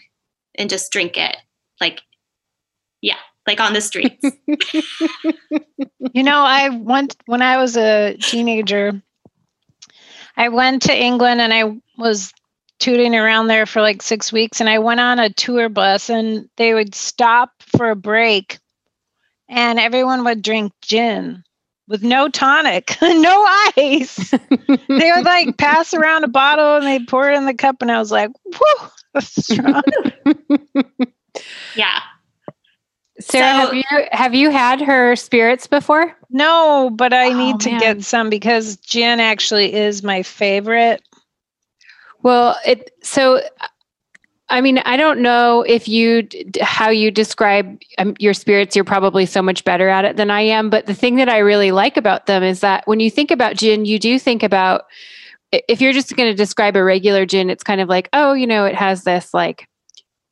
and 0.56 0.70
just 0.70 0.92
drink 0.92 1.18
it, 1.18 1.38
like, 1.80 2.02
yeah, 3.02 3.18
like 3.46 3.60
on 3.60 3.74
the 3.74 3.82
streets. 3.82 4.24
you 6.14 6.24
know, 6.24 6.40
I 6.40 6.70
went 6.70 7.16
when 7.28 7.42
I 7.42 7.58
was 7.58 7.78
a 7.78 8.18
teenager. 8.18 9.02
I 10.38 10.50
went 10.50 10.82
to 10.84 10.96
England 10.96 11.40
and 11.40 11.54
I 11.54 11.80
was 11.98 12.34
tooting 12.80 13.16
around 13.16 13.48
there 13.48 13.66
for 13.66 13.82
like 13.82 14.02
six 14.02 14.34
weeks 14.34 14.60
and 14.60 14.70
I 14.70 14.80
went 14.80 15.00
on 15.00 15.20
a 15.20 15.30
tour 15.30 15.70
bus 15.70 16.10
and 16.10 16.50
they 16.58 16.74
would 16.74 16.94
stop 16.94 17.55
for 17.78 17.90
a 17.90 17.96
break 17.96 18.60
and 19.48 19.80
everyone 19.80 20.24
would 20.24 20.42
drink 20.42 20.74
gin 20.82 21.44
with 21.88 22.04
no 22.04 22.30
tonic, 22.30 22.98
no 23.02 23.46
ice. 23.78 24.32
they 24.88 25.12
would 25.12 25.26
like 25.26 25.58
pass 25.58 25.94
around 25.94 26.24
a 26.24 26.28
bottle 26.28 26.78
and 26.78 26.86
they'd 26.86 27.08
pour 27.08 27.30
it 27.30 27.38
in 27.38 27.46
the 27.46 27.54
cup 27.54 27.82
and 27.82 27.92
I 27.92 28.00
was 28.00 28.12
like, 28.12 28.32
whew, 28.44 28.90
that's 29.14 29.44
strong. 29.44 29.84
yeah. 31.76 32.00
Sarah, 33.18 33.68
so, 33.68 33.68
have 33.68 33.74
you 33.74 34.08
have 34.12 34.36
you 34.36 34.50
had 34.50 34.82
her 34.82 35.16
spirits 35.16 35.68
before? 35.68 36.14
No, 36.32 36.92
but 36.94 37.14
I 37.14 37.28
oh, 37.28 37.38
need 37.38 37.62
to 37.62 37.72
man. 37.72 37.80
get 37.80 38.04
some 38.04 38.30
because 38.30 38.76
gin 38.78 39.22
actually 39.22 39.74
is 39.74 40.04
my 40.04 40.22
favorite. 40.22 41.02
Well, 42.24 42.58
it 42.66 42.92
so 43.04 43.42
I 44.48 44.62
mean, 44.62 44.78
I 44.80 44.96
don't 44.96 45.22
know 45.22 45.64
if 45.64 45.88
you 45.88 46.28
how 46.62 46.90
you 46.90 47.10
describe 47.10 47.80
um, 47.98 48.16
your 48.20 48.34
spirits. 48.34 48.76
You're 48.76 48.86
probably 48.86 49.26
so 49.26 49.42
much 49.42 49.64
better 49.64 49.90
at 49.90 50.06
it 50.06 50.18
than 50.18 50.30
I 50.30 50.42
am. 50.42 50.70
But 50.70 50.86
the 50.86 50.94
thing 50.94 51.16
that 51.16 51.30
I 51.30 51.40
really 51.40 51.72
like 51.72 51.98
about 51.98 52.28
them 52.28 52.44
is 52.44 52.60
that 52.60 52.88
when 52.88 53.00
you 53.00 53.10
think 53.10 53.32
about 53.32 53.56
gin, 53.56 53.86
you 53.86 53.98
do 53.98 54.20
think 54.20 54.44
about 54.44 54.84
if 55.52 55.82
you're 55.82 55.94
just 55.94 56.16
going 56.16 56.30
to 56.30 56.36
describe 56.36 56.76
a 56.76 56.84
regular 56.84 57.26
gin, 57.26 57.50
it's 57.50 57.64
kind 57.64 57.82
of 57.82 57.90
like, 57.90 58.10
oh, 58.14 58.34
you 58.34 58.46
know, 58.46 58.66
it 58.66 58.76
has 58.76 59.04
this 59.04 59.34
like 59.34 59.68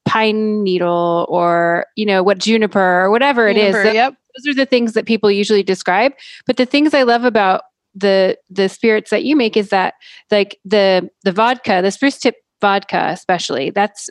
pine 0.05 0.63
needle 0.63 1.25
or 1.29 1.85
you 1.95 2.05
know 2.05 2.21
what 2.21 2.37
juniper 2.37 3.01
or 3.01 3.09
whatever 3.09 3.51
juniper, 3.51 3.81
it 3.81 3.87
is. 3.87 3.93
Yep. 3.93 4.13
Those 4.37 4.53
are 4.53 4.55
the 4.55 4.65
things 4.65 4.93
that 4.93 5.05
people 5.05 5.31
usually 5.31 5.63
describe. 5.63 6.13
But 6.45 6.57
the 6.57 6.65
things 6.65 6.93
I 6.93 7.03
love 7.03 7.23
about 7.23 7.63
the 7.95 8.37
the 8.49 8.69
spirits 8.69 9.09
that 9.11 9.23
you 9.23 9.35
make 9.35 9.57
is 9.57 9.69
that 9.69 9.95
like 10.29 10.59
the 10.65 11.09
the 11.23 11.31
vodka, 11.31 11.81
the 11.81 11.91
spruce 11.91 12.19
tip 12.19 12.35
vodka 12.63 13.09
especially. 13.09 13.71
That's 13.71 14.09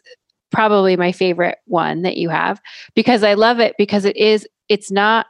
probably 0.50 0.94
my 0.96 1.10
favorite 1.10 1.56
one 1.64 2.02
that 2.02 2.18
you 2.18 2.28
have 2.28 2.60
because 2.94 3.22
I 3.22 3.32
love 3.32 3.58
it 3.58 3.74
because 3.78 4.04
it 4.04 4.16
is 4.16 4.46
it's 4.68 4.90
not 4.90 5.26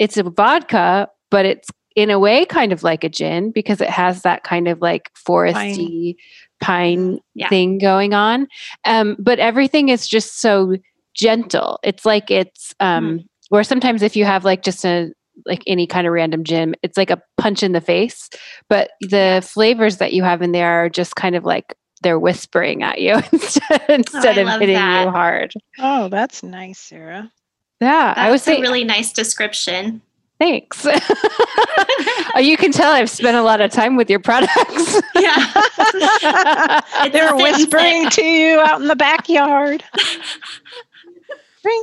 it's 0.00 0.16
a 0.16 0.24
vodka, 0.24 1.08
but 1.30 1.46
it's 1.46 1.68
in 1.94 2.10
a 2.10 2.18
way 2.18 2.44
kind 2.44 2.72
of 2.72 2.82
like 2.82 3.04
a 3.04 3.08
gin 3.08 3.52
because 3.52 3.80
it 3.80 3.88
has 3.88 4.22
that 4.22 4.42
kind 4.42 4.66
of 4.66 4.80
like 4.80 5.12
foresty 5.14 6.16
pine, 6.60 7.12
pine 7.14 7.18
yeah. 7.34 7.48
thing 7.48 7.78
going 7.78 8.12
on. 8.12 8.48
Um, 8.84 9.16
but 9.20 9.38
everything 9.38 9.88
is 9.88 10.08
just 10.08 10.40
so 10.40 10.76
gentle. 11.14 11.78
It's 11.84 12.04
like 12.04 12.28
it's 12.28 12.74
um 12.80 13.20
mm. 13.20 13.26
or 13.52 13.62
sometimes 13.62 14.02
if 14.02 14.16
you 14.16 14.24
have 14.24 14.44
like 14.44 14.64
just 14.64 14.84
a 14.84 15.12
like 15.46 15.62
any 15.66 15.86
kind 15.86 16.06
of 16.06 16.12
random 16.12 16.44
gin. 16.44 16.74
It's 16.82 16.96
like 16.96 17.10
a 17.10 17.22
punch 17.38 17.62
in 17.62 17.72
the 17.72 17.80
face, 17.80 18.30
but 18.68 18.90
the 19.00 19.46
flavors 19.46 19.98
that 19.98 20.12
you 20.12 20.22
have 20.22 20.42
in 20.42 20.52
there 20.52 20.84
are 20.84 20.88
just 20.88 21.16
kind 21.16 21.36
of 21.36 21.44
like 21.44 21.74
they're 22.04 22.18
whispering 22.18 22.84
at 22.84 23.00
you 23.00 23.14
instead, 23.32 23.84
instead 23.88 24.38
oh, 24.38 24.42
of 24.42 24.60
hitting 24.60 24.76
that. 24.76 25.06
you 25.06 25.10
hard. 25.10 25.52
Oh, 25.80 26.08
that's 26.08 26.44
nice, 26.44 26.78
Sarah. 26.78 27.32
Yeah, 27.80 28.14
that's 28.14 28.18
I 28.20 28.30
was 28.30 28.46
a 28.46 28.60
really 28.60 28.84
nice 28.84 29.12
description. 29.12 30.00
Thanks. 30.38 30.86
oh, 30.86 32.38
you 32.40 32.56
can 32.56 32.72
tell 32.72 32.92
I've 32.92 33.10
spent 33.10 33.36
a 33.36 33.42
lot 33.42 33.60
of 33.60 33.70
time 33.70 33.96
with 33.96 34.10
your 34.10 34.18
products. 34.18 35.00
yeah. 35.14 36.80
They're 37.12 37.36
whispering 37.36 38.10
to 38.10 38.24
you 38.24 38.60
out 38.60 38.80
in 38.80 38.88
the 38.88 38.96
backyard. 38.96 39.84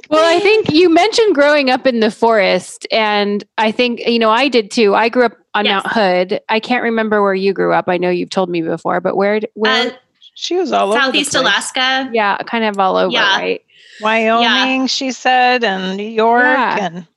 well, 0.09 0.35
I 0.35 0.39
think 0.39 0.69
you 0.71 0.89
mentioned 0.89 1.33
growing 1.33 1.69
up 1.69 1.87
in 1.87 2.01
the 2.01 2.11
forest, 2.11 2.85
and 2.91 3.43
I 3.57 3.71
think 3.71 4.01
you 4.05 4.19
know 4.19 4.29
I 4.29 4.47
did 4.47 4.69
too. 4.69 4.95
I 4.95 5.09
grew 5.09 5.25
up 5.25 5.37
on 5.53 5.65
yes. 5.65 5.83
Mount 5.83 5.87
Hood. 5.87 6.39
I 6.49 6.59
can't 6.59 6.83
remember 6.83 7.21
where 7.21 7.33
you 7.33 7.53
grew 7.53 7.73
up. 7.73 7.85
I 7.87 7.97
know 7.97 8.09
you've 8.09 8.29
told 8.29 8.49
me 8.49 8.61
before, 8.61 9.01
but 9.01 9.15
where? 9.15 9.41
Where? 9.53 9.91
Uh, 9.91 9.95
She 10.41 10.55
was 10.57 10.71
all 10.71 10.91
over 10.91 10.99
Southeast 10.99 11.35
over 11.35 11.43
Alaska. 11.43 12.09
Yeah, 12.11 12.37
kind 12.37 12.63
of 12.63 12.79
all 12.79 12.97
over, 12.97 13.13
yeah. 13.13 13.37
right? 13.37 13.61
Wyoming, 14.01 14.81
yeah. 14.81 14.85
she 14.87 15.11
said, 15.11 15.63
and 15.63 15.95
New 15.97 16.03
York 16.03 16.41
yeah. 16.41 16.85
and 16.85 17.07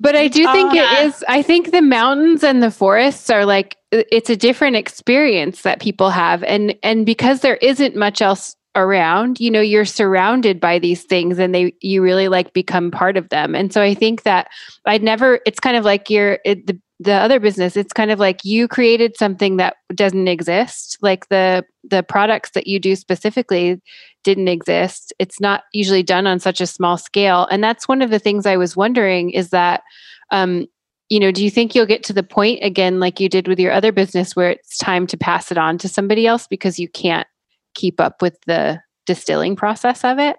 but 0.00 0.16
I 0.16 0.28
do 0.28 0.50
think 0.52 0.74
it 0.74 1.06
is. 1.06 1.24
I 1.28 1.40
think 1.40 1.70
the 1.70 1.80
mountains 1.80 2.44
and 2.44 2.62
the 2.62 2.70
forests 2.70 3.30
are 3.30 3.46
like 3.46 3.78
it's 3.90 4.28
a 4.28 4.36
different 4.36 4.76
experience 4.76 5.62
that 5.62 5.80
people 5.80 6.10
have, 6.10 6.42
and 6.42 6.76
and 6.82 7.06
because 7.06 7.40
there 7.40 7.56
isn't 7.56 7.96
much 7.96 8.20
else 8.20 8.54
around, 8.76 9.40
you 9.40 9.50
know, 9.50 9.62
you're 9.62 9.86
surrounded 9.86 10.60
by 10.60 10.78
these 10.78 11.04
things, 11.04 11.38
and 11.38 11.54
they 11.54 11.72
you 11.80 12.02
really 12.02 12.28
like 12.28 12.52
become 12.52 12.90
part 12.90 13.16
of 13.16 13.30
them. 13.30 13.54
And 13.54 13.72
so 13.72 13.80
I 13.80 13.94
think 13.94 14.24
that 14.24 14.50
I'd 14.84 15.02
never. 15.02 15.40
It's 15.46 15.60
kind 15.60 15.76
of 15.76 15.86
like 15.86 16.10
you're 16.10 16.38
it, 16.44 16.66
the 16.66 16.78
the 17.04 17.12
other 17.12 17.38
business 17.38 17.76
it's 17.76 17.92
kind 17.92 18.10
of 18.10 18.18
like 18.18 18.44
you 18.44 18.66
created 18.66 19.16
something 19.16 19.56
that 19.58 19.76
doesn't 19.94 20.28
exist. 20.28 20.98
Like 21.00 21.28
the 21.28 21.64
the 21.88 22.02
products 22.02 22.50
that 22.50 22.66
you 22.66 22.80
do 22.80 22.96
specifically 22.96 23.80
didn't 24.24 24.48
exist. 24.48 25.12
It's 25.18 25.40
not 25.40 25.64
usually 25.72 26.02
done 26.02 26.26
on 26.26 26.40
such 26.40 26.60
a 26.60 26.66
small 26.66 26.96
scale. 26.96 27.46
And 27.50 27.62
that's 27.62 27.86
one 27.86 28.02
of 28.02 28.10
the 28.10 28.18
things 28.18 28.46
i 28.46 28.56
was 28.56 28.76
wondering 28.76 29.30
is 29.30 29.50
that 29.50 29.82
um 30.30 30.66
you 31.10 31.20
know 31.20 31.30
do 31.30 31.44
you 31.44 31.50
think 31.50 31.74
you'll 31.74 31.86
get 31.86 32.02
to 32.04 32.12
the 32.12 32.22
point 32.22 32.58
again 32.62 32.98
like 33.00 33.20
you 33.20 33.28
did 33.28 33.46
with 33.46 33.60
your 33.60 33.72
other 33.72 33.92
business 33.92 34.34
where 34.34 34.50
it's 34.50 34.78
time 34.78 35.06
to 35.06 35.16
pass 35.16 35.52
it 35.52 35.58
on 35.58 35.76
to 35.78 35.88
somebody 35.88 36.26
else 36.26 36.46
because 36.46 36.78
you 36.78 36.88
can't 36.88 37.28
keep 37.74 38.00
up 38.00 38.22
with 38.22 38.38
the 38.46 38.80
distilling 39.06 39.54
process 39.54 40.02
of 40.04 40.18
it 40.18 40.36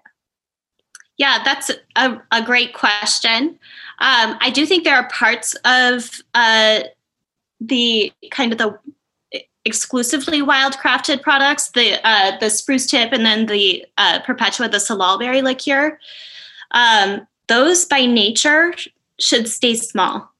yeah, 1.18 1.42
that's 1.44 1.70
a, 1.96 2.20
a 2.30 2.42
great 2.42 2.74
question. 2.74 3.58
Um, 3.98 4.36
I 4.40 4.50
do 4.50 4.66
think 4.66 4.84
there 4.84 4.96
are 4.96 5.08
parts 5.08 5.54
of 5.64 6.20
uh, 6.34 6.80
the 7.60 8.12
kind 8.30 8.52
of 8.52 8.58
the 8.58 8.78
exclusively 9.64 10.42
wildcrafted 10.42 11.22
products, 11.22 11.70
the 11.70 11.98
uh, 12.06 12.38
the 12.38 12.50
spruce 12.50 12.86
tip, 12.86 13.12
and 13.12 13.24
then 13.24 13.46
the 13.46 13.84
uh, 13.96 14.20
Perpetua, 14.20 14.68
the 14.68 14.80
salal 14.80 15.18
liqueur. 15.18 15.98
Um, 16.72 17.26
those 17.48 17.84
by 17.84 18.06
nature 18.06 18.74
should 19.18 19.48
stay 19.48 19.74
small. 19.74 20.30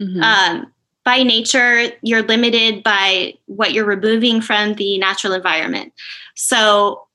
Mm-hmm. 0.00 0.22
Um, 0.22 0.72
by 1.04 1.22
nature, 1.22 1.92
you're 2.02 2.22
limited 2.22 2.82
by 2.82 3.34
what 3.46 3.72
you're 3.72 3.84
removing 3.84 4.40
from 4.40 4.74
the 4.74 4.98
natural 4.98 5.32
environment. 5.32 5.92
So 6.34 7.05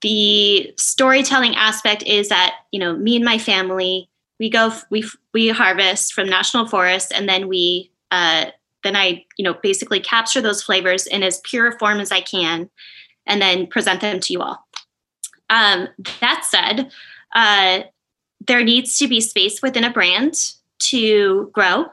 the 0.00 0.72
storytelling 0.76 1.56
aspect 1.56 2.02
is 2.04 2.28
that 2.28 2.56
you 2.70 2.78
know 2.78 2.96
me 2.96 3.16
and 3.16 3.24
my 3.24 3.38
family 3.38 4.08
we 4.38 4.48
go 4.48 4.72
we 4.90 5.04
we 5.34 5.48
harvest 5.48 6.12
from 6.12 6.28
national 6.28 6.66
forests 6.66 7.10
and 7.12 7.28
then 7.28 7.48
we 7.48 7.90
uh, 8.10 8.46
then 8.84 8.96
i 8.96 9.24
you 9.36 9.44
know 9.44 9.54
basically 9.62 10.00
capture 10.00 10.40
those 10.40 10.62
flavors 10.62 11.06
in 11.06 11.22
as 11.22 11.40
pure 11.40 11.78
form 11.78 12.00
as 12.00 12.12
i 12.12 12.20
can 12.20 12.70
and 13.26 13.42
then 13.42 13.66
present 13.66 14.00
them 14.00 14.20
to 14.20 14.32
you 14.32 14.40
all. 14.40 14.66
Um, 15.50 15.88
that 16.20 16.46
said 16.48 16.90
uh, 17.34 17.82
there 18.46 18.64
needs 18.64 18.98
to 18.98 19.08
be 19.08 19.20
space 19.20 19.60
within 19.60 19.84
a 19.84 19.92
brand 19.92 20.34
to 20.78 21.50
grow. 21.52 21.86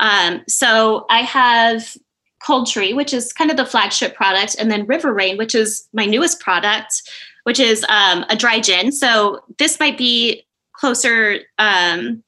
Um, 0.00 0.42
so 0.48 1.06
i 1.10 1.20
have 1.20 1.96
cold 2.44 2.66
tree 2.66 2.92
which 2.92 3.14
is 3.14 3.32
kind 3.32 3.50
of 3.50 3.56
the 3.56 3.64
flagship 3.64 4.14
product 4.14 4.56
and 4.58 4.70
then 4.70 4.86
river 4.86 5.14
rain 5.14 5.38
which 5.38 5.54
is 5.54 5.88
my 5.92 6.04
newest 6.04 6.40
product 6.40 7.02
which 7.44 7.60
is 7.60 7.84
um, 7.88 8.24
a 8.28 8.36
dry 8.36 8.60
gin. 8.60 8.92
So 8.92 9.44
this 9.58 9.78
might 9.78 9.96
be 9.96 10.44
closer, 10.72 11.38
um, 11.58 12.22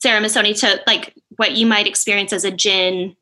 Sarah 0.00 0.20
Masoni, 0.20 0.58
to 0.60 0.80
like 0.86 1.14
what 1.36 1.52
you 1.52 1.66
might 1.66 1.86
experience 1.86 2.32
as 2.32 2.44
a 2.44 2.50
gin, 2.50 3.16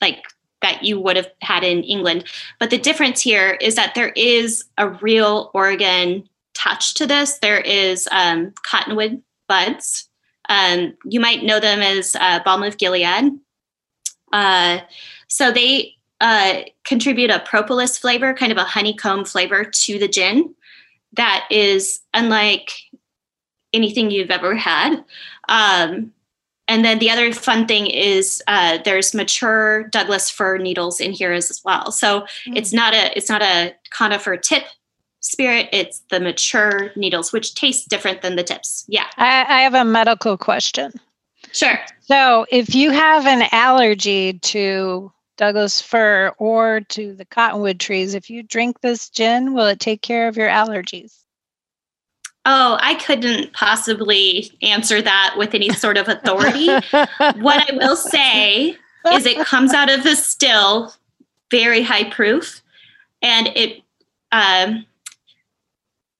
like 0.00 0.24
that 0.62 0.84
you 0.84 1.00
would 1.00 1.16
have 1.16 1.30
had 1.42 1.64
in 1.64 1.82
England. 1.82 2.24
But 2.58 2.70
the 2.70 2.78
difference 2.78 3.20
here 3.20 3.58
is 3.60 3.74
that 3.74 3.94
there 3.94 4.12
is 4.16 4.64
a 4.78 4.88
real 4.88 5.50
Oregon 5.54 6.28
touch 6.54 6.94
to 6.94 7.06
this. 7.06 7.38
There 7.38 7.60
is 7.60 8.08
um, 8.12 8.52
cottonwood 8.62 9.22
buds. 9.48 10.08
Um, 10.48 10.94
you 11.04 11.20
might 11.20 11.44
know 11.44 11.60
them 11.60 11.80
as 11.80 12.14
uh, 12.16 12.40
Balm 12.44 12.62
of 12.62 12.76
Gilead. 12.76 13.32
Uh, 14.32 14.80
so 15.28 15.50
they 15.50 15.94
uh, 16.20 16.62
contribute 16.84 17.30
a 17.30 17.40
propolis 17.40 17.98
flavor, 17.98 18.34
kind 18.34 18.52
of 18.52 18.58
a 18.58 18.64
honeycomb 18.64 19.24
flavor 19.24 19.64
to 19.64 19.98
the 19.98 20.08
gin 20.08 20.54
that 21.14 21.46
is 21.50 22.00
unlike 22.14 22.70
anything 23.72 24.10
you've 24.10 24.30
ever 24.30 24.54
had. 24.54 25.04
Um, 25.48 26.12
and 26.68 26.84
then 26.84 27.00
the 27.00 27.10
other 27.10 27.32
fun 27.32 27.66
thing 27.66 27.88
is 27.88 28.42
uh, 28.46 28.78
there's 28.84 29.12
mature 29.12 29.84
Douglas 29.84 30.30
fir 30.30 30.58
needles 30.58 31.00
in 31.00 31.12
here 31.12 31.32
as 31.32 31.60
well. 31.64 31.90
So 31.90 32.20
mm. 32.20 32.56
it's 32.56 32.72
not 32.72 32.94
a 32.94 33.16
it's 33.16 33.28
not 33.28 33.42
a 33.42 33.74
conifer 33.90 34.36
tip 34.36 34.64
spirit. 35.18 35.68
It's 35.72 36.02
the 36.10 36.20
mature 36.20 36.92
needles, 36.94 37.32
which 37.32 37.54
taste 37.54 37.88
different 37.88 38.22
than 38.22 38.36
the 38.36 38.44
tips. 38.44 38.84
Yeah. 38.88 39.06
I, 39.16 39.44
I 39.48 39.60
have 39.62 39.74
a 39.74 39.84
medical 39.84 40.38
question. 40.38 40.92
Sure. 41.52 41.78
So 42.02 42.46
if 42.50 42.74
you 42.74 42.90
have 42.90 43.26
an 43.26 43.48
allergy 43.50 44.34
to 44.34 45.12
Douglas 45.40 45.80
fir 45.80 46.34
or 46.36 46.82
to 46.90 47.14
the 47.14 47.24
cottonwood 47.24 47.80
trees. 47.80 48.12
If 48.12 48.28
you 48.28 48.42
drink 48.42 48.82
this 48.82 49.08
gin, 49.08 49.54
will 49.54 49.64
it 49.64 49.80
take 49.80 50.02
care 50.02 50.28
of 50.28 50.36
your 50.36 50.50
allergies? 50.50 51.16
Oh, 52.44 52.76
I 52.78 52.96
couldn't 52.96 53.54
possibly 53.54 54.50
answer 54.60 55.00
that 55.00 55.36
with 55.38 55.54
any 55.54 55.70
sort 55.70 55.96
of 55.96 56.08
authority. 56.08 56.66
what 56.66 57.70
I 57.70 57.70
will 57.72 57.96
say 57.96 58.76
is 59.14 59.24
it 59.24 59.46
comes 59.46 59.72
out 59.72 59.90
of 59.90 60.04
the 60.04 60.14
still 60.14 60.92
very 61.50 61.82
high 61.82 62.10
proof 62.10 62.60
and 63.22 63.46
it 63.56 63.82
um, 64.32 64.84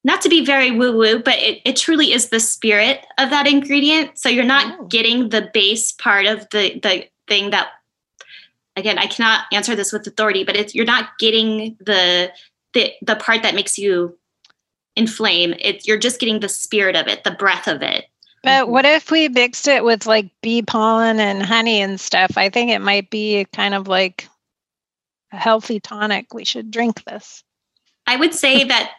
not 0.02 0.22
to 0.22 0.30
be 0.30 0.46
very 0.46 0.70
woo 0.70 0.96
woo, 0.96 1.18
but 1.18 1.38
it, 1.38 1.61
it 1.66 1.76
truly 1.76 2.14
is 2.14 2.30
the 2.30 2.40
spirit 2.40 3.04
of 3.18 3.28
that 3.28 3.46
ingredient. 3.46 4.18
So 4.18 4.30
you're 4.30 4.44
not 4.44 4.80
oh. 4.80 4.87
getting 4.87 5.28
the 5.28 5.50
base 5.52 5.92
part 5.92 6.24
of 6.24 6.48
the, 6.48 6.80
the 6.83 7.06
thing 7.28 7.50
that 7.50 7.68
again, 8.81 8.99
I 8.99 9.07
cannot 9.07 9.45
answer 9.53 9.77
this 9.77 9.93
with 9.93 10.07
authority, 10.07 10.45
but 10.45 10.57
it's 10.57 10.75
you're 10.75 10.85
not 10.85 11.19
getting 11.19 11.77
the 11.81 12.33
the 12.75 12.93
the 13.03 13.16
part 13.16 13.43
that 13.43 13.55
makes 13.55 13.79
you 13.79 14.19
inflame. 14.97 15.55
It's 15.61 15.87
you're 15.87 15.99
just 15.99 16.21
getting 16.21 16.40
the 16.40 16.49
spirit 16.49 16.97
of 16.97 17.07
it, 17.07 17.25
the 17.25 17.31
breath 17.31 17.69
of 17.69 17.83
it. 17.83 18.07
But 18.43 18.64
mm-hmm. 18.64 18.73
what 18.73 18.85
if 18.85 19.11
we 19.11 19.29
mixed 19.29 19.69
it 19.69 19.85
with 19.85 20.07
like 20.07 20.31
bee 20.43 20.62
pollen 20.62 21.21
and 21.21 21.43
honey 21.43 21.81
and 21.81 22.01
stuff? 22.01 22.37
I 22.37 22.49
think 22.49 22.71
it 22.71 22.81
might 22.81 23.11
be 23.11 23.47
kind 23.53 23.75
of 23.75 23.87
like 23.87 24.29
a 25.33 25.37
healthy 25.37 25.79
tonic. 25.79 26.35
We 26.35 26.45
should 26.45 26.71
drink 26.71 27.05
this. 27.05 27.45
I 28.07 28.16
would 28.16 28.35
say 28.35 28.64
that 28.69 28.93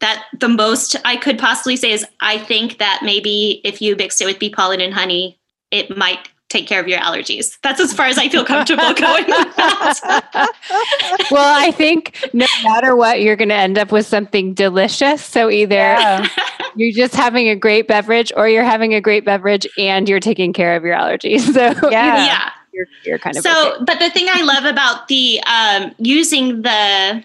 that 0.00 0.26
the 0.38 0.48
most 0.48 0.94
I 1.04 1.16
could 1.16 1.38
possibly 1.38 1.76
say 1.76 1.90
is 1.90 2.06
I 2.20 2.38
think 2.38 2.78
that 2.78 3.00
maybe 3.02 3.60
if 3.64 3.82
you 3.82 3.96
mixed 3.96 4.20
it 4.20 4.26
with 4.26 4.38
bee 4.38 4.50
pollen 4.50 4.80
and 4.80 4.94
honey, 4.94 5.38
it 5.70 5.96
might 5.96 6.28
take 6.48 6.66
care 6.66 6.80
of 6.80 6.88
your 6.88 6.98
allergies. 7.00 7.58
That's 7.62 7.80
as 7.80 7.92
far 7.92 8.06
as 8.06 8.18
I 8.18 8.28
feel 8.28 8.44
comfortable 8.44 8.82
going 8.94 9.26
with 9.26 9.56
that. 9.56 10.50
well, 11.30 11.62
I 11.62 11.70
think 11.70 12.28
no 12.32 12.46
matter 12.64 12.96
what, 12.96 13.20
you're 13.20 13.36
going 13.36 13.50
to 13.50 13.54
end 13.54 13.78
up 13.78 13.92
with 13.92 14.06
something 14.06 14.54
delicious. 14.54 15.22
So 15.22 15.50
either 15.50 15.74
yeah. 15.74 16.26
you're 16.76 16.92
just 16.92 17.14
having 17.14 17.48
a 17.48 17.56
great 17.56 17.86
beverage 17.86 18.32
or 18.36 18.48
you're 18.48 18.64
having 18.64 18.94
a 18.94 19.00
great 19.00 19.24
beverage 19.24 19.66
and 19.76 20.08
you're 20.08 20.20
taking 20.20 20.52
care 20.52 20.76
of 20.76 20.84
your 20.84 20.94
allergies. 20.94 21.40
So 21.40 21.90
yeah. 21.90 22.26
yeah. 22.26 22.50
You're, 22.72 22.86
you're 23.04 23.18
kind 23.18 23.36
of 23.36 23.42
so, 23.42 23.74
okay. 23.74 23.84
but 23.84 23.98
the 23.98 24.08
thing 24.10 24.28
I 24.30 24.42
love 24.42 24.64
about 24.64 25.08
the 25.08 25.40
um, 25.46 25.92
using 25.98 26.62
the 26.62 27.24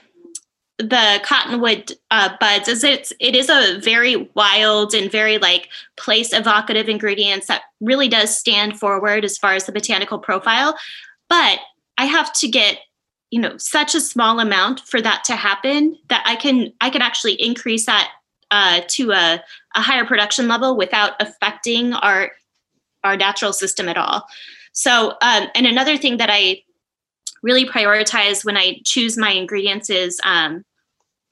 the 0.80 1.22
cottonwood 1.24 1.92
uh, 2.10 2.36
buds 2.40 2.68
is 2.68 2.84
it's 2.84 3.14
it 3.20 3.36
is 3.36 3.50
a 3.50 3.80
very 3.80 4.30
wild 4.34 4.94
and 4.94 5.12
very 5.12 5.38
like 5.38 5.70
place 5.98 6.34
evocative 6.34 6.90
ingredients 6.90 7.48
that 7.48 7.62
really 7.80 8.08
does 8.08 8.36
stand 8.36 8.80
forward 8.80 9.24
as 9.24 9.38
far 9.38 9.54
as 9.54 9.66
the 9.66 9.72
botanical 9.72 10.20
profile. 10.20 10.78
But 11.30 11.60
i 11.98 12.06
have 12.06 12.34
to 12.34 12.48
get 12.48 12.80
you 13.30 13.40
know 13.40 13.56
such 13.58 13.94
a 13.94 14.02
small 14.02 14.40
amount 14.40 14.80
for 14.80 15.00
that 15.00 15.24
to 15.24 15.36
happen 15.36 15.96
that 16.10 16.24
i 16.26 16.36
can 16.36 16.74
i 16.82 16.90
can 16.90 17.04
actually 17.04 17.34
increase 17.34 17.86
that 17.86 18.10
uh, 18.54 18.82
to 18.88 19.12
a, 19.12 19.44
a 19.76 19.82
higher 19.82 20.06
production 20.06 20.48
level 20.48 20.78
without 20.78 21.14
affecting 21.20 21.94
our 21.94 22.32
our 23.04 23.18
natural 23.18 23.52
system 23.52 23.90
at 23.90 23.98
all. 23.98 24.26
So 24.72 25.18
um, 25.22 25.48
and 25.56 25.66
another 25.66 25.98
thing 25.98 26.18
that 26.18 26.30
i 26.32 26.62
really 27.44 27.66
prioritize 27.66 28.44
when 28.44 28.58
I 28.58 28.82
choose 28.84 29.18
my 29.18 29.32
ingredients 29.32 29.90
is 29.90 30.20
um, 30.24 30.64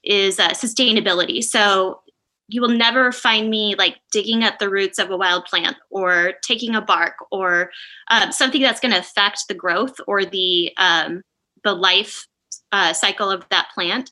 is 0.04 0.39
uh, 0.39 0.50
sustainability. 0.50 1.43
So 1.43 2.02
you 2.47 2.62
will 2.62 2.69
never 2.69 3.12
find 3.13 3.50
me 3.50 3.76
like 3.76 3.97
digging 4.12 4.43
at 4.43 4.60
the 4.60 4.69
roots 4.69 5.00
of 5.00 5.10
a 5.10 5.17
wild 5.17 5.45
plant 5.45 5.78
or 5.89 6.34
taking 6.43 6.76
a 6.76 6.82
bark 6.82 7.13
or 7.32 7.71
um, 8.10 8.32
something 8.32 8.62
that's 8.62 8.82
going 8.82 8.93
to 8.93 9.00
affect 9.00 9.47
the 9.47 9.54
growth 9.54 9.95
or 10.06 10.26
the 10.26 10.71
um, 10.78 11.24
the 11.63 11.74
life 11.74 12.28
uh, 12.74 12.93
cycle 12.93 13.32
of 13.32 13.47
that 13.50 13.69
plant. 13.74 14.12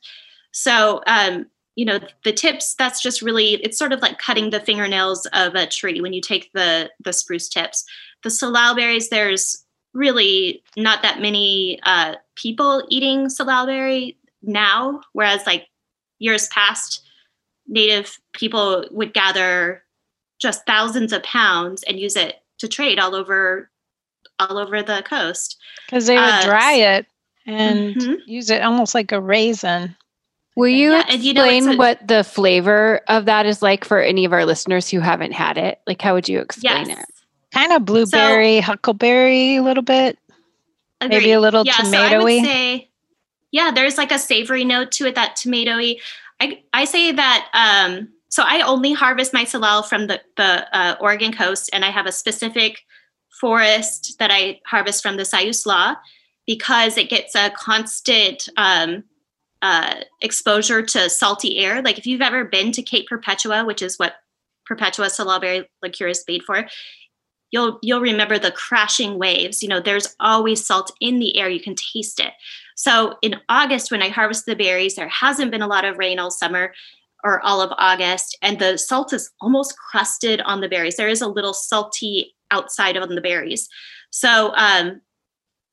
So 0.52 1.02
um, 1.06 1.48
you 1.76 1.86
know 1.86 2.00
the 2.24 2.32
tips 2.32 2.76
that's 2.76 3.02
just 3.02 3.22
really 3.22 3.56
it's 3.56 3.78
sort 3.78 3.94
of 3.94 4.02
like 4.02 4.18
cutting 4.20 4.50
the 4.50 4.60
fingernails 4.62 5.26
of 5.34 5.56
a 5.56 5.68
tree 5.68 6.00
when 6.00 6.14
you 6.14 6.22
take 6.22 6.50
the 6.54 6.90
the 7.04 7.14
spruce 7.14 7.50
tips. 7.50 7.84
The 8.24 8.30
salal 8.30 8.76
berries 8.76 9.10
there's 9.10 9.66
really 9.94 10.64
not 10.78 11.02
that 11.02 11.22
many 11.22 11.80
uh, 11.84 12.16
people 12.36 12.84
eating 12.90 13.30
salal 13.30 13.66
berry 13.66 14.18
now, 14.42 15.02
whereas 15.14 15.46
like 15.46 15.68
years 16.20 16.48
past, 16.50 17.04
native 17.68 18.20
people 18.34 18.86
would 18.92 19.14
gather 19.14 19.84
just 20.40 20.66
thousands 20.66 21.14
of 21.14 21.24
pounds 21.24 21.84
and 21.84 22.00
use 22.00 22.16
it 22.16 22.42
to 22.60 22.68
trade 22.68 23.00
all 23.00 23.16
over 23.16 23.70
all 24.40 24.58
over 24.58 24.82
the 24.82 25.04
coast 25.06 25.58
because 25.86 26.08
they 26.08 26.16
would 26.16 26.24
uh, 26.24 26.46
dry 26.46 26.74
it 26.74 27.06
and 27.46 27.96
mm-hmm. 27.96 28.14
use 28.26 28.50
it 28.50 28.62
almost 28.62 28.96
like 28.96 29.12
a 29.12 29.20
raisin 29.20 29.96
will 30.56 30.68
you 30.68 30.92
yeah, 30.92 31.02
explain 31.10 31.64
you 31.64 31.70
know, 31.70 31.74
a, 31.74 31.78
what 31.78 32.08
the 32.08 32.24
flavor 32.24 33.02
of 33.08 33.26
that 33.26 33.46
is 33.46 33.62
like 33.62 33.84
for 33.84 34.00
any 34.00 34.24
of 34.24 34.32
our 34.32 34.46
listeners 34.46 34.90
who 34.90 35.00
haven't 35.00 35.34
had 35.34 35.58
it 35.58 35.82
like 35.88 36.02
how 36.02 36.14
would 36.14 36.30
you 36.30 36.40
explain 36.40 36.88
yes. 36.88 37.00
it 37.00 37.06
kind 37.54 37.74
of 37.74 37.86
blueberry 37.86 38.58
so, 38.58 38.64
huckleberry 38.64 39.58
a 39.58 39.64
little 39.64 39.84
bit 39.84 40.18
agreed. 41.02 41.18
maybe 41.18 41.32
a 41.32 41.40
little 41.40 41.66
yeah, 41.66 41.74
tomatoey 41.74 41.92
so 41.92 41.98
I 41.98 42.18
would 42.18 42.46
say, 42.46 42.90
yeah 43.52 43.72
there's 43.72 43.98
like 43.98 44.12
a 44.12 44.20
savory 44.20 44.64
note 44.64 44.92
to 44.94 45.08
it 45.08 45.16
that 45.16 45.36
tomatoey 45.36 46.00
i 46.40 46.62
i 46.74 46.86
say 46.86 47.12
that 47.12 47.48
um 47.54 48.10
so 48.30 48.44
I 48.46 48.62
only 48.62 48.94
harvest 48.94 49.34
my 49.34 49.44
salal 49.44 49.82
from 49.84 50.08
the, 50.08 50.22
the 50.38 50.78
uh, 50.78 50.96
Oregon 51.02 51.34
coast, 51.34 51.70
and 51.74 51.84
I 51.84 51.90
have 51.90 52.06
a 52.06 52.12
specific 52.12 52.82
forest 53.42 54.18
that 54.20 54.30
I 54.32 54.60
harvest 54.66 55.02
from 55.02 55.18
the 55.18 55.24
Siuslaw 55.24 55.98
because 56.46 56.98
it 56.98 57.10
gets 57.10 57.36
a 57.36 57.50
constant 57.50 58.48
um, 58.56 59.04
uh, 59.62 59.96
exposure 60.22 60.84
to 60.84 61.10
salty 61.10 61.58
air. 61.58 61.82
Like 61.82 61.98
if 61.98 62.06
you've 62.06 62.22
ever 62.22 62.46
been 62.46 62.72
to 62.74 62.84
Cape 62.84 63.08
Perpetua, 63.08 63.66
which 63.66 63.82
is 63.82 63.98
what 63.98 64.16
Perpetua 64.66 65.10
salal 65.10 65.40
berry 65.40 65.68
liqueur 65.82 66.08
is 66.08 66.24
made 66.28 66.44
for, 66.44 66.68
you'll 67.52 67.80
you'll 67.82 68.02
remember 68.02 68.38
the 68.38 68.52
crashing 68.52 69.18
waves. 69.18 69.62
You 69.62 69.70
know, 69.70 69.80
there's 69.80 70.16
always 70.20 70.66
salt 70.66 70.92
in 71.00 71.20
the 71.20 71.38
air. 71.38 71.50
You 71.50 71.62
can 71.62 71.76
taste 71.76 72.20
it. 72.20 72.34
So 72.76 73.18
in 73.22 73.36
August, 73.50 73.92
when 73.92 74.02
I 74.02 74.10
harvest 74.10 74.46
the 74.46 74.56
berries, 74.56 74.96
there 74.96 75.10
hasn't 75.10 75.52
been 75.52 75.62
a 75.62 75.68
lot 75.68 75.86
of 75.86 75.98
rain 75.98 76.20
all 76.20 76.32
summer 76.32 76.74
or 77.24 77.42
all 77.42 77.62
of 77.62 77.74
August, 77.78 78.38
and 78.42 78.60
the 78.60 78.78
salt 78.78 79.12
is 79.12 79.30
almost 79.42 79.76
crusted 79.78 80.40
on 80.42 80.62
the 80.62 80.70
berries. 80.70 80.96
There 80.96 81.10
is 81.10 81.22
a 81.22 81.28
little 81.28 81.54
salty 81.54 82.34
outside 82.52 82.96
of 82.96 83.10
the 83.10 83.22
berries. 83.22 83.68
So 84.12 84.54
um, 84.56 85.02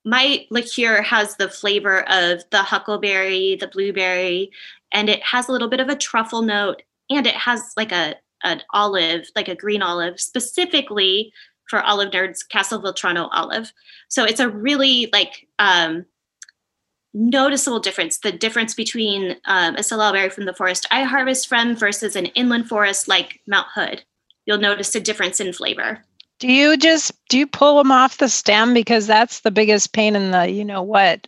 my 0.03 0.45
liqueur 0.51 1.01
has 1.01 1.37
the 1.37 1.49
flavor 1.49 2.01
of 2.09 2.43
the 2.51 2.63
huckleberry, 2.63 3.55
the 3.55 3.67
blueberry, 3.67 4.51
and 4.91 5.09
it 5.09 5.23
has 5.23 5.47
a 5.47 5.51
little 5.51 5.69
bit 5.69 5.79
of 5.79 5.89
a 5.89 5.95
truffle 5.95 6.41
note, 6.41 6.81
and 7.09 7.25
it 7.25 7.35
has 7.35 7.73
like 7.77 7.91
a 7.91 8.15
an 8.43 8.61
olive, 8.73 9.27
like 9.35 9.47
a 9.47 9.55
green 9.55 9.81
olive, 9.81 10.19
specifically 10.19 11.33
for 11.67 11.81
olive 11.81 12.11
nerds, 12.11 12.39
Castelvetrano 12.47 13.29
olive. 13.31 13.71
So 14.09 14.23
it's 14.23 14.39
a 14.39 14.49
really 14.49 15.09
like 15.11 15.47
um, 15.59 16.05
noticeable 17.13 17.79
difference 17.79 18.19
the 18.19 18.31
difference 18.31 18.73
between 18.73 19.35
um, 19.45 19.75
a 19.75 19.83
salal 19.83 20.13
berry 20.13 20.29
from 20.29 20.45
the 20.45 20.53
forest 20.53 20.85
I 20.91 21.03
harvest 21.03 21.47
from 21.47 21.75
versus 21.75 22.15
an 22.15 22.27
inland 22.27 22.69
forest 22.69 23.07
like 23.07 23.41
Mount 23.47 23.67
Hood. 23.73 24.03
You'll 24.45 24.59
notice 24.59 24.93
a 24.95 24.99
difference 24.99 25.39
in 25.39 25.51
flavor. 25.51 26.03
Do 26.39 26.51
you 26.51 26.77
just 26.77 27.11
do 27.29 27.39
you 27.39 27.47
pull 27.47 27.77
them 27.77 27.91
off 27.91 28.19
the 28.19 28.29
stem 28.29 28.73
because 28.73 29.07
that's 29.07 29.39
the 29.41 29.51
biggest 29.51 29.93
pain 29.93 30.15
in 30.15 30.31
the 30.31 30.49
you 30.49 30.63
know 30.63 30.83
what 30.83 31.27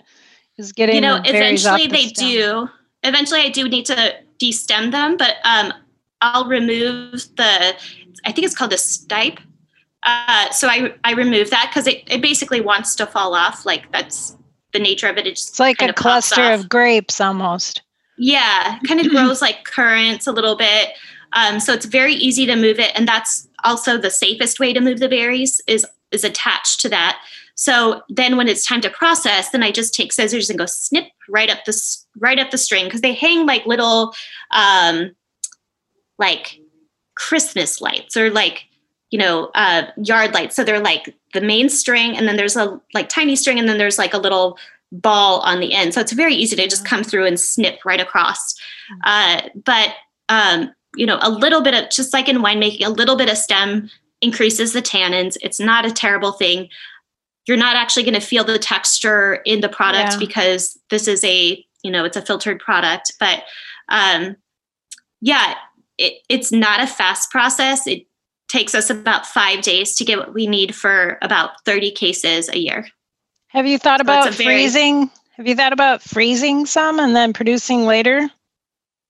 is 0.58 0.72
getting 0.72 0.96
you 0.96 1.02
know 1.02 1.20
the 1.20 1.30
eventually 1.30 1.88
the 1.88 1.94
they 1.94 2.08
stem. 2.08 2.30
do 2.30 2.70
eventually 3.04 3.42
I 3.42 3.50
do 3.50 3.68
need 3.68 3.88
to 3.88 4.16
destem 4.40 4.92
them 4.92 5.18
but 5.18 5.36
um, 5.44 5.74
I'll 6.22 6.46
remove 6.46 7.12
the 7.36 7.76
I 8.26 8.32
think 8.32 8.46
it's 8.46 8.56
called 8.56 8.74
a 8.74 8.78
stipe 8.78 9.40
uh, 10.04 10.50
so 10.52 10.68
I 10.68 10.94
I 11.04 11.14
remove 11.14 11.50
that 11.50 11.70
because 11.70 11.88
it, 11.88 12.04
it 12.08 12.22
basically 12.22 12.62
wants 12.62 12.96
to 12.96 13.06
fall 13.06 13.34
off 13.34 13.66
like 13.66 13.92
that's 13.92 14.38
the 14.74 14.80
nature 14.80 15.08
of 15.08 15.18
it. 15.18 15.28
It 15.28 15.36
just 15.36 15.50
it's 15.50 15.60
like 15.60 15.82
a 15.82 15.94
cluster 15.94 16.52
of 16.52 16.70
grapes 16.70 17.20
almost. 17.20 17.82
Yeah, 18.18 18.80
kind 18.88 19.00
of 19.00 19.10
grows 19.12 19.42
like 19.42 19.66
currants 19.66 20.28
a 20.28 20.32
little 20.32 20.56
bit. 20.56 20.90
Um, 21.34 21.60
so 21.60 21.74
it's 21.74 21.86
very 21.86 22.14
easy 22.14 22.46
to 22.46 22.56
move 22.56 22.80
it, 22.80 22.92
and 22.96 23.08
that's 23.08 23.48
also 23.64 23.98
the 23.98 24.12
safest 24.12 24.60
way 24.60 24.74
to 24.74 24.80
move 24.80 25.00
the 25.00 25.10
berries 25.10 25.62
is 25.68 25.86
is 26.12 26.24
attached 26.24 26.80
to 26.82 26.90
that. 26.90 27.22
So 27.56 28.04
then 28.08 28.38
when 28.38 28.48
it's 28.48 28.66
time 28.66 28.80
to 28.82 28.90
process, 28.90 29.50
then 29.50 29.64
I 29.64 29.72
just 29.72 29.94
take 29.94 30.14
scissors 30.14 30.50
and 30.50 30.58
go 30.58 30.66
snip 30.66 31.08
right 31.28 31.50
up 31.50 31.66
the 31.66 31.78
right 32.18 32.40
up 32.40 32.52
the 32.52 32.58
string 32.58 32.86
because 32.86 33.02
they 33.02 33.14
hang 33.14 33.46
like 33.46 33.66
little 33.66 34.14
um, 34.52 35.12
like 36.18 36.62
Christmas 37.16 37.82
lights 37.82 38.16
or 38.16 38.30
like 38.30 38.69
you 39.12 39.20
know, 39.20 39.50
uh, 39.56 39.84
yard 39.98 40.34
lights. 40.34 40.56
So 40.56 40.64
they're 40.64 40.80
like 40.80 41.16
the 41.34 41.42
main 41.42 41.70
string, 41.70 42.16
and 42.16 42.28
then 42.28 42.36
there's 42.36 42.56
a 42.56 42.80
like 42.94 43.10
tiny 43.10 43.36
string, 43.36 43.60
and 43.60 43.68
then 43.68 43.78
there's 43.78 43.98
like 43.98 44.14
a 44.14 44.20
little 44.20 44.58
ball 44.92 45.42
on 45.42 45.60
the 45.60 45.74
end. 45.74 45.94
So 45.94 46.02
it's 46.02 46.12
very 46.12 46.34
easy 46.34 46.56
to 46.56 46.68
just 46.68 46.86
come 46.86 47.04
through 47.04 47.26
and 47.26 47.40
snip 47.40 47.86
right 47.86 48.00
across. 48.00 48.54
Mm-hmm. 48.54 49.00
Uh, 49.04 49.50
but 49.64 49.94
um, 50.30 50.74
you 50.96 51.06
know, 51.06 51.20
a 51.22 51.30
little 51.30 51.62
bit 51.62 51.74
of 51.74 51.90
just 51.90 52.14
like 52.14 52.28
in 52.28 52.38
winemaking, 52.38 52.86
a 52.86 52.90
little 52.90 53.16
bit 53.16 53.30
of 53.30 53.38
stem 53.38 53.90
increases 54.22 54.74
the 54.74 54.82
tannins. 54.82 55.38
It's 55.42 55.60
not 55.60 55.86
a 55.86 55.92
terrible 55.92 56.32
thing. 56.32 56.70
You're 57.48 57.58
not 57.58 57.76
actually 57.76 58.04
going 58.04 58.16
to 58.16 58.20
feel 58.20 58.44
the 58.44 58.60
texture 58.60 59.36
in 59.46 59.62
the 59.62 59.70
product 59.70 60.14
yeah. 60.14 60.20
because 60.20 60.78
this 60.90 61.08
is 61.08 61.24
a 61.24 61.66
you 61.84 61.92
know 61.92 62.06
it's 62.06 62.18
a 62.18 62.22
filtered 62.22 62.60
product. 62.60 63.14
But 63.20 63.44
um, 63.88 64.36
yeah, 65.22 65.56
it, 65.98 66.22
it's 66.30 66.52
not 66.52 66.82
a 66.82 66.88
fast 66.88 67.32
process. 67.32 67.88
It 67.88 68.06
takes 68.50 68.76
us 68.76 68.90
about 68.90 69.26
five 69.26 69.62
days 69.62 69.96
to 69.96 70.04
get 70.04 70.18
what 70.18 70.34
we 70.34 70.48
need 70.48 70.76
for 70.76 71.18
about 71.22 71.64
30 71.66 71.92
cases 71.92 72.50
a 72.50 72.58
year. 72.58 72.88
Have 73.48 73.66
you 73.66 73.78
thought 73.78 74.00
so 74.00 74.04
about 74.04 74.34
freezing? 74.34 75.08
Very, 75.08 75.12
Have 75.38 75.48
you 75.48 75.56
thought 75.56 75.74
about 75.74 76.02
freezing 76.02 76.66
some 76.66 77.00
and 77.00 77.16
then 77.16 77.32
producing 77.32 77.86
later? 77.86 78.30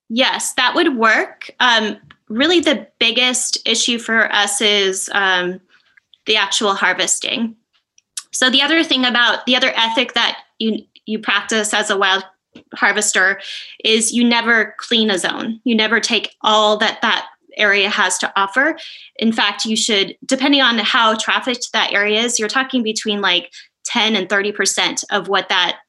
Yes, 0.09 0.53
that 0.53 0.75
would 0.75 0.97
work. 0.97 1.49
Um, 1.59 1.97
really, 2.27 2.59
the 2.59 2.87
biggest 2.99 3.57
issue 3.65 3.97
for 3.97 4.31
us 4.33 4.61
is 4.61 5.09
um, 5.13 5.59
the 6.25 6.35
actual 6.35 6.73
harvesting. 6.73 7.55
So 8.31 8.49
the 8.49 8.61
other 8.61 8.83
thing 8.83 9.05
about 9.05 9.45
the 9.45 9.55
other 9.55 9.73
ethic 9.75 10.13
that 10.13 10.37
you 10.59 10.83
you 11.05 11.17
practice 11.19 11.73
as 11.73 11.89
a 11.89 11.97
wild 11.97 12.23
harvester 12.75 13.41
is 13.83 14.11
you 14.11 14.23
never 14.23 14.75
clean 14.77 15.09
a 15.09 15.17
zone. 15.17 15.59
You 15.63 15.75
never 15.75 15.99
take 15.99 16.35
all 16.41 16.77
that 16.77 17.01
that 17.01 17.27
area 17.59 17.89
has 17.89 18.17
to 18.19 18.31
offer. 18.35 18.77
In 19.17 19.31
fact, 19.31 19.65
you 19.65 19.75
should, 19.75 20.17
depending 20.25 20.61
on 20.61 20.77
how 20.79 21.15
trafficked 21.15 21.71
that 21.73 21.93
area 21.93 22.21
is, 22.21 22.39
you're 22.39 22.47
talking 22.47 22.83
between 22.83 23.21
like 23.21 23.51
10 23.85 24.15
and 24.15 24.27
30% 24.29 25.03
of 25.11 25.27
what 25.27 25.49
that 25.49 25.79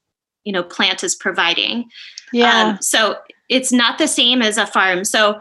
you 0.45 0.53
know 0.53 0.63
plant 0.63 1.05
is 1.05 1.15
providing. 1.15 1.89
Yeah. 2.33 2.71
Um, 2.71 2.79
so 2.81 3.17
it's 3.49 3.73
not 3.73 3.99
the 3.99 4.09
same 4.09 4.43
as 4.43 4.57
a 4.59 4.67
farm. 4.67 5.05
So 5.05 5.41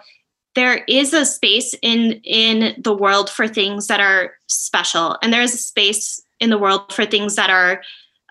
there 0.56 0.84
is 0.88 1.14
a 1.14 1.26
space 1.26 1.76
in 1.82 2.22
in 2.24 2.82
the 2.82 2.96
world 2.96 3.30
for 3.30 3.48
things 3.48 3.88
that 3.88 4.00
are 4.00 4.34
special, 4.48 5.18
and 5.22 5.32
there 5.32 5.42
is 5.42 5.54
a 5.54 5.58
space 5.58 6.22
in 6.40 6.50
the 6.50 6.58
world 6.58 6.92
for 6.92 7.06
things 7.06 7.36
that 7.36 7.50
are 7.50 7.82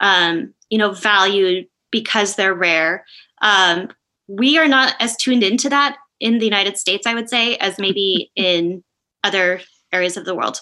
um, 0.00 0.52
you 0.68 0.78
know 0.78 0.92
valued 0.92 1.66
because 1.90 2.36
they're 2.36 2.54
rare. 2.54 3.04
Um, 3.40 3.88
we 4.26 4.58
are 4.58 4.68
not 4.68 4.94
as 5.00 5.16
tuned 5.16 5.42
into 5.42 5.68
that 5.70 5.96
in 6.20 6.38
the 6.38 6.44
United 6.44 6.76
States, 6.78 7.06
I 7.06 7.14
would 7.14 7.28
say, 7.28 7.56
as 7.56 7.78
maybe 7.78 8.30
in 8.36 8.82
other 9.24 9.60
areas 9.92 10.16
of 10.16 10.24
the 10.24 10.34
world. 10.34 10.60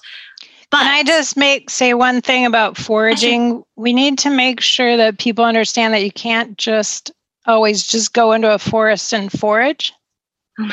But 0.70 0.78
Can 0.78 0.94
I 0.94 1.04
just 1.04 1.36
make 1.36 1.70
say 1.70 1.94
one 1.94 2.20
thing 2.20 2.44
about 2.44 2.76
foraging? 2.76 3.64
we 3.76 3.92
need 3.92 4.18
to 4.18 4.30
make 4.30 4.60
sure 4.60 4.96
that 4.96 5.18
people 5.18 5.44
understand 5.44 5.94
that 5.94 6.02
you 6.02 6.10
can't 6.10 6.58
just 6.58 7.12
always 7.46 7.86
just 7.86 8.12
go 8.12 8.32
into 8.32 8.52
a 8.52 8.58
forest 8.58 9.14
and 9.14 9.30
forage. 9.30 9.92
Um, 10.58 10.72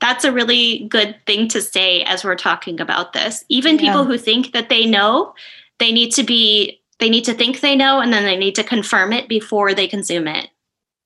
that's 0.00 0.24
a 0.24 0.32
really 0.32 0.86
good 0.88 1.16
thing 1.26 1.48
to 1.48 1.60
say 1.60 2.02
as 2.02 2.24
we're 2.24 2.36
talking 2.36 2.80
about 2.80 3.12
this. 3.12 3.44
Even 3.48 3.74
yeah. 3.74 3.80
people 3.80 4.04
who 4.04 4.18
think 4.18 4.52
that 4.52 4.68
they 4.68 4.86
know, 4.86 5.34
they 5.78 5.92
need 5.92 6.12
to 6.12 6.22
be 6.22 6.80
they 6.98 7.10
need 7.10 7.24
to 7.24 7.34
think 7.34 7.60
they 7.60 7.76
know 7.76 8.00
and 8.00 8.12
then 8.12 8.24
they 8.24 8.36
need 8.36 8.54
to 8.54 8.64
confirm 8.64 9.12
it 9.12 9.28
before 9.28 9.74
they 9.74 9.86
consume 9.86 10.26
it. 10.26 10.48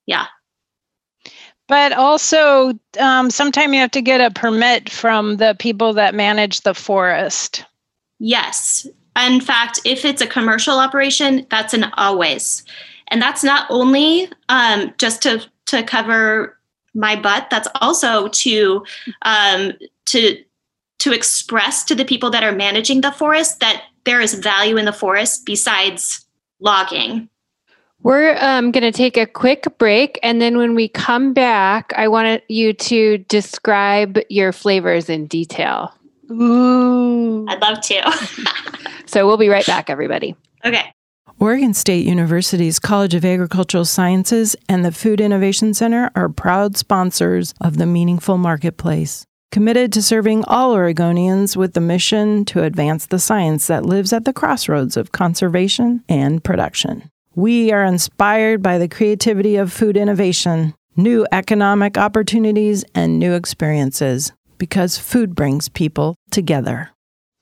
Yeah. 0.06 0.26
But 1.70 1.92
also, 1.92 2.72
um, 2.98 3.30
sometime 3.30 3.72
you 3.72 3.80
have 3.80 3.92
to 3.92 4.02
get 4.02 4.20
a 4.20 4.32
permit 4.32 4.90
from 4.90 5.36
the 5.36 5.54
people 5.60 5.92
that 5.92 6.16
manage 6.16 6.62
the 6.62 6.74
forest. 6.74 7.64
Yes. 8.18 8.88
In 9.16 9.40
fact, 9.40 9.78
if 9.84 10.04
it's 10.04 10.20
a 10.20 10.26
commercial 10.26 10.80
operation, 10.80 11.46
that's 11.48 11.72
an 11.72 11.84
always. 11.94 12.64
And 13.08 13.22
that's 13.22 13.44
not 13.44 13.68
only 13.70 14.28
um, 14.48 14.92
just 14.98 15.22
to, 15.22 15.46
to 15.66 15.84
cover 15.84 16.58
my 16.92 17.14
butt, 17.14 17.46
that's 17.50 17.68
also 17.80 18.26
to 18.26 18.84
um, 19.22 19.72
to 20.06 20.42
to 20.98 21.12
express 21.12 21.84
to 21.84 21.94
the 21.94 22.04
people 22.04 22.30
that 22.30 22.42
are 22.42 22.52
managing 22.52 23.00
the 23.00 23.12
forest 23.12 23.60
that 23.60 23.84
there 24.04 24.20
is 24.20 24.34
value 24.34 24.76
in 24.76 24.86
the 24.86 24.92
forest 24.92 25.46
besides 25.46 26.26
logging. 26.58 27.28
We're 28.02 28.36
um, 28.40 28.70
going 28.72 28.90
to 28.90 28.92
take 28.92 29.16
a 29.16 29.26
quick 29.26 29.66
break. 29.78 30.18
And 30.22 30.40
then 30.40 30.56
when 30.56 30.74
we 30.74 30.88
come 30.88 31.34
back, 31.34 31.92
I 31.96 32.08
want 32.08 32.42
you 32.48 32.72
to 32.72 33.18
describe 33.18 34.18
your 34.28 34.52
flavors 34.52 35.10
in 35.10 35.26
detail. 35.26 35.94
Ooh. 36.30 37.46
I'd 37.48 37.60
love 37.60 37.80
to. 37.82 38.46
so 39.06 39.26
we'll 39.26 39.36
be 39.36 39.48
right 39.48 39.66
back, 39.66 39.90
everybody. 39.90 40.34
Okay. 40.64 40.92
Oregon 41.38 41.72
State 41.72 42.06
University's 42.06 42.78
College 42.78 43.14
of 43.14 43.24
Agricultural 43.24 43.86
Sciences 43.86 44.54
and 44.68 44.84
the 44.84 44.92
Food 44.92 45.20
Innovation 45.20 45.72
Center 45.72 46.10
are 46.14 46.28
proud 46.28 46.76
sponsors 46.76 47.54
of 47.60 47.78
the 47.78 47.86
Meaningful 47.86 48.36
Marketplace, 48.36 49.24
committed 49.50 49.90
to 49.94 50.02
serving 50.02 50.44
all 50.44 50.74
Oregonians 50.74 51.56
with 51.56 51.72
the 51.72 51.80
mission 51.80 52.44
to 52.44 52.62
advance 52.62 53.06
the 53.06 53.18
science 53.18 53.66
that 53.68 53.86
lives 53.86 54.12
at 54.12 54.26
the 54.26 54.34
crossroads 54.34 54.98
of 54.98 55.12
conservation 55.12 56.04
and 56.10 56.44
production. 56.44 57.10
We 57.40 57.72
are 57.72 57.82
inspired 57.82 58.62
by 58.62 58.76
the 58.76 58.86
creativity 58.86 59.56
of 59.56 59.72
food 59.72 59.96
innovation, 59.96 60.74
new 60.94 61.26
economic 61.32 61.96
opportunities, 61.96 62.84
and 62.94 63.18
new 63.18 63.32
experiences 63.32 64.34
because 64.58 64.98
food 64.98 65.34
brings 65.34 65.70
people 65.70 66.16
together. 66.30 66.90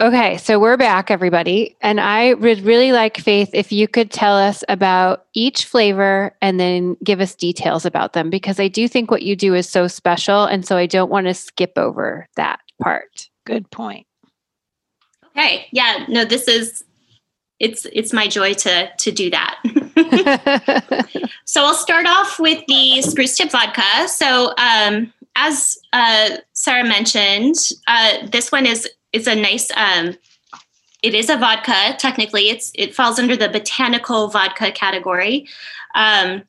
Okay, 0.01 0.37
so 0.37 0.61
we're 0.61 0.77
back, 0.77 1.11
everybody. 1.11 1.77
And 1.81 2.01
I 2.01 2.35
would 2.35 2.61
really 2.61 2.93
like, 2.93 3.17
Faith, 3.17 3.51
if 3.53 3.73
you 3.73 3.89
could 3.89 4.13
tell 4.13 4.37
us 4.37 4.63
about 4.69 5.27
each 5.35 5.65
flavor 5.65 6.33
and 6.41 6.61
then 6.61 6.97
give 7.03 7.21
us 7.21 7.35
details 7.35 7.85
about 7.85 8.13
them, 8.13 8.31
because 8.31 8.61
I 8.61 8.69
do 8.69 8.87
think 8.87 9.11
what 9.11 9.23
you 9.23 9.35
do 9.35 9.53
is 9.57 9.69
so 9.69 9.89
special. 9.89 10.45
And 10.45 10.65
so 10.65 10.77
I 10.77 10.87
don't 10.87 11.11
want 11.11 11.27
to 11.27 11.35
skip 11.35 11.73
over 11.77 12.29
that 12.37 12.61
part. 12.81 13.29
Good 13.47 13.69
point. 13.73 14.07
Okay. 15.37 15.67
Yeah. 15.73 16.05
No, 16.07 16.25
this 16.25 16.47
is 16.47 16.85
it's 17.61 17.87
it's 17.93 18.13
my 18.13 18.29
joy 18.29 18.55
to 18.55 18.89
to 18.97 19.11
do 19.11 19.31
that. 19.31 19.61
so 21.45 21.63
I'll 21.63 21.75
start 21.75 22.07
off 22.07 22.39
with 22.39 22.63
the 22.69 23.03
spruce 23.03 23.37
tip 23.37 23.51
vodka. 23.51 24.09
So 24.09 24.55
um 24.59 25.13
as 25.39 25.79
uh, 25.93 26.39
Sarah 26.53 26.85
mentioned, 26.87 27.55
uh, 27.87 28.27
this 28.31 28.51
one 28.51 28.67
is 28.67 28.89
is 29.13 29.27
a 29.27 29.35
nice. 29.35 29.71
Um, 29.77 30.17
it 31.03 31.15
is 31.15 31.31
a 31.31 31.37
vodka. 31.37 31.97
Technically, 31.97 32.51
it's 32.51 32.73
it 32.75 32.95
falls 32.95 33.19
under 33.19 33.37
the 33.37 33.49
botanical 33.49 34.29
vodka 34.29 34.73
category. 34.73 35.47
Um, 35.95 36.43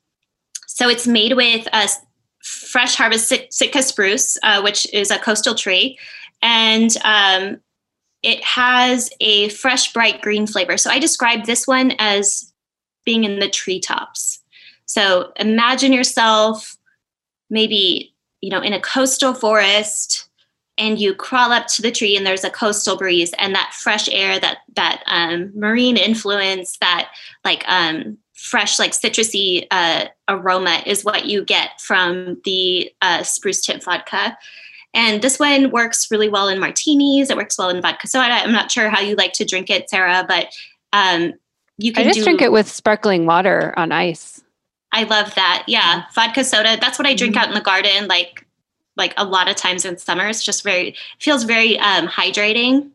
so 0.68 0.90
it's 0.90 1.06
made 1.06 1.36
with 1.36 1.68
a 1.72 1.88
fresh 2.44 2.96
harvest 2.96 3.32
Sitka 3.52 3.84
spruce, 3.84 4.38
uh, 4.42 4.62
which 4.62 4.92
is 4.92 5.12
a 5.12 5.20
coastal 5.20 5.54
tree, 5.54 6.00
and 6.42 6.98
um, 7.04 7.60
it 8.24 8.44
has 8.44 9.12
a 9.22 9.50
fresh, 9.50 9.94
bright 9.94 10.22
green 10.22 10.48
flavor. 10.48 10.78
So 10.78 10.90
I 10.90 10.98
describe 10.98 11.46
this 11.46 11.68
one 11.68 11.94
as 12.00 12.49
being 13.10 13.24
in 13.24 13.40
the 13.40 13.50
treetops. 13.50 14.40
So 14.86 15.32
imagine 15.36 15.92
yourself 15.94 16.78
maybe 17.50 18.14
you 18.42 18.52
know 18.52 18.62
in 18.62 18.72
a 18.72 18.80
coastal 18.80 19.34
forest 19.34 20.30
and 20.78 21.00
you 21.00 21.16
crawl 21.16 21.52
up 21.52 21.66
to 21.66 21.82
the 21.82 21.92
tree 21.92 22.16
and 22.16 22.24
there's 22.24 22.44
a 22.44 22.52
coastal 22.52 22.98
breeze 22.98 23.34
and 23.40 23.56
that 23.56 23.74
fresh 23.74 24.08
air 24.10 24.40
that 24.40 24.60
that 24.76 25.02
um, 25.08 25.52
marine 25.56 25.98
influence 25.98 26.78
that 26.82 27.10
like 27.44 27.64
um, 27.68 28.16
fresh 28.34 28.78
like 28.78 28.92
citrusy 28.92 29.66
uh, 29.72 30.06
aroma 30.28 30.84
is 30.86 31.04
what 31.04 31.26
you 31.26 31.44
get 31.44 31.82
from 31.82 32.40
the 32.46 32.92
uh, 33.02 33.24
spruce 33.24 33.66
tip 33.66 33.84
vodka. 33.84 34.38
And 34.94 35.24
this 35.24 35.40
one 35.40 35.72
works 35.72 36.12
really 36.12 36.30
well 36.30 36.48
in 36.48 36.60
martinis. 36.60 37.32
It 37.32 37.38
works 37.38 37.58
well 37.58 37.70
in 37.70 37.82
vodka 37.82 38.08
soda. 38.08 38.34
I'm 38.34 38.52
not 38.52 38.72
sure 38.72 38.90
how 38.90 39.02
you 39.02 39.16
like 39.16 39.34
to 39.34 39.46
drink 39.46 39.72
it 39.72 39.90
sarah 39.90 40.24
but 40.28 40.54
um, 40.94 41.34
you 41.80 41.92
can 41.92 42.04
I 42.04 42.08
just 42.08 42.20
do, 42.20 42.24
drink 42.26 42.42
it 42.42 42.52
with 42.52 42.70
sparkling 42.70 43.26
water 43.26 43.74
on 43.78 43.92
ice 43.92 44.42
i 44.92 45.04
love 45.04 45.34
that 45.36 45.64
yeah 45.68 46.04
vodka 46.14 46.44
soda 46.44 46.78
that's 46.80 47.00
what 47.00 47.08
i 47.08 47.16
drink 47.16 47.36
mm-hmm. 47.36 47.44
out 47.44 47.50
in 47.50 47.56
the 47.56 47.62
garden 47.62 48.08
like 48.08 48.46
like 49.00 49.16
a 49.18 49.26
lot 49.26 49.50
of 49.50 49.56
times 49.56 49.86
in 49.86 49.98
summer. 49.98 50.28
It's 50.28 50.44
just 50.44 50.64
very 50.64 50.96
feels 51.18 51.46
very 51.46 51.80
um, 51.80 52.08
hydrating. 52.08 52.92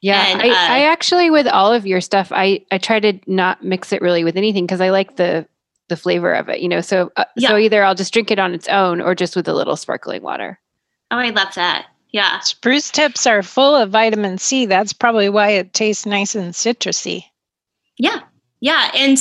Yeah, 0.00 0.26
and, 0.26 0.42
I, 0.42 0.48
uh, 0.48 0.52
I 0.52 0.84
actually 0.86 1.30
with 1.30 1.46
all 1.46 1.72
of 1.72 1.86
your 1.86 2.00
stuff, 2.00 2.32
I 2.32 2.64
I 2.72 2.78
try 2.78 2.98
to 2.98 3.20
not 3.28 3.62
mix 3.62 3.92
it 3.92 4.02
really 4.02 4.24
with 4.24 4.36
anything 4.36 4.66
because 4.66 4.80
I 4.80 4.90
like 4.90 5.14
the 5.14 5.46
the 5.88 5.96
flavor 5.96 6.32
of 6.32 6.48
it. 6.48 6.60
You 6.60 6.68
know, 6.68 6.80
so 6.80 7.12
uh, 7.16 7.26
yeah. 7.36 7.50
so 7.50 7.56
either 7.56 7.84
I'll 7.84 7.94
just 7.94 8.12
drink 8.12 8.32
it 8.32 8.40
on 8.40 8.52
its 8.52 8.66
own 8.66 9.00
or 9.00 9.14
just 9.14 9.36
with 9.36 9.46
a 9.46 9.54
little 9.54 9.76
sparkling 9.76 10.22
water. 10.22 10.58
Oh, 11.12 11.18
I 11.18 11.30
love 11.30 11.54
that. 11.54 11.86
Yeah, 12.10 12.40
spruce 12.40 12.90
tips 12.90 13.26
are 13.26 13.42
full 13.42 13.76
of 13.76 13.90
vitamin 13.90 14.38
C. 14.38 14.66
That's 14.66 14.92
probably 14.92 15.28
why 15.28 15.50
it 15.50 15.72
tastes 15.72 16.04
nice 16.04 16.34
and 16.34 16.52
citrusy. 16.52 17.24
Yeah, 17.98 18.20
yeah, 18.60 18.90
and 18.94 19.18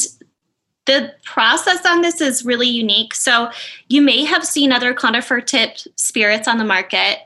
the 0.85 1.13
process 1.23 1.85
on 1.85 2.01
this 2.01 2.21
is 2.21 2.45
really 2.45 2.67
unique. 2.67 3.13
So 3.13 3.51
you 3.87 4.01
may 4.01 4.23
have 4.23 4.45
seen 4.45 4.71
other 4.71 4.93
conifer 4.93 5.41
tipped 5.41 5.87
spirits 5.95 6.47
on 6.47 6.57
the 6.57 6.65
market, 6.65 7.19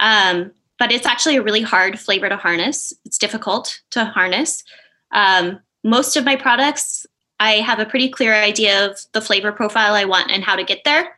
um, 0.00 0.52
but 0.78 0.90
it's 0.90 1.06
actually 1.06 1.36
a 1.36 1.42
really 1.42 1.62
hard 1.62 1.98
flavor 1.98 2.28
to 2.28 2.36
harness. 2.36 2.92
It's 3.04 3.18
difficult 3.18 3.80
to 3.90 4.04
harness. 4.04 4.64
Um, 5.12 5.60
most 5.82 6.16
of 6.16 6.24
my 6.24 6.36
products, 6.36 7.06
I 7.38 7.54
have 7.56 7.78
a 7.78 7.86
pretty 7.86 8.08
clear 8.08 8.34
idea 8.34 8.86
of 8.86 8.98
the 9.12 9.20
flavor 9.20 9.52
profile 9.52 9.94
I 9.94 10.06
want 10.06 10.30
and 10.30 10.42
how 10.42 10.56
to 10.56 10.64
get 10.64 10.84
there. 10.84 11.16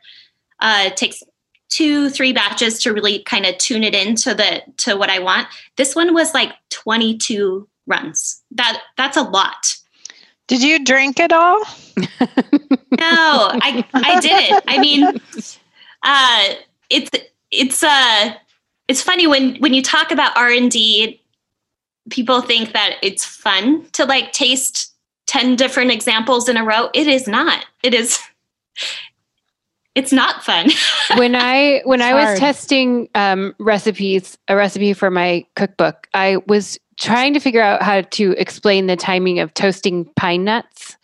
Uh, 0.59 0.83
it 0.87 0.97
takes 0.97 1.23
two, 1.69 2.09
three 2.09 2.33
batches 2.33 2.81
to 2.83 2.93
really 2.93 3.19
kind 3.19 3.45
of 3.45 3.57
tune 3.57 3.83
it 3.83 3.95
into 3.95 4.33
the 4.33 4.61
to 4.77 4.95
what 4.95 5.09
I 5.09 5.19
want. 5.19 5.47
This 5.77 5.95
one 5.95 6.13
was 6.13 6.33
like 6.33 6.53
22 6.69 7.67
runs. 7.87 8.43
That 8.51 8.81
that's 8.97 9.17
a 9.17 9.23
lot. 9.23 9.75
Did 10.47 10.61
you 10.61 10.83
drink 10.83 11.19
it 11.19 11.31
all? 11.31 11.59
no, 11.97 12.07
I 12.99 13.85
I 13.93 14.19
didn't. 14.19 14.63
I 14.67 14.77
mean, 14.79 15.03
uh, 16.03 16.53
it's 16.89 17.09
it's 17.51 17.83
uh 17.83 18.33
it's 18.87 19.01
funny 19.01 19.27
when 19.27 19.55
when 19.57 19.73
you 19.73 19.81
talk 19.81 20.11
about 20.11 20.37
R 20.37 20.49
and 20.49 20.71
D, 20.71 21.21
people 22.09 22.41
think 22.41 22.73
that 22.73 22.97
it's 23.01 23.25
fun 23.25 23.85
to 23.91 24.05
like 24.05 24.31
taste 24.31 24.93
ten 25.25 25.55
different 25.55 25.91
examples 25.91 26.47
in 26.47 26.55
a 26.57 26.63
row. 26.63 26.89
It 26.93 27.07
is 27.07 27.27
not. 27.27 27.65
It 27.83 27.93
is. 27.93 28.19
It's 29.97 30.13
not 30.13 30.43
fun. 30.43 30.69
when 31.17 31.35
I 31.35 31.81
when 31.85 32.01
it's 32.01 32.05
I 32.05 32.13
was 32.13 32.25
hard. 32.25 32.37
testing 32.37 33.09
um, 33.15 33.55
recipes, 33.59 34.37
a 34.47 34.55
recipe 34.55 34.93
for 34.93 35.09
my 35.09 35.45
cookbook, 35.55 36.07
I 36.13 36.37
was 36.47 36.77
trying 36.97 37.33
to 37.33 37.39
figure 37.39 37.61
out 37.61 37.81
how 37.81 38.01
to 38.01 38.31
explain 38.33 38.87
the 38.87 38.95
timing 38.95 39.39
of 39.39 39.53
toasting 39.53 40.05
pine 40.15 40.43
nuts 40.43 40.97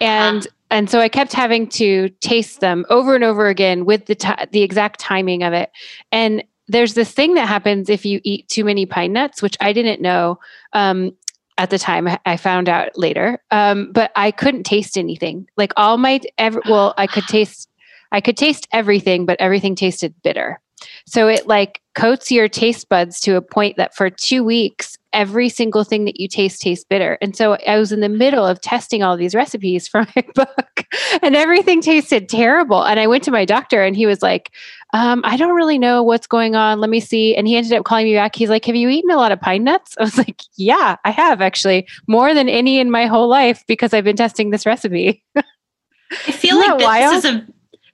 and 0.00 0.38
uh-huh. 0.38 0.56
and 0.70 0.90
so 0.90 1.00
i 1.00 1.08
kept 1.08 1.32
having 1.32 1.68
to 1.68 2.08
taste 2.20 2.60
them 2.60 2.84
over 2.90 3.14
and 3.14 3.24
over 3.24 3.46
again 3.46 3.84
with 3.84 4.06
the 4.06 4.14
t- 4.14 4.44
the 4.50 4.62
exact 4.62 5.00
timing 5.00 5.42
of 5.42 5.52
it 5.52 5.70
and 6.12 6.42
there's 6.68 6.94
this 6.94 7.12
thing 7.12 7.34
that 7.34 7.46
happens 7.46 7.88
if 7.88 8.04
you 8.04 8.20
eat 8.24 8.48
too 8.48 8.64
many 8.64 8.86
pine 8.86 9.12
nuts 9.12 9.40
which 9.40 9.56
i 9.60 9.72
didn't 9.72 10.00
know 10.00 10.38
um, 10.72 11.12
at 11.58 11.70
the 11.70 11.78
time 11.78 12.08
i 12.26 12.36
found 12.36 12.68
out 12.68 12.90
later 12.98 13.40
um, 13.50 13.90
but 13.92 14.10
i 14.16 14.30
couldn't 14.30 14.64
taste 14.64 14.98
anything 14.98 15.46
like 15.56 15.72
all 15.76 15.96
my 15.96 16.20
ever 16.38 16.60
well 16.68 16.92
i 16.98 17.06
could 17.06 17.24
taste 17.28 17.68
i 18.12 18.20
could 18.20 18.36
taste 18.36 18.66
everything 18.72 19.26
but 19.26 19.40
everything 19.40 19.74
tasted 19.74 20.14
bitter 20.22 20.60
so 21.06 21.28
it 21.28 21.46
like 21.46 21.80
coats 21.94 22.30
your 22.30 22.48
taste 22.48 22.88
buds 22.88 23.20
to 23.20 23.36
a 23.36 23.42
point 23.42 23.76
that 23.76 23.94
for 23.94 24.10
two 24.10 24.44
weeks 24.44 24.96
every 25.16 25.48
single 25.48 25.82
thing 25.82 26.04
that 26.04 26.20
you 26.20 26.28
taste 26.28 26.60
tastes 26.60 26.84
bitter. 26.84 27.16
And 27.22 27.34
so 27.34 27.56
I 27.66 27.78
was 27.78 27.90
in 27.90 28.00
the 28.00 28.08
middle 28.08 28.44
of 28.44 28.60
testing 28.60 29.02
all 29.02 29.16
these 29.16 29.34
recipes 29.34 29.88
for 29.88 30.06
my 30.14 30.24
book 30.34 30.84
and 31.22 31.34
everything 31.34 31.80
tasted 31.80 32.28
terrible. 32.28 32.84
And 32.84 33.00
I 33.00 33.06
went 33.06 33.24
to 33.24 33.30
my 33.30 33.46
doctor 33.46 33.82
and 33.82 33.96
he 33.96 34.04
was 34.04 34.22
like, 34.22 34.52
um, 34.92 35.22
I 35.24 35.38
don't 35.38 35.54
really 35.54 35.78
know 35.78 36.02
what's 36.02 36.26
going 36.26 36.54
on. 36.54 36.80
Let 36.80 36.90
me 36.90 37.00
see. 37.00 37.34
And 37.34 37.48
he 37.48 37.56
ended 37.56 37.72
up 37.72 37.86
calling 37.86 38.04
me 38.04 38.14
back. 38.14 38.36
He's 38.36 38.50
like, 38.50 38.66
Have 38.66 38.76
you 38.76 38.90
eaten 38.90 39.10
a 39.10 39.16
lot 39.16 39.32
of 39.32 39.40
pine 39.40 39.64
nuts? 39.64 39.96
I 39.98 40.04
was 40.04 40.18
like, 40.18 40.42
Yeah, 40.56 40.96
I 41.04 41.10
have 41.10 41.40
actually, 41.40 41.88
more 42.06 42.34
than 42.34 42.48
any 42.48 42.78
in 42.78 42.90
my 42.90 43.06
whole 43.06 43.28
life 43.28 43.64
because 43.66 43.94
I've 43.94 44.04
been 44.04 44.16
testing 44.16 44.50
this 44.50 44.66
recipe. 44.66 45.24
I 45.36 46.32
feel 46.32 46.56
like 46.56 46.78
this 46.78 46.84
wild? 46.84 47.14
is 47.16 47.24
a 47.24 47.46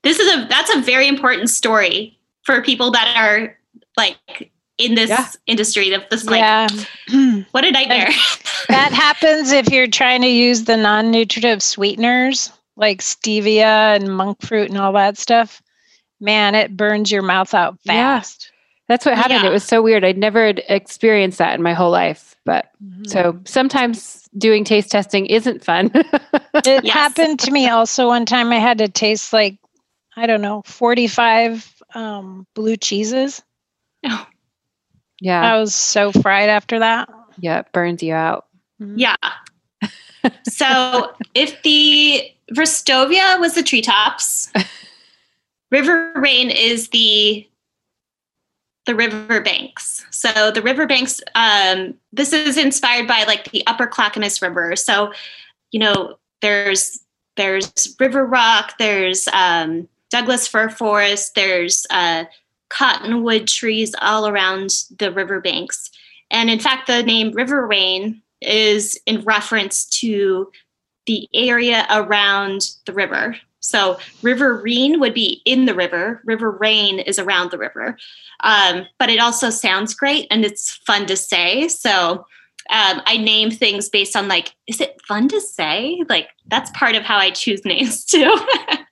this 0.02 0.18
is 0.18 0.34
a 0.34 0.46
that's 0.48 0.74
a 0.74 0.80
very 0.80 1.08
important 1.08 1.50
story 1.50 2.18
for 2.42 2.62
people 2.62 2.90
that 2.90 3.14
are 3.16 3.56
like 3.96 4.50
in 4.78 4.94
this 4.94 5.10
yeah. 5.10 5.28
industry 5.46 5.92
of 5.92 6.02
this 6.10 6.24
like 6.24 6.40
yeah. 6.40 6.68
what 7.52 7.64
a 7.64 7.70
nightmare 7.70 8.08
that 8.68 8.92
happens 8.92 9.52
if 9.52 9.70
you're 9.70 9.88
trying 9.88 10.22
to 10.22 10.28
use 10.28 10.64
the 10.64 10.76
non-nutritive 10.76 11.62
sweeteners 11.62 12.50
like 12.76 13.00
stevia 13.00 13.96
and 13.96 14.16
monk 14.16 14.40
fruit 14.42 14.70
and 14.70 14.78
all 14.78 14.92
that 14.92 15.18
stuff 15.18 15.62
man 16.20 16.54
it 16.54 16.76
burns 16.76 17.10
your 17.10 17.22
mouth 17.22 17.52
out 17.54 17.78
fast 17.82 18.50
yeah. 18.50 18.84
that's 18.88 19.04
what 19.04 19.16
happened 19.16 19.42
yeah. 19.42 19.48
it 19.48 19.52
was 19.52 19.64
so 19.64 19.82
weird 19.82 20.04
i'd 20.04 20.18
never 20.18 20.46
experienced 20.68 21.38
that 21.38 21.54
in 21.54 21.62
my 21.62 21.74
whole 21.74 21.90
life 21.90 22.34
but 22.44 22.70
mm-hmm. 22.82 23.04
so 23.04 23.38
sometimes 23.44 24.28
doing 24.38 24.64
taste 24.64 24.90
testing 24.90 25.26
isn't 25.26 25.62
fun 25.62 25.90
it 25.94 26.84
yes. 26.84 26.92
happened 26.92 27.38
to 27.38 27.50
me 27.50 27.68
also 27.68 28.06
one 28.06 28.24
time 28.24 28.50
i 28.50 28.58
had 28.58 28.78
to 28.78 28.88
taste 28.88 29.32
like 29.32 29.58
i 30.16 30.26
don't 30.26 30.42
know 30.42 30.62
45 30.66 31.82
um, 31.94 32.46
blue 32.54 32.76
cheeses 32.76 33.42
oh. 34.06 34.26
Yeah. 35.22 35.40
I 35.40 35.60
was 35.60 35.72
so 35.72 36.10
fried 36.10 36.48
after 36.48 36.80
that. 36.80 37.08
Yeah, 37.38 37.60
it 37.60 37.70
burns 37.70 38.02
you 38.02 38.12
out. 38.12 38.46
Mm-hmm. 38.82 38.98
Yeah. 38.98 39.16
so 40.42 41.12
if 41.32 41.62
the 41.62 42.28
Verstovia 42.52 43.38
was 43.38 43.54
the 43.54 43.62
treetops, 43.62 44.52
River 45.70 46.12
Rain 46.16 46.50
is 46.50 46.88
the 46.88 47.48
the 48.84 48.96
river 48.96 49.40
banks. 49.40 50.04
So 50.10 50.50
the 50.50 50.60
river 50.60 50.88
banks, 50.88 51.20
um, 51.36 51.94
this 52.12 52.32
is 52.32 52.58
inspired 52.58 53.06
by 53.06 53.22
like 53.22 53.52
the 53.52 53.64
upper 53.68 53.86
Clackamas 53.86 54.42
River. 54.42 54.74
So, 54.74 55.12
you 55.70 55.78
know, 55.78 56.18
there's 56.40 56.98
there's 57.36 57.94
River 58.00 58.26
Rock, 58.26 58.74
there's 58.80 59.28
um, 59.28 59.88
Douglas 60.12 60.46
fir 60.46 60.68
forest, 60.68 61.34
there's 61.34 61.86
uh, 61.90 62.26
cottonwood 62.68 63.48
trees 63.48 63.94
all 64.00 64.28
around 64.28 64.84
the 64.98 65.10
riverbanks. 65.10 65.90
And 66.30 66.50
in 66.50 66.60
fact, 66.60 66.86
the 66.86 67.02
name 67.02 67.32
River 67.32 67.66
Rane 67.66 68.22
is 68.42 69.00
in 69.06 69.22
reference 69.22 69.86
to 70.00 70.52
the 71.06 71.28
area 71.34 71.86
around 71.90 72.70
the 72.84 72.92
river. 72.92 73.36
So 73.60 73.98
River 74.22 74.56
Rene 74.56 74.98
would 74.98 75.14
be 75.14 75.40
in 75.46 75.64
the 75.64 75.74
river. 75.74 76.20
River 76.24 76.50
Rane 76.50 76.98
is 76.98 77.18
around 77.18 77.50
the 77.50 77.58
river. 77.58 77.96
Um, 78.44 78.86
but 78.98 79.08
it 79.08 79.18
also 79.18 79.50
sounds 79.50 79.94
great 79.94 80.26
and 80.30 80.44
it's 80.44 80.72
fun 80.86 81.06
to 81.06 81.16
say. 81.16 81.68
So 81.68 82.26
um, 82.70 83.02
I 83.06 83.16
name 83.16 83.50
things 83.50 83.88
based 83.88 84.14
on 84.14 84.28
like, 84.28 84.54
is 84.66 84.80
it 84.80 85.00
fun 85.06 85.28
to 85.28 85.40
say? 85.40 86.02
Like 86.08 86.28
that's 86.48 86.70
part 86.72 86.96
of 86.96 87.02
how 87.02 87.16
I 87.16 87.30
choose 87.30 87.64
names 87.64 88.04
too. 88.04 88.36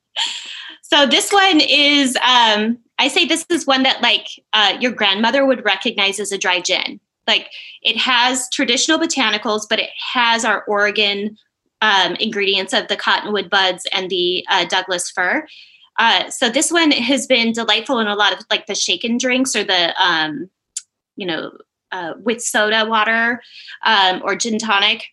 so 0.92 1.06
this 1.06 1.32
one 1.32 1.60
is, 1.60 2.16
um, 2.16 2.78
I 2.98 3.08
say 3.08 3.24
this 3.24 3.46
is 3.48 3.66
one 3.66 3.84
that 3.84 4.02
like 4.02 4.26
uh, 4.52 4.76
your 4.80 4.92
grandmother 4.92 5.46
would 5.46 5.64
recognize 5.64 6.18
as 6.18 6.32
a 6.32 6.38
dry 6.38 6.60
gin. 6.60 7.00
Like 7.26 7.48
it 7.82 7.96
has 7.96 8.48
traditional 8.50 8.98
botanicals, 8.98 9.66
but 9.68 9.78
it 9.78 9.90
has 10.12 10.44
our 10.44 10.64
Oregon 10.64 11.36
um, 11.80 12.14
ingredients 12.16 12.72
of 12.72 12.88
the 12.88 12.96
cottonwood 12.96 13.48
buds 13.48 13.86
and 13.92 14.10
the 14.10 14.44
uh, 14.50 14.64
Douglas 14.64 15.10
fir. 15.10 15.46
Uh, 15.98 16.28
so 16.28 16.50
this 16.50 16.72
one 16.72 16.90
has 16.90 17.26
been 17.26 17.52
delightful 17.52 18.00
in 18.00 18.06
a 18.06 18.16
lot 18.16 18.32
of 18.32 18.44
like 18.50 18.66
the 18.66 18.74
shaken 18.74 19.16
drinks 19.16 19.54
or 19.54 19.62
the 19.62 19.94
um, 20.02 20.50
you 21.16 21.26
know 21.26 21.52
uh, 21.92 22.14
with 22.22 22.42
soda 22.42 22.84
water 22.84 23.40
um, 23.84 24.20
or 24.24 24.34
gin 24.34 24.58
tonic. 24.58 25.04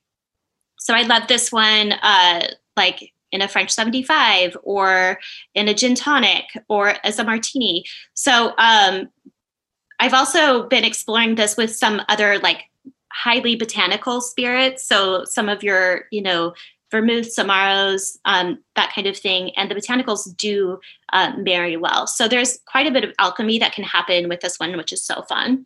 So 0.79 0.93
I 0.93 1.03
love 1.03 1.27
this 1.27 1.51
one 1.51 1.93
uh, 1.93 2.47
like 2.75 3.13
in 3.31 3.41
a 3.41 3.47
French 3.47 3.71
75 3.71 4.57
or 4.63 5.19
in 5.53 5.67
a 5.67 5.73
gin 5.73 5.95
tonic 5.95 6.45
or 6.69 6.93
as 7.03 7.19
a 7.19 7.23
martini. 7.23 7.83
So 8.13 8.53
um, 8.57 9.09
I've 9.99 10.13
also 10.13 10.67
been 10.67 10.83
exploring 10.83 11.35
this 11.35 11.57
with 11.57 11.75
some 11.75 12.01
other 12.07 12.39
like 12.39 12.65
highly 13.11 13.55
botanical 13.55 14.21
spirits. 14.21 14.87
So 14.87 15.23
some 15.25 15.49
of 15.49 15.63
your, 15.63 16.05
you 16.11 16.21
know, 16.21 16.53
vermouth, 16.91 17.35
amaros, 17.35 18.17
um, 18.25 18.59
that 18.75 18.93
kind 18.93 19.07
of 19.07 19.17
thing. 19.17 19.51
And 19.57 19.69
the 19.69 19.75
botanicals 19.75 20.35
do 20.37 20.79
uh, 21.11 21.33
marry 21.37 21.75
well. 21.77 22.07
So 22.07 22.27
there's 22.27 22.59
quite 22.65 22.87
a 22.87 22.91
bit 22.91 23.03
of 23.03 23.13
alchemy 23.19 23.59
that 23.59 23.73
can 23.73 23.83
happen 23.83 24.29
with 24.29 24.41
this 24.41 24.57
one, 24.57 24.77
which 24.77 24.93
is 24.93 25.03
so 25.03 25.23
fun. 25.23 25.65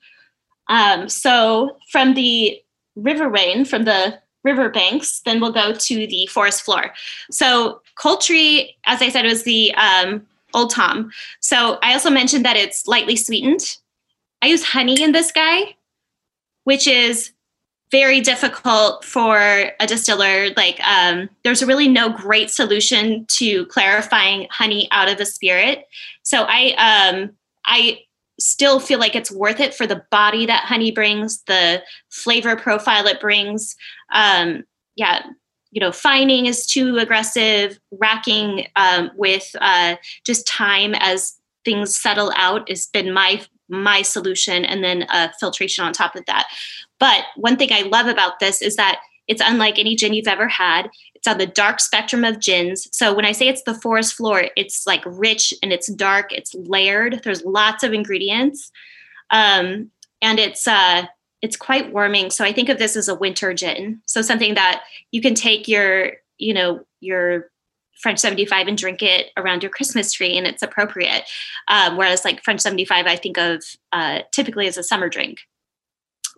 Um, 0.67 1.09
so 1.09 1.77
from 1.91 2.13
the 2.13 2.59
river 2.95 3.29
rain, 3.29 3.65
from 3.65 3.83
the 3.83 4.19
river 4.43 4.69
banks, 4.69 5.21
then 5.25 5.39
we'll 5.39 5.51
go 5.51 5.73
to 5.73 6.07
the 6.07 6.25
forest 6.27 6.63
floor. 6.63 6.93
So 7.29 7.81
Cold-tree, 7.95 8.75
as 8.85 9.01
I 9.01 9.09
said, 9.09 9.25
was 9.25 9.43
the 9.43 9.73
um, 9.75 10.25
Old 10.53 10.71
Tom. 10.71 11.11
So 11.39 11.77
I 11.83 11.93
also 11.93 12.09
mentioned 12.09 12.45
that 12.45 12.57
it's 12.57 12.87
lightly 12.87 13.15
sweetened. 13.15 13.77
I 14.41 14.47
use 14.47 14.63
honey 14.63 15.01
in 15.01 15.11
this 15.11 15.31
guy, 15.31 15.75
which 16.63 16.87
is 16.87 17.31
very 17.91 18.21
difficult 18.21 19.03
for 19.03 19.37
a 19.37 19.85
distiller. 19.85 20.49
Like, 20.55 20.79
um, 20.81 21.29
there's 21.43 21.63
really 21.63 21.87
no 21.87 22.09
great 22.09 22.49
solution 22.49 23.25
to 23.27 23.65
clarifying 23.67 24.47
honey 24.49 24.87
out 24.91 25.09
of 25.09 25.19
a 25.19 25.25
spirit. 25.25 25.85
So 26.23 26.45
I, 26.47 27.11
um, 27.13 27.31
I 27.65 27.99
still 28.41 28.79
feel 28.79 28.99
like 28.99 29.15
it's 29.15 29.31
worth 29.31 29.59
it 29.59 29.73
for 29.73 29.87
the 29.87 30.03
body 30.11 30.45
that 30.45 30.65
honey 30.65 30.91
brings, 30.91 31.41
the 31.43 31.81
flavor 32.09 32.55
profile 32.55 33.07
it 33.07 33.19
brings. 33.19 33.75
Um, 34.11 34.63
yeah, 34.95 35.23
you 35.71 35.79
know, 35.79 35.91
fining 35.91 36.45
is 36.45 36.65
too 36.65 36.97
aggressive. 36.97 37.79
Racking 37.91 38.67
um, 38.75 39.11
with 39.15 39.55
uh, 39.59 39.95
just 40.25 40.47
time 40.47 40.93
as 40.95 41.37
things 41.63 41.95
settle 41.95 42.31
out 42.35 42.69
has 42.69 42.87
been 42.87 43.13
my 43.13 43.41
my 43.69 44.01
solution, 44.01 44.65
and 44.65 44.83
then 44.83 45.03
uh, 45.09 45.29
filtration 45.39 45.85
on 45.85 45.93
top 45.93 46.15
of 46.15 46.25
that. 46.25 46.47
But 46.99 47.23
one 47.37 47.55
thing 47.55 47.69
I 47.71 47.83
love 47.83 48.07
about 48.07 48.39
this 48.39 48.61
is 48.61 48.75
that 48.75 48.99
it's 49.27 49.41
unlike 49.43 49.79
any 49.79 49.95
gin 49.95 50.13
you've 50.13 50.27
ever 50.27 50.49
had. 50.49 50.89
It's 51.21 51.27
on 51.27 51.37
the 51.37 51.45
dark 51.45 51.79
spectrum 51.79 52.23
of 52.23 52.39
gins. 52.39 52.87
So 52.91 53.13
when 53.13 53.25
I 53.25 53.31
say 53.31 53.47
it's 53.47 53.61
the 53.61 53.75
forest 53.75 54.15
floor, 54.15 54.45
it's 54.55 54.87
like 54.87 55.03
rich 55.05 55.53
and 55.61 55.71
it's 55.71 55.85
dark, 55.93 56.33
it's 56.33 56.55
layered. 56.55 57.21
There's 57.23 57.45
lots 57.45 57.83
of 57.83 57.93
ingredients. 57.93 58.71
Um, 59.29 59.91
and 60.23 60.39
it's 60.39 60.67
uh, 60.67 61.05
it's 61.43 61.55
quite 61.55 61.93
warming. 61.93 62.31
So 62.31 62.43
I 62.43 62.51
think 62.51 62.69
of 62.69 62.79
this 62.79 62.95
as 62.95 63.07
a 63.07 63.13
winter 63.13 63.53
gin. 63.53 64.01
So 64.07 64.23
something 64.23 64.55
that 64.55 64.81
you 65.11 65.21
can 65.21 65.35
take 65.35 65.67
your, 65.67 66.13
you 66.39 66.55
know, 66.55 66.83
your 67.01 67.51
French 67.99 68.17
75 68.17 68.67
and 68.67 68.77
drink 68.77 69.03
it 69.03 69.27
around 69.37 69.61
your 69.61 69.69
Christmas 69.69 70.11
tree 70.11 70.35
and 70.35 70.47
it's 70.47 70.63
appropriate. 70.63 71.29
Um, 71.67 71.97
whereas 71.97 72.25
like 72.25 72.43
French 72.43 72.61
75, 72.61 73.05
I 73.05 73.15
think 73.15 73.37
of 73.37 73.63
uh, 73.91 74.21
typically 74.31 74.65
as 74.65 74.77
a 74.77 74.83
summer 74.83 75.07
drink 75.07 75.41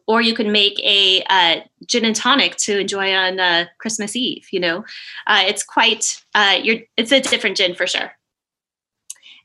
or 0.07 0.21
you 0.21 0.33
can 0.33 0.51
make 0.51 0.79
a 0.79 1.23
uh, 1.29 1.61
gin 1.85 2.05
and 2.05 2.15
tonic 2.15 2.55
to 2.57 2.79
enjoy 2.79 3.13
on 3.13 3.39
uh, 3.39 3.65
Christmas 3.77 4.15
Eve. 4.15 4.47
You 4.51 4.59
know, 4.59 4.85
uh, 5.27 5.43
it's 5.45 5.63
quite 5.63 6.23
uh, 6.35 6.59
it's 6.97 7.11
a 7.11 7.21
different 7.21 7.57
gin 7.57 7.75
for 7.75 7.87
sure. 7.87 8.11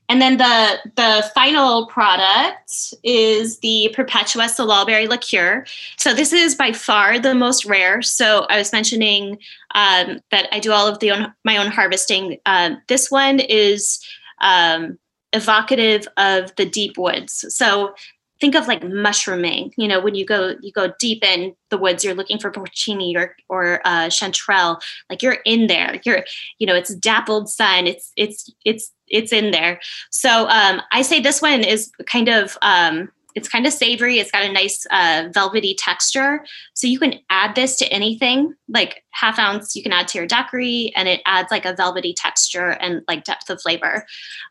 And 0.09 0.19
then 0.19 0.37
the 0.37 0.79
the 0.95 1.29
final 1.35 1.85
product 1.85 2.95
is 3.03 3.59
the 3.59 3.93
Perpetua 3.93 4.45
Salalberry 4.45 5.07
liqueur. 5.07 5.65
So 5.97 6.15
this 6.15 6.33
is 6.33 6.55
by 6.55 6.71
far 6.71 7.19
the 7.19 7.35
most 7.35 7.65
rare. 7.65 8.01
So 8.01 8.47
I 8.49 8.57
was 8.57 8.73
mentioning 8.73 9.37
um, 9.75 10.19
that 10.31 10.47
I 10.51 10.59
do 10.59 10.71
all 10.71 10.87
of 10.87 10.99
the 10.99 11.11
own, 11.11 11.31
my 11.45 11.57
own 11.57 11.67
harvesting. 11.67 12.39
Um, 12.47 12.81
this 12.87 13.11
one 13.11 13.39
is 13.39 14.03
um, 14.41 14.97
evocative 15.31 16.07
of 16.17 16.55
the 16.55 16.65
deep 16.65 16.97
woods. 16.97 17.45
So 17.55 17.93
think 18.39 18.55
of 18.55 18.67
like 18.67 18.83
mushrooming 18.83 19.73
you 19.77 19.87
know 19.87 19.99
when 19.99 20.15
you 20.15 20.25
go 20.25 20.55
you 20.61 20.71
go 20.71 20.91
deep 20.99 21.23
in 21.23 21.53
the 21.69 21.77
woods 21.77 22.03
you're 22.03 22.13
looking 22.13 22.39
for 22.39 22.51
porcini 22.51 23.15
or 23.15 23.35
or 23.49 23.81
uh, 23.85 24.07
chanterelle 24.07 24.79
like 25.09 25.21
you're 25.21 25.37
in 25.45 25.67
there 25.67 25.99
you're 26.03 26.23
you 26.57 26.67
know 26.67 26.75
it's 26.75 26.93
dappled 26.95 27.49
sun 27.49 27.87
it's 27.87 28.11
it's 28.15 28.49
it's 28.65 28.91
it's 29.11 29.33
in 29.33 29.49
there. 29.49 29.79
So 30.11 30.47
um, 30.49 30.81
i 30.91 31.01
say 31.01 31.19
this 31.19 31.41
one 31.41 31.63
is 31.63 31.91
kind 32.05 32.29
of 32.29 32.57
um, 32.61 33.09
it's 33.35 33.47
kind 33.47 33.65
of 33.67 33.73
savory. 33.73 34.17
It's 34.19 34.31
got 34.31 34.43
a 34.43 34.51
nice 34.51 34.85
uh, 34.91 35.29
velvety 35.33 35.75
texture. 35.75 36.45
So 36.73 36.87
you 36.87 36.99
can 36.99 37.15
add 37.29 37.55
this 37.55 37.75
to 37.77 37.85
anything, 37.87 38.55
like 38.67 39.03
half 39.11 39.37
ounce, 39.37 39.75
you 39.75 39.83
can 39.83 39.91
add 39.91 40.07
to 40.09 40.17
your 40.17 40.27
daiquiri, 40.27 40.91
and 40.95 41.07
it 41.07 41.21
adds 41.25 41.51
like 41.51 41.65
a 41.65 41.75
velvety 41.75 42.13
texture 42.13 42.71
and 42.71 43.01
like 43.07 43.23
depth 43.23 43.49
of 43.49 43.61
flavor. 43.61 44.05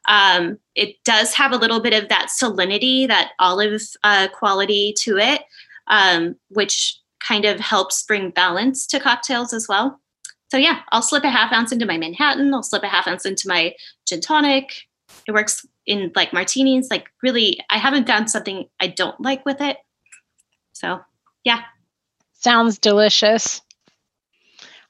Um, 0.09 0.59
it 0.75 0.97
does 1.05 1.35
have 1.35 1.53
a 1.53 1.57
little 1.57 1.81
bit 1.81 1.93
of 1.93 2.09
that 2.09 2.29
salinity, 2.29 3.09
that 3.09 3.33
olive 3.41 3.83
uh, 4.05 4.29
quality 4.33 4.95
to 5.01 5.17
it, 5.17 5.43
um, 5.89 6.37
which 6.51 6.99
kind 7.27 7.45
of 7.45 7.59
helps 7.59 8.03
bring 8.05 8.31
balance 8.31 8.87
to 8.87 9.01
cocktails 9.01 9.53
as 9.53 9.67
well. 9.69 10.01
So 10.51 10.57
yeah, 10.57 10.81
I'll 10.93 11.03
slip 11.03 11.25
a 11.25 11.31
half 11.31 11.53
ounce 11.53 11.73
into 11.73 11.85
my 11.85 11.99
Manhattan. 11.99 12.55
I'll 12.55 12.63
slip 12.63 12.83
a 12.83 12.89
half 12.89 13.07
ounce 13.07 13.27
into 13.27 13.49
my 13.49 13.75
gin 14.07 14.21
tonic. 14.21 14.73
It 15.27 15.33
works 15.33 15.67
in 15.89 16.13
like 16.15 16.33
martinis. 16.33 16.91
Like 16.91 17.09
really, 17.23 17.59
I 17.71 17.79
haven't 17.79 18.07
done 18.07 18.29
something 18.29 18.69
I 18.79 18.87
don't 18.87 19.21
like 19.21 19.45
with 19.45 19.61
it. 19.61 19.79
So 20.73 21.01
yeah. 21.43 21.63
Sounds 22.35 22.79
delicious. 22.79 23.63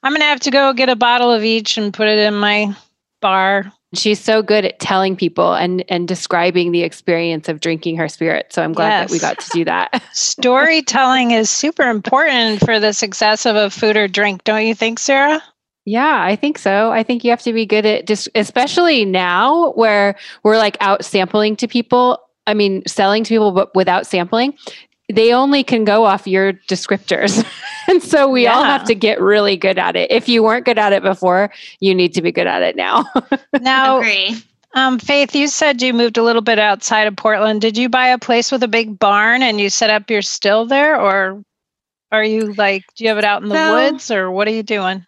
I'm 0.03 0.13
gonna 0.13 0.25
have 0.25 0.41
to 0.41 0.51
go 0.51 0.73
get 0.73 0.89
a 0.89 0.95
bottle 0.95 1.31
of 1.31 1.43
each 1.43 1.77
and 1.77 1.93
put 1.93 2.07
it 2.07 2.19
in 2.19 2.35
my 2.35 2.75
bar. 3.21 3.71
She's 3.95 4.19
so 4.19 4.43
good 4.43 4.65
at 4.65 4.79
telling 4.79 5.15
people 5.15 5.55
and 5.55 5.83
and 5.89 6.07
describing 6.07 6.71
the 6.71 6.83
experience 6.83 7.49
of 7.49 7.59
drinking 7.59 7.97
her 7.97 8.07
spirit. 8.07 8.53
So 8.53 8.61
I'm 8.61 8.73
glad 8.73 8.89
yes. 8.89 9.09
that 9.09 9.13
we 9.13 9.19
got 9.19 9.39
to 9.39 9.49
do 9.51 9.65
that. 9.65 10.03
Storytelling 10.13 11.31
is 11.31 11.49
super 11.49 11.89
important 11.89 12.59
for 12.59 12.79
the 12.79 12.93
success 12.93 13.45
of 13.45 13.55
a 13.55 13.69
food 13.69 13.97
or 13.97 14.07
drink, 14.07 14.43
don't 14.43 14.65
you 14.65 14.75
think, 14.75 14.99
Sarah? 14.99 15.41
Yeah, 15.85 16.23
I 16.23 16.35
think 16.35 16.57
so. 16.57 16.91
I 16.91 17.03
think 17.03 17.23
you 17.23 17.29
have 17.31 17.41
to 17.43 17.53
be 17.53 17.65
good 17.65 17.85
at 17.85 18.05
just, 18.05 18.29
especially 18.35 19.05
now 19.05 19.71
where 19.71 20.15
we're 20.43 20.57
like 20.57 20.77
out 20.81 21.03
sampling 21.03 21.55
to 21.57 21.67
people. 21.67 22.19
I 22.45 22.53
mean, 22.53 22.83
selling 22.87 23.23
to 23.23 23.29
people, 23.29 23.51
but 23.51 23.73
without 23.75 24.05
sampling, 24.05 24.55
they 25.11 25.33
only 25.33 25.63
can 25.63 25.85
go 25.85 26.05
off 26.05 26.27
your 26.27 26.53
descriptors. 26.53 27.45
and 27.87 28.01
so 28.01 28.29
we 28.29 28.43
yeah. 28.43 28.53
all 28.53 28.63
have 28.63 28.83
to 28.85 28.95
get 28.95 29.19
really 29.19 29.57
good 29.57 29.77
at 29.77 29.95
it. 29.95 30.11
If 30.11 30.29
you 30.29 30.43
weren't 30.43 30.65
good 30.65 30.77
at 30.77 30.93
it 30.93 31.03
before, 31.03 31.51
you 31.79 31.95
need 31.95 32.13
to 32.13 32.21
be 32.21 32.31
good 32.31 32.47
at 32.47 32.61
it 32.61 32.75
now. 32.75 33.05
now, 33.61 34.01
um, 34.75 34.99
Faith, 34.99 35.35
you 35.35 35.47
said 35.47 35.81
you 35.81 35.93
moved 35.93 36.17
a 36.17 36.23
little 36.23 36.43
bit 36.43 36.59
outside 36.59 37.07
of 37.07 37.15
Portland. 37.15 37.61
Did 37.61 37.77
you 37.77 37.89
buy 37.89 38.07
a 38.07 38.19
place 38.19 38.51
with 38.51 38.61
a 38.61 38.67
big 38.67 38.99
barn 38.99 39.41
and 39.41 39.59
you 39.59 39.69
set 39.69 39.89
up 39.89 40.09
your 40.09 40.21
still 40.21 40.65
there, 40.65 40.99
or 40.99 41.43
are 42.11 42.23
you 42.23 42.53
like, 42.53 42.83
do 42.95 43.03
you 43.03 43.09
have 43.09 43.17
it 43.17 43.23
out 43.23 43.41
in 43.41 43.49
the 43.49 43.55
so, 43.55 43.73
woods, 43.73 44.11
or 44.11 44.29
what 44.29 44.47
are 44.47 44.51
you 44.51 44.63
doing? 44.63 45.03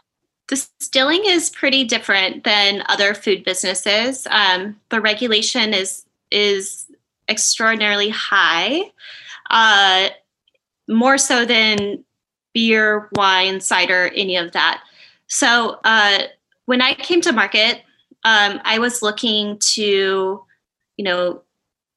Distilling 0.51 1.23
is 1.25 1.49
pretty 1.49 1.85
different 1.85 2.43
than 2.43 2.83
other 2.89 3.13
food 3.13 3.43
businesses. 3.43 4.27
Um, 4.29 4.79
the 4.89 4.99
regulation 4.99 5.73
is 5.73 6.05
is 6.29 6.87
extraordinarily 7.29 8.09
high, 8.09 8.83
uh, 9.49 10.09
more 10.87 11.17
so 11.17 11.45
than 11.45 12.03
beer, 12.53 13.09
wine, 13.13 13.61
cider, 13.61 14.11
any 14.15 14.35
of 14.35 14.51
that. 14.51 14.83
So 15.27 15.79
uh, 15.85 16.23
when 16.65 16.81
I 16.81 16.93
came 16.93 17.21
to 17.21 17.31
market, 17.31 17.81
um, 18.23 18.59
I 18.65 18.79
was 18.79 19.01
looking 19.01 19.57
to, 19.59 20.43
you 20.97 21.03
know, 21.05 21.41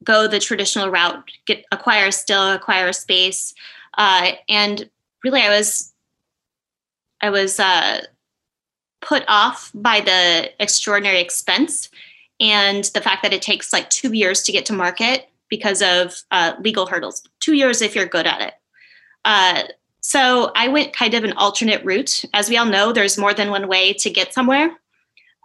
go 0.04 0.28
the 0.28 0.38
traditional 0.38 0.90
route, 0.90 1.28
get 1.46 1.64
acquire 1.72 2.10
still 2.12 2.52
acquire 2.52 2.92
space, 2.92 3.54
uh, 3.98 4.32
and 4.48 4.88
really 5.24 5.40
I 5.40 5.48
was 5.48 5.92
I 7.20 7.30
was 7.30 7.58
uh, 7.58 8.02
put 9.04 9.24
off 9.28 9.70
by 9.74 10.00
the 10.00 10.50
extraordinary 10.60 11.20
expense 11.20 11.88
and 12.40 12.84
the 12.94 13.00
fact 13.00 13.22
that 13.22 13.32
it 13.32 13.42
takes 13.42 13.72
like 13.72 13.88
two 13.90 14.12
years 14.12 14.42
to 14.42 14.52
get 14.52 14.66
to 14.66 14.72
market 14.72 15.28
because 15.48 15.82
of 15.82 16.22
uh, 16.30 16.54
legal 16.60 16.86
hurdles. 16.86 17.22
Two 17.40 17.54
years 17.54 17.80
if 17.80 17.94
you're 17.94 18.06
good 18.06 18.26
at 18.26 18.40
it. 18.40 18.54
Uh, 19.24 19.64
so 20.00 20.50
I 20.54 20.68
went 20.68 20.92
kind 20.92 21.14
of 21.14 21.24
an 21.24 21.32
alternate 21.32 21.84
route. 21.84 22.24
As 22.34 22.48
we 22.48 22.56
all 22.56 22.66
know, 22.66 22.92
there's 22.92 23.16
more 23.16 23.32
than 23.32 23.50
one 23.50 23.68
way 23.68 23.92
to 23.94 24.10
get 24.10 24.34
somewhere. 24.34 24.76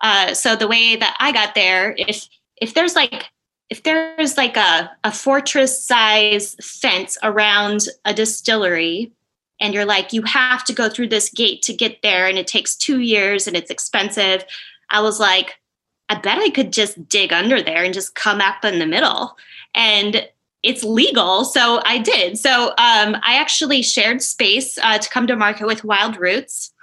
Uh, 0.02 0.34
so 0.34 0.56
the 0.56 0.68
way 0.68 0.96
that 0.96 1.16
I 1.20 1.32
got 1.32 1.56
there, 1.56 1.96
if 1.98 2.28
if 2.58 2.74
there's 2.74 2.96
like 2.96 3.26
if 3.70 3.84
there's 3.84 4.36
like 4.36 4.58
a, 4.58 4.92
a 5.04 5.12
fortress 5.12 5.86
size 5.86 6.56
fence 6.62 7.18
around 7.24 7.88
a 8.04 8.14
distillery 8.14 9.12
and 9.60 9.74
you're 9.74 9.86
like 9.86 10.14
you 10.14 10.22
have 10.24 10.64
to 10.66 10.74
go 10.74 10.90
through 10.90 11.08
this 11.08 11.30
gate 11.30 11.62
to 11.64 11.74
get 11.74 12.02
there 12.02 12.28
and 12.28 12.38
it 12.38 12.48
takes 12.48 12.76
two 12.76 13.00
years 13.00 13.48
and 13.48 13.56
it's 13.56 13.72
expensive. 13.72 14.44
I 14.90 15.02
was 15.02 15.20
like 15.20 15.56
i 16.12 16.16
bet 16.16 16.40
i 16.40 16.50
could 16.50 16.74
just 16.74 17.08
dig 17.08 17.32
under 17.32 17.62
there 17.62 17.84
and 17.84 17.94
just 17.94 18.16
come 18.16 18.42
up 18.42 18.66
in 18.66 18.80
the 18.80 18.88
middle. 18.88 19.38
And 19.76 20.28
it's 20.64 20.84
legal 20.84 21.46
so 21.46 21.82
i 21.86 21.98
did. 21.98 22.38
So 22.38 22.70
um, 22.70 23.16
i 23.24 23.38
actually 23.40 23.82
shared 23.82 24.22
space 24.22 24.78
uh, 24.80 24.98
to 24.98 25.10
come 25.10 25.28
to 25.28 25.36
market 25.36 25.68
with 25.68 25.84
wild 25.84 26.18
roots. 26.18 26.74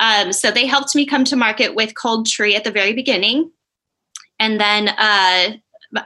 Um, 0.00 0.32
so 0.32 0.50
they 0.50 0.66
helped 0.66 0.94
me 0.94 1.06
come 1.06 1.24
to 1.24 1.36
market 1.36 1.74
with 1.74 1.94
cold 1.94 2.26
tree 2.26 2.56
at 2.56 2.64
the 2.64 2.72
very 2.72 2.92
beginning. 2.92 3.52
And 4.40 4.60
then 4.60 4.88
uh, 4.88 5.52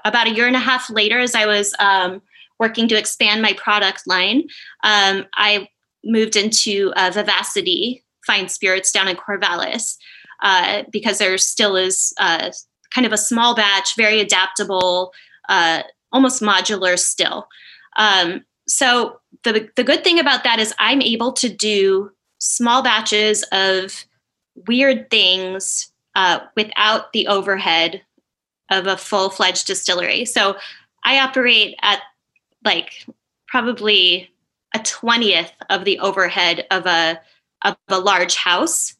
about 0.04 0.26
a 0.26 0.34
year 0.34 0.46
and 0.46 0.56
a 0.56 0.60
half 0.60 0.90
later 0.90 1.18
as 1.18 1.34
i 1.34 1.46
was 1.46 1.74
um, 1.78 2.22
working 2.58 2.88
to 2.88 2.98
expand 2.98 3.42
my 3.42 3.52
product 3.54 4.06
line 4.06 4.42
um, 4.84 5.26
i 5.34 5.68
moved 6.04 6.36
into 6.36 6.92
uh, 6.96 7.10
vivacity 7.12 8.04
fine 8.26 8.48
spirits 8.48 8.92
down 8.92 9.08
in 9.08 9.16
corvallis 9.16 9.96
uh, 10.42 10.82
because 10.92 11.18
there 11.18 11.36
still 11.38 11.76
is 11.76 12.12
uh, 12.18 12.50
kind 12.94 13.06
of 13.06 13.12
a 13.12 13.18
small 13.18 13.54
batch 13.54 13.96
very 13.96 14.20
adaptable 14.20 15.12
uh, 15.48 15.82
almost 16.12 16.42
modular 16.42 16.98
still. 16.98 17.48
Um, 17.96 18.44
so 18.66 19.20
the 19.44 19.68
the 19.76 19.84
good 19.84 20.04
thing 20.04 20.18
about 20.18 20.44
that 20.44 20.58
is 20.58 20.74
I'm 20.78 21.02
able 21.02 21.32
to 21.34 21.48
do 21.48 22.10
small 22.38 22.82
batches 22.82 23.42
of 23.50 24.04
weird 24.66 25.10
things 25.10 25.90
uh, 26.14 26.40
without 26.56 27.12
the 27.12 27.26
overhead 27.28 28.02
of 28.70 28.86
a 28.86 28.96
full 28.96 29.30
fledged 29.30 29.66
distillery. 29.66 30.24
So 30.24 30.56
I 31.04 31.20
operate 31.20 31.76
at 31.82 32.00
like 32.64 33.06
probably 33.46 34.30
a 34.74 34.80
twentieth 34.80 35.52
of 35.70 35.84
the 35.84 35.98
overhead 36.00 36.66
of 36.70 36.86
a 36.86 37.20
of 37.62 37.76
a 37.88 37.98
large 37.98 38.36
house 38.36 38.94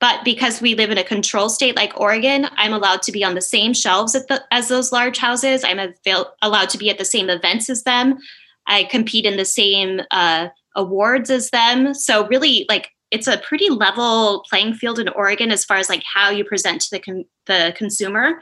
but 0.00 0.24
because 0.24 0.60
we 0.60 0.74
live 0.74 0.90
in 0.90 0.98
a 0.98 1.04
control 1.04 1.48
state 1.48 1.74
like 1.74 1.98
Oregon, 1.98 2.46
I'm 2.56 2.72
allowed 2.72 3.02
to 3.02 3.12
be 3.12 3.24
on 3.24 3.34
the 3.34 3.40
same 3.40 3.72
shelves 3.72 4.12
the, 4.12 4.44
as 4.50 4.68
those 4.68 4.92
large 4.92 5.18
houses. 5.18 5.64
I'm 5.64 5.80
avail- 5.80 6.34
allowed 6.40 6.68
to 6.70 6.78
be 6.78 6.88
at 6.88 6.98
the 6.98 7.04
same 7.04 7.28
events 7.28 7.68
as 7.68 7.82
them. 7.82 8.18
I 8.66 8.84
compete 8.84 9.24
in 9.24 9.36
the 9.36 9.44
same 9.44 10.00
uh, 10.10 10.48
awards 10.76 11.30
as 11.30 11.50
them. 11.50 11.94
So 11.94 12.28
really, 12.28 12.64
like 12.68 12.90
it's 13.10 13.26
a 13.26 13.38
pretty 13.38 13.70
level 13.70 14.44
playing 14.48 14.74
field 14.74 14.98
in 14.98 15.08
Oregon 15.08 15.50
as 15.50 15.64
far 15.64 15.78
as 15.78 15.88
like 15.88 16.04
how 16.04 16.30
you 16.30 16.44
present 16.44 16.82
to 16.82 16.90
the 16.90 17.00
con- 17.00 17.24
the 17.46 17.74
consumer. 17.76 18.40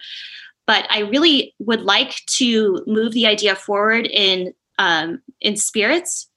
But 0.66 0.86
I 0.90 1.00
really 1.00 1.54
would 1.60 1.82
like 1.82 2.20
to 2.36 2.82
move 2.86 3.12
the 3.12 3.26
idea 3.26 3.54
forward 3.54 4.06
in 4.06 4.52
um, 4.78 5.22
in 5.40 5.56
spirits. 5.56 6.28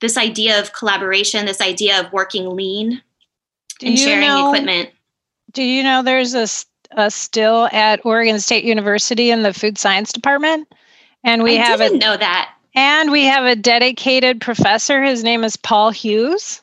This 0.00 0.16
idea 0.16 0.60
of 0.60 0.72
collaboration, 0.72 1.46
this 1.46 1.60
idea 1.60 2.00
of 2.00 2.12
working 2.12 2.54
lean, 2.54 3.02
do 3.78 3.86
and 3.86 3.98
sharing 3.98 4.28
know, 4.28 4.50
equipment. 4.50 4.90
Do 5.52 5.62
you 5.62 5.82
know 5.82 6.02
there's 6.02 6.34
a, 6.34 6.46
a 7.00 7.10
still 7.10 7.68
at 7.72 8.04
Oregon 8.04 8.40
State 8.40 8.64
University 8.64 9.30
in 9.30 9.42
the 9.42 9.54
food 9.54 9.78
science 9.78 10.12
department? 10.12 10.68
And 11.24 11.42
we 11.42 11.58
I 11.58 11.62
have 11.62 11.78
didn't 11.78 12.02
a, 12.02 12.06
know 12.06 12.16
that. 12.16 12.52
And 12.74 13.10
we 13.10 13.24
have 13.24 13.44
a 13.44 13.56
dedicated 13.56 14.40
professor. 14.40 15.02
His 15.02 15.24
name 15.24 15.44
is 15.44 15.56
Paul 15.56 15.90
Hughes. 15.90 16.62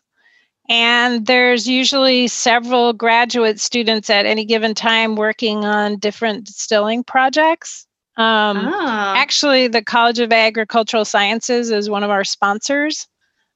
And 0.69 1.25
there's 1.25 1.67
usually 1.67 2.27
several 2.27 2.93
graduate 2.93 3.59
students 3.59 4.09
at 4.09 4.25
any 4.25 4.45
given 4.45 4.73
time 4.73 5.15
working 5.15 5.65
on 5.65 5.97
different 5.97 6.45
distilling 6.45 7.03
projects. 7.03 7.86
Um, 8.15 8.57
oh. 8.71 9.13
Actually, 9.17 9.67
the 9.67 9.84
College 9.84 10.19
of 10.19 10.31
Agricultural 10.31 11.03
Sciences 11.03 11.71
is 11.71 11.89
one 11.89 12.03
of 12.03 12.11
our 12.11 12.23
sponsors 12.23 13.07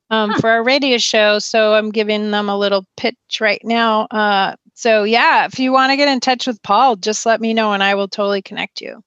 um, 0.10 0.32
huh. 0.32 0.39
for 0.39 0.49
our 0.49 0.64
radio 0.64 0.97
show. 0.97 1.39
So 1.39 1.74
I'm 1.74 1.91
giving 1.91 2.32
them 2.32 2.49
a 2.49 2.58
little 2.58 2.86
pitch 2.95 3.39
right 3.39 3.62
now. 3.64 4.03
Uh, 4.12 4.55
so 4.74 5.03
yeah, 5.03 5.45
if 5.45 5.60
you 5.60 5.72
want 5.72 5.91
to 5.91 5.97
get 5.97 6.08
in 6.08 6.20
touch 6.20 6.47
with 6.47 6.62
Paul, 6.64 6.95
just 6.95 7.26
let 7.26 7.41
me 7.41 7.53
know 7.53 7.74
and 7.74 7.84
I 7.84 7.95
will 7.95 8.08
totally 8.08 8.41
connect 8.41 8.82
you. 8.82 9.03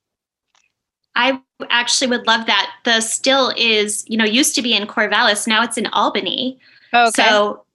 I 1.15 1.41
actually 1.69 2.07
would 2.07 2.27
love 2.27 2.45
that. 2.47 2.71
The 2.85 3.01
still 3.01 3.53
is, 3.57 4.05
you 4.07 4.17
know, 4.17 4.25
used 4.25 4.55
to 4.55 4.61
be 4.61 4.73
in 4.73 4.87
Corvallis, 4.87 5.47
now 5.47 5.63
it's 5.63 5.77
in 5.77 5.87
Albany. 5.87 6.59
Okay. 6.93 7.11
So 7.11 7.65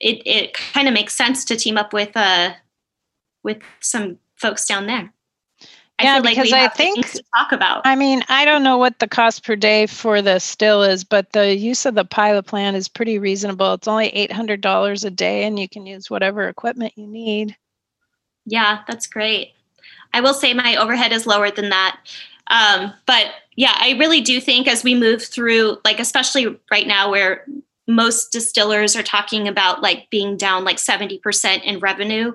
it, 0.00 0.22
it 0.26 0.54
kind 0.54 0.88
of 0.88 0.94
makes 0.94 1.14
sense 1.14 1.44
to 1.46 1.56
team 1.56 1.76
up 1.76 1.92
with 1.92 2.16
uh 2.16 2.52
with 3.42 3.58
some 3.80 4.18
folks 4.36 4.66
down 4.66 4.86
there. 4.86 5.12
I 5.98 6.04
yeah, 6.04 6.20
because 6.20 6.52
I 6.52 6.68
think 6.68 7.04
to 7.10 7.22
talk 7.36 7.50
about. 7.50 7.82
I 7.84 7.96
mean, 7.96 8.22
I 8.28 8.44
don't 8.44 8.62
know 8.62 8.78
what 8.78 9.00
the 9.00 9.08
cost 9.08 9.44
per 9.44 9.56
day 9.56 9.86
for 9.86 10.22
the 10.22 10.38
still 10.38 10.82
is, 10.82 11.02
but 11.02 11.32
the 11.32 11.56
use 11.56 11.86
of 11.86 11.96
the 11.96 12.04
pilot 12.04 12.44
plan 12.44 12.76
is 12.76 12.86
pretty 12.86 13.18
reasonable. 13.18 13.74
It's 13.74 13.88
only 13.88 14.08
eight 14.08 14.30
hundred 14.30 14.60
dollars 14.60 15.02
a 15.02 15.10
day, 15.10 15.42
and 15.44 15.58
you 15.58 15.68
can 15.68 15.86
use 15.86 16.08
whatever 16.08 16.48
equipment 16.48 16.92
you 16.96 17.06
need. 17.06 17.56
Yeah, 18.46 18.82
that's 18.86 19.08
great. 19.08 19.54
I 20.14 20.20
will 20.20 20.34
say 20.34 20.54
my 20.54 20.76
overhead 20.76 21.12
is 21.12 21.26
lower 21.26 21.50
than 21.50 21.68
that, 21.70 21.98
um, 22.46 22.92
but 23.06 23.26
yeah, 23.56 23.76
I 23.78 23.96
really 23.98 24.20
do 24.20 24.40
think 24.40 24.68
as 24.68 24.84
we 24.84 24.94
move 24.94 25.22
through, 25.22 25.78
like 25.84 25.98
especially 25.98 26.58
right 26.70 26.86
now 26.86 27.10
where 27.10 27.44
most 27.88 28.30
distillers 28.30 28.94
are 28.94 29.02
talking 29.02 29.48
about 29.48 29.82
like 29.82 30.08
being 30.10 30.36
down 30.36 30.62
like 30.62 30.78
seventy 30.78 31.18
percent 31.18 31.64
in 31.64 31.80
revenue. 31.80 32.34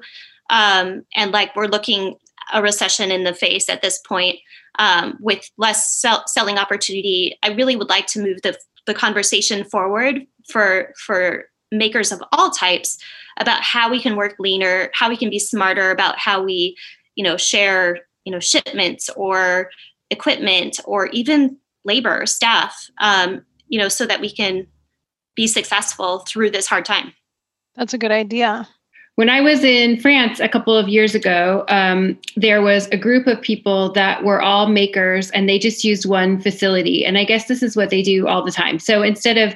Um, 0.49 1.05
and 1.15 1.31
like 1.31 1.55
we're 1.55 1.67
looking 1.67 2.15
a 2.51 2.61
recession 2.61 3.11
in 3.11 3.23
the 3.23 3.33
face 3.33 3.69
at 3.69 3.81
this 3.81 3.99
point 3.99 4.39
um, 4.79 5.17
with 5.19 5.49
less 5.57 5.93
sell- 5.93 6.25
selling 6.27 6.57
opportunity. 6.57 7.37
I 7.43 7.49
really 7.49 7.75
would 7.75 7.89
like 7.89 8.07
to 8.07 8.21
move 8.21 8.41
the, 8.41 8.57
the 8.85 8.93
conversation 8.93 9.63
forward 9.63 10.21
for 10.49 10.93
for 10.97 11.45
makers 11.71 12.11
of 12.11 12.21
all 12.31 12.51
types 12.51 12.97
about 13.39 13.61
how 13.61 13.89
we 13.89 13.99
can 13.99 14.15
work 14.15 14.35
leaner, 14.39 14.89
how 14.93 15.09
we 15.09 15.17
can 15.17 15.29
be 15.29 15.39
smarter 15.39 15.91
about 15.91 16.17
how 16.19 16.43
we, 16.43 16.77
you 17.15 17.23
know, 17.23 17.35
share, 17.35 17.99
you 18.25 18.31
know, 18.31 18.39
shipments 18.39 19.09
or 19.15 19.69
equipment 20.11 20.79
or 20.85 21.07
even 21.07 21.57
labor, 21.83 22.25
staff, 22.25 22.89
um, 22.99 23.43
you 23.67 23.79
know, 23.79 23.89
so 23.89 24.05
that 24.05 24.21
we 24.21 24.31
can 24.31 24.67
be 25.35 25.47
successful 25.47 26.19
through 26.19 26.51
this 26.51 26.67
hard 26.67 26.85
time. 26.85 27.13
That's 27.75 27.93
a 27.93 27.97
good 27.97 28.11
idea. 28.11 28.67
When 29.15 29.29
I 29.29 29.41
was 29.41 29.63
in 29.63 29.99
France 29.99 30.39
a 30.39 30.49
couple 30.49 30.75
of 30.75 30.89
years 30.89 31.13
ago, 31.13 31.65
um, 31.67 32.17
there 32.35 32.63
was 32.63 32.87
a 32.87 32.97
group 32.97 33.27
of 33.27 33.39
people 33.41 33.91
that 33.93 34.23
were 34.23 34.41
all 34.41 34.67
makers 34.67 35.29
and 35.31 35.47
they 35.47 35.59
just 35.59 35.83
used 35.83 36.07
one 36.07 36.41
facility. 36.41 37.05
And 37.05 37.15
I 37.17 37.23
guess 37.23 37.45
this 37.45 37.61
is 37.61 37.75
what 37.75 37.91
they 37.91 38.01
do 38.01 38.27
all 38.27 38.43
the 38.43 38.51
time. 38.51 38.79
So 38.79 39.03
instead 39.03 39.37
of 39.37 39.53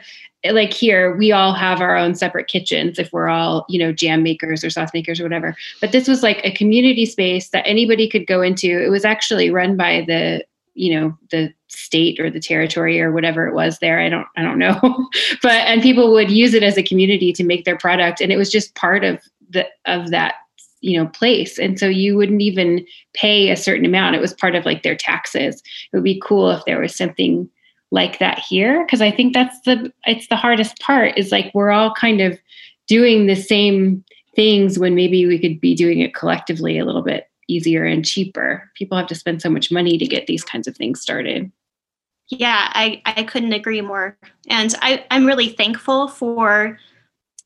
like 0.51 0.73
here, 0.73 1.15
we 1.17 1.31
all 1.31 1.53
have 1.53 1.81
our 1.81 1.97
own 1.97 2.13
separate 2.13 2.47
kitchens 2.47 2.99
if 2.99 3.11
we're 3.11 3.29
all, 3.29 3.65
you 3.67 3.79
know, 3.79 3.91
jam 3.91 4.21
makers 4.21 4.63
or 4.63 4.69
sauce 4.69 4.91
makers 4.93 5.19
or 5.19 5.23
whatever. 5.23 5.55
But 5.81 5.91
this 5.91 6.07
was 6.07 6.21
like 6.21 6.39
a 6.43 6.51
community 6.51 7.07
space 7.07 7.49
that 7.49 7.65
anybody 7.65 8.07
could 8.07 8.27
go 8.27 8.43
into. 8.43 8.83
It 8.83 8.89
was 8.89 9.05
actually 9.05 9.49
run 9.49 9.75
by 9.75 10.03
the 10.05 10.45
you 10.77 10.97
know 10.97 11.17
the 11.31 11.53
state 11.67 12.19
or 12.19 12.29
the 12.29 12.39
territory 12.39 13.01
or 13.01 13.11
whatever 13.11 13.47
it 13.47 13.53
was 13.53 13.79
there. 13.79 13.99
I 13.99 14.09
don't 14.09 14.27
i 14.35 14.41
don't 14.41 14.59
know. 14.59 14.79
But 15.41 15.67
and 15.67 15.81
people 15.81 16.11
would 16.13 16.31
use 16.31 16.53
it 16.53 16.63
as 16.63 16.77
a 16.77 16.83
community 16.83 17.33
to 17.33 17.43
make 17.43 17.65
their 17.65 17.77
product 17.77 18.21
and 18.21 18.31
it 18.31 18.37
was 18.37 18.51
just 18.51 18.75
part 18.75 19.03
of 19.03 19.21
the 19.49 19.67
of 19.85 20.11
that 20.11 20.35
you 20.81 20.97
know 20.97 21.07
place. 21.07 21.57
And 21.57 21.79
so 21.79 21.87
you 21.87 22.15
wouldn't 22.15 22.41
even 22.41 22.85
pay 23.13 23.49
a 23.49 23.57
certain 23.57 23.85
amount. 23.85 24.15
It 24.15 24.21
was 24.21 24.33
part 24.33 24.55
of 24.55 24.65
like 24.65 24.83
their 24.83 24.95
taxes. 24.95 25.61
It 25.91 25.97
would 25.97 26.03
be 26.03 26.21
cool 26.23 26.51
if 26.51 26.63
there 26.65 26.79
was 26.79 26.95
something 26.95 27.49
like 27.91 28.19
that 28.19 28.39
here 28.39 28.83
because 28.85 29.01
i 29.01 29.09
think 29.09 29.33
that's 29.33 29.61
the 29.61 29.91
it's 30.05 30.27
the 30.27 30.35
hardest 30.35 30.77
part 30.79 31.17
is 31.17 31.31
like 31.31 31.49
we're 31.53 31.71
all 31.71 31.93
kind 31.93 32.19
of 32.19 32.37
doing 32.87 33.27
the 33.27 33.35
same 33.35 34.03
things 34.35 34.77
when 34.77 34.93
maybe 34.93 35.25
we 35.25 35.39
could 35.39 35.59
be 35.59 35.73
doing 35.73 35.99
it 35.99 36.13
collectively 36.13 36.77
a 36.77 36.85
little 36.85 37.01
bit 37.01 37.26
easier 37.47 37.85
and 37.85 38.05
cheaper 38.05 38.69
people 38.75 38.97
have 38.97 39.07
to 39.07 39.15
spend 39.15 39.41
so 39.41 39.49
much 39.49 39.71
money 39.71 39.97
to 39.97 40.05
get 40.05 40.27
these 40.27 40.43
kinds 40.43 40.67
of 40.67 40.75
things 40.75 41.01
started 41.01 41.51
yeah 42.29 42.69
i 42.73 43.01
i 43.05 43.23
couldn't 43.23 43.53
agree 43.53 43.81
more 43.81 44.17
and 44.47 44.75
i 44.81 45.05
i'm 45.11 45.25
really 45.25 45.49
thankful 45.49 46.07
for 46.07 46.77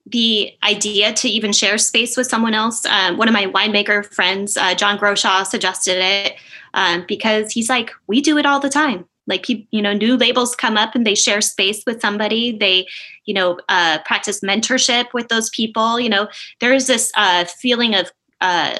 the 0.05 0.51
idea 0.63 1.13
to 1.13 1.29
even 1.29 1.53
share 1.53 1.77
space 1.77 2.17
with 2.17 2.27
someone 2.27 2.53
else. 2.53 2.85
Um, 2.85 3.17
one 3.17 3.27
of 3.27 3.33
my 3.33 3.45
winemaker 3.45 4.05
friends, 4.13 4.57
uh, 4.57 4.73
John 4.75 4.97
Grochau, 4.97 5.45
suggested 5.45 5.97
it 5.97 6.35
um, 6.73 7.05
because 7.07 7.51
he's 7.51 7.69
like, 7.69 7.91
we 8.07 8.21
do 8.21 8.37
it 8.37 8.45
all 8.45 8.59
the 8.59 8.69
time. 8.69 9.05
Like, 9.27 9.47
you 9.47 9.81
know, 9.81 9.93
new 9.93 10.17
labels 10.17 10.55
come 10.55 10.77
up 10.77 10.95
and 10.95 11.05
they 11.05 11.15
share 11.15 11.41
space 11.41 11.83
with 11.85 12.01
somebody. 12.01 12.57
They, 12.57 12.87
you 13.25 13.33
know, 13.33 13.59
uh, 13.69 13.99
practice 14.03 14.41
mentorship 14.41 15.13
with 15.13 15.27
those 15.27 15.49
people. 15.51 15.99
You 15.99 16.09
know, 16.09 16.27
there's 16.59 16.87
this 16.87 17.11
uh, 17.15 17.45
feeling 17.45 17.95
of 17.95 18.11
uh, 18.41 18.79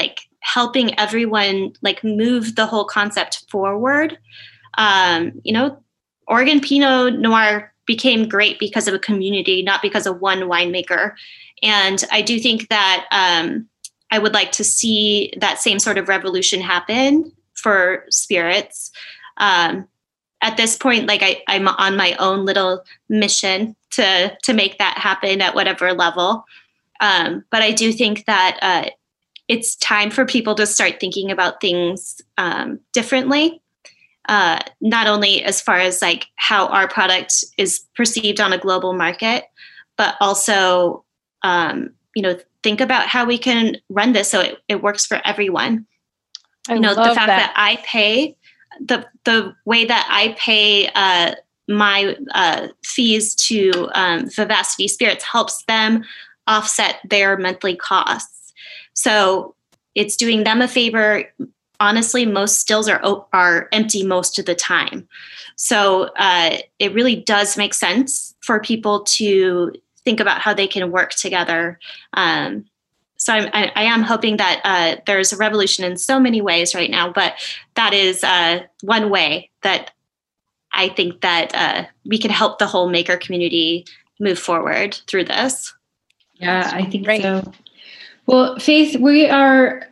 like 0.00 0.20
helping 0.40 0.98
everyone 0.98 1.72
like 1.82 2.02
move 2.02 2.56
the 2.56 2.66
whole 2.66 2.84
concept 2.84 3.44
forward. 3.50 4.18
Um, 4.78 5.32
you 5.44 5.52
know, 5.52 5.82
Oregon 6.26 6.60
Pinot 6.60 7.18
Noir 7.18 7.72
became 7.86 8.28
great 8.28 8.58
because 8.58 8.88
of 8.88 8.94
a 8.94 8.98
community, 8.98 9.62
not 9.62 9.82
because 9.82 10.06
of 10.06 10.20
one 10.20 10.40
winemaker. 10.40 11.12
And 11.62 12.02
I 12.10 12.22
do 12.22 12.38
think 12.40 12.68
that 12.68 13.06
um, 13.10 13.68
I 14.10 14.18
would 14.18 14.32
like 14.32 14.52
to 14.52 14.64
see 14.64 15.32
that 15.38 15.58
same 15.58 15.78
sort 15.78 15.98
of 15.98 16.08
revolution 16.08 16.60
happen 16.60 17.32
for 17.54 18.06
spirits. 18.10 18.90
Um, 19.36 19.86
at 20.40 20.56
this 20.56 20.76
point, 20.76 21.06
like 21.06 21.22
I, 21.22 21.42
I'm 21.48 21.68
on 21.68 21.96
my 21.96 22.14
own 22.18 22.46
little 22.46 22.82
mission 23.08 23.76
to 23.90 24.36
to 24.42 24.52
make 24.54 24.78
that 24.78 24.96
happen 24.96 25.42
at 25.42 25.54
whatever 25.54 25.92
level. 25.92 26.44
Um, 27.00 27.44
but 27.50 27.62
I 27.62 27.72
do 27.72 27.92
think 27.92 28.24
that 28.26 28.58
uh, 28.62 28.90
it's 29.50 29.74
time 29.74 30.12
for 30.12 30.24
people 30.24 30.54
to 30.54 30.64
start 30.64 31.00
thinking 31.00 31.28
about 31.28 31.60
things 31.60 32.22
um, 32.38 32.78
differently. 32.92 33.60
Uh, 34.28 34.60
not 34.80 35.08
only 35.08 35.42
as 35.42 35.60
far 35.60 35.78
as 35.80 36.00
like 36.00 36.28
how 36.36 36.68
our 36.68 36.86
product 36.86 37.44
is 37.58 37.80
perceived 37.96 38.38
on 38.38 38.52
a 38.52 38.58
global 38.58 38.92
market, 38.92 39.46
but 39.96 40.14
also 40.20 41.04
um, 41.42 41.90
you 42.14 42.22
know 42.22 42.38
think 42.62 42.80
about 42.80 43.08
how 43.08 43.24
we 43.24 43.36
can 43.36 43.76
run 43.88 44.12
this 44.12 44.30
so 44.30 44.40
it, 44.40 44.58
it 44.68 44.82
works 44.82 45.04
for 45.04 45.20
everyone. 45.24 45.84
I 46.68 46.74
you 46.74 46.80
know 46.80 46.94
the 46.94 47.02
fact 47.06 47.26
that. 47.26 47.26
that. 47.26 47.54
I 47.56 47.82
pay 47.84 48.36
the 48.78 49.04
the 49.24 49.52
way 49.64 49.84
that 49.84 50.06
I 50.08 50.36
pay 50.38 50.90
uh, 50.94 51.34
my 51.66 52.16
uh, 52.30 52.68
fees 52.84 53.34
to 53.46 53.90
um, 53.94 54.26
Vivacity 54.26 54.88
Spirits 54.88 55.24
helps 55.24 55.64
them 55.64 56.04
offset 56.46 57.00
their 57.04 57.36
monthly 57.36 57.74
costs. 57.74 58.39
So 59.00 59.54
it's 59.94 60.14
doing 60.14 60.44
them 60.44 60.60
a 60.60 60.68
favor. 60.68 61.24
Honestly, 61.80 62.26
most 62.26 62.58
stills 62.58 62.86
are 62.86 63.00
are 63.32 63.68
empty 63.72 64.04
most 64.04 64.38
of 64.38 64.44
the 64.44 64.54
time. 64.54 65.08
So 65.56 66.10
uh, 66.16 66.58
it 66.78 66.92
really 66.92 67.16
does 67.16 67.56
make 67.56 67.72
sense 67.72 68.34
for 68.42 68.60
people 68.60 69.00
to 69.04 69.72
think 70.04 70.20
about 70.20 70.42
how 70.42 70.52
they 70.52 70.66
can 70.66 70.90
work 70.90 71.10
together. 71.14 71.78
Um, 72.12 72.66
so 73.16 73.32
I'm, 73.32 73.48
I, 73.52 73.72
I, 73.74 73.82
am 73.82 74.02
hoping 74.02 74.38
that 74.38 74.60
uh, 74.64 75.00
there's 75.06 75.32
a 75.32 75.36
revolution 75.36 75.84
in 75.84 75.98
so 75.98 76.18
many 76.18 76.40
ways 76.40 76.74
right 76.74 76.90
now, 76.90 77.12
but 77.12 77.34
that 77.74 77.92
is 77.92 78.24
uh, 78.24 78.60
one 78.82 79.10
way 79.10 79.50
that 79.62 79.92
I 80.72 80.88
think 80.88 81.20
that 81.20 81.54
uh, 81.54 81.84
we 82.06 82.18
can 82.18 82.30
help 82.30 82.58
the 82.58 82.66
whole 82.66 82.88
maker 82.88 83.18
community 83.18 83.84
move 84.18 84.38
forward 84.38 84.98
through 85.06 85.24
this. 85.24 85.74
Yeah, 86.36 86.70
I 86.72 86.84
think 86.84 87.04
Great. 87.04 87.22
so. 87.22 87.52
Well, 88.26 88.58
Faith, 88.58 88.96
we 88.96 89.28
are 89.28 89.88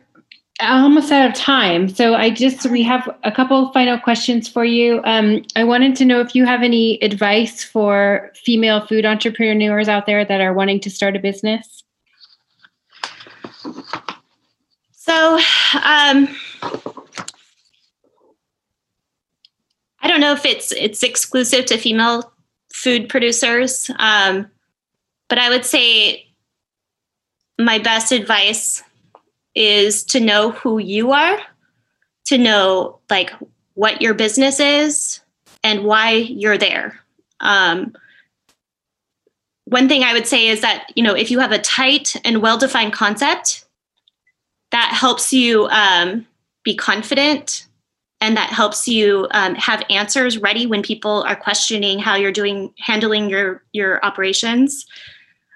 almost 0.61 1.11
out 1.11 1.29
of 1.29 1.35
time. 1.35 1.87
So 1.89 2.15
I 2.15 2.29
just, 2.29 2.69
we 2.69 2.83
have 2.83 3.09
a 3.23 3.31
couple 3.31 3.71
final 3.71 3.97
questions 3.97 4.47
for 4.47 4.65
you. 4.65 5.01
Um, 5.05 5.43
I 5.55 5.63
wanted 5.63 5.95
to 5.97 6.05
know 6.05 6.19
if 6.19 6.35
you 6.35 6.45
have 6.45 6.61
any 6.63 7.01
advice 7.01 7.63
for 7.63 8.31
female 8.35 8.85
food 8.85 9.05
entrepreneurs 9.05 9.87
out 9.87 10.05
there 10.05 10.25
that 10.25 10.41
are 10.41 10.53
wanting 10.53 10.79
to 10.81 10.89
start 10.89 11.15
a 11.15 11.19
business. 11.19 11.83
So, 14.91 15.39
um, 15.83 16.27
I 20.01 20.07
don't 20.07 20.21
know 20.21 20.33
if 20.33 20.45
it's 20.45 20.71
it's 20.71 21.03
exclusive 21.03 21.65
to 21.65 21.77
female 21.77 22.31
food 22.71 23.09
producers, 23.09 23.89
um, 23.97 24.49
but 25.27 25.39
I 25.39 25.49
would 25.49 25.65
say 25.65 26.28
my 27.59 27.77
best 27.77 28.11
advice 28.11 28.81
is 29.53 30.03
to 30.05 30.19
know 30.19 30.51
who 30.51 30.79
you 30.79 31.11
are, 31.11 31.37
to 32.25 32.37
know 32.37 32.99
like 33.09 33.31
what 33.73 34.01
your 34.01 34.13
business 34.13 34.59
is 34.59 35.19
and 35.63 35.83
why 35.83 36.11
you're 36.11 36.57
there. 36.57 36.97
Um, 37.41 37.93
one 39.65 39.89
thing 39.89 40.03
I 40.03 40.13
would 40.13 40.25
say 40.25 40.47
is 40.47 40.61
that 40.61 40.87
you 40.95 41.03
know 41.03 41.15
if 41.15 41.29
you 41.29 41.39
have 41.39 41.51
a 41.51 41.59
tight 41.59 42.15
and 42.23 42.41
well-defined 42.41 42.93
concept, 42.93 43.65
that 44.71 44.91
helps 44.93 45.33
you 45.33 45.67
um, 45.67 46.25
be 46.63 46.75
confident 46.75 47.67
and 48.21 48.35
that 48.37 48.49
helps 48.49 48.87
you 48.87 49.27
um, 49.31 49.55
have 49.55 49.83
answers 49.89 50.37
ready 50.37 50.65
when 50.65 50.81
people 50.81 51.23
are 51.23 51.35
questioning 51.35 51.99
how 51.99 52.15
you're 52.15 52.31
doing 52.31 52.73
handling 52.79 53.29
your 53.29 53.63
your 53.73 54.03
operations 54.03 54.85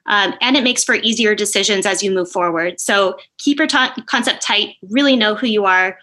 um, 0.06 0.34
and 0.42 0.58
it 0.58 0.64
makes 0.64 0.84
for 0.84 0.96
easier 0.96 1.34
decisions 1.34 1.86
as 1.86 2.04
you 2.04 2.12
move 2.12 2.30
forward 2.30 2.80
so 2.80 3.18
keep 3.38 3.58
your 3.58 3.68
t- 3.68 4.02
concept 4.06 4.42
tight 4.42 4.76
really 4.90 5.16
know 5.16 5.36
who 5.36 5.48
you 5.48 5.66
are 5.66 5.98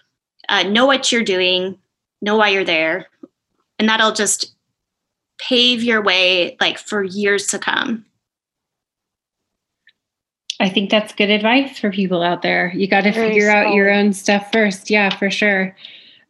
uh, 0.49 0.63
know 0.63 0.85
what 0.85 1.11
you're 1.11 1.23
doing 1.23 1.77
know 2.21 2.37
why 2.37 2.49
you're 2.49 2.63
there 2.63 3.07
and 3.79 3.87
that'll 3.89 4.13
just 4.13 4.53
pave 5.39 5.83
your 5.83 6.01
way 6.01 6.55
like 6.59 6.77
for 6.77 7.03
years 7.03 7.47
to 7.47 7.57
come 7.57 8.05
I 10.61 10.69
think 10.69 10.91
that's 10.91 11.11
good 11.15 11.31
advice 11.31 11.79
for 11.79 11.89
people 11.89 12.21
out 12.21 12.43
there. 12.43 12.71
You 12.75 12.87
got 12.87 13.01
to 13.01 13.11
figure 13.11 13.49
out 13.49 13.73
your 13.73 13.91
own 13.91 14.13
stuff 14.13 14.51
first. 14.51 14.91
Yeah, 14.91 15.09
for 15.09 15.31
sure. 15.31 15.75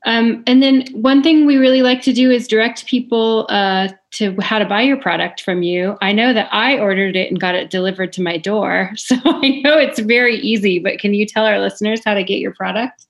Um, 0.05 0.43
and 0.47 0.63
then 0.63 0.87
one 0.93 1.21
thing 1.21 1.45
we 1.45 1.57
really 1.57 1.83
like 1.83 2.01
to 2.03 2.13
do 2.13 2.31
is 2.31 2.47
direct 2.47 2.87
people 2.87 3.45
uh, 3.49 3.89
to 4.11 4.35
how 4.41 4.57
to 4.57 4.65
buy 4.65 4.81
your 4.81 4.97
product 4.97 5.41
from 5.41 5.61
you. 5.61 5.97
I 6.01 6.11
know 6.11 6.33
that 6.33 6.49
I 6.51 6.79
ordered 6.79 7.15
it 7.15 7.29
and 7.29 7.39
got 7.39 7.53
it 7.53 7.69
delivered 7.69 8.11
to 8.13 8.21
my 8.21 8.37
door. 8.37 8.91
So 8.97 9.15
I 9.25 9.61
know 9.63 9.77
it's 9.77 9.99
very 9.99 10.37
easy, 10.37 10.79
but 10.79 10.99
can 10.99 11.13
you 11.13 11.25
tell 11.25 11.45
our 11.45 11.59
listeners 11.59 12.01
how 12.03 12.13
to 12.13 12.23
get 12.23 12.39
your 12.39 12.53
product? 12.53 13.05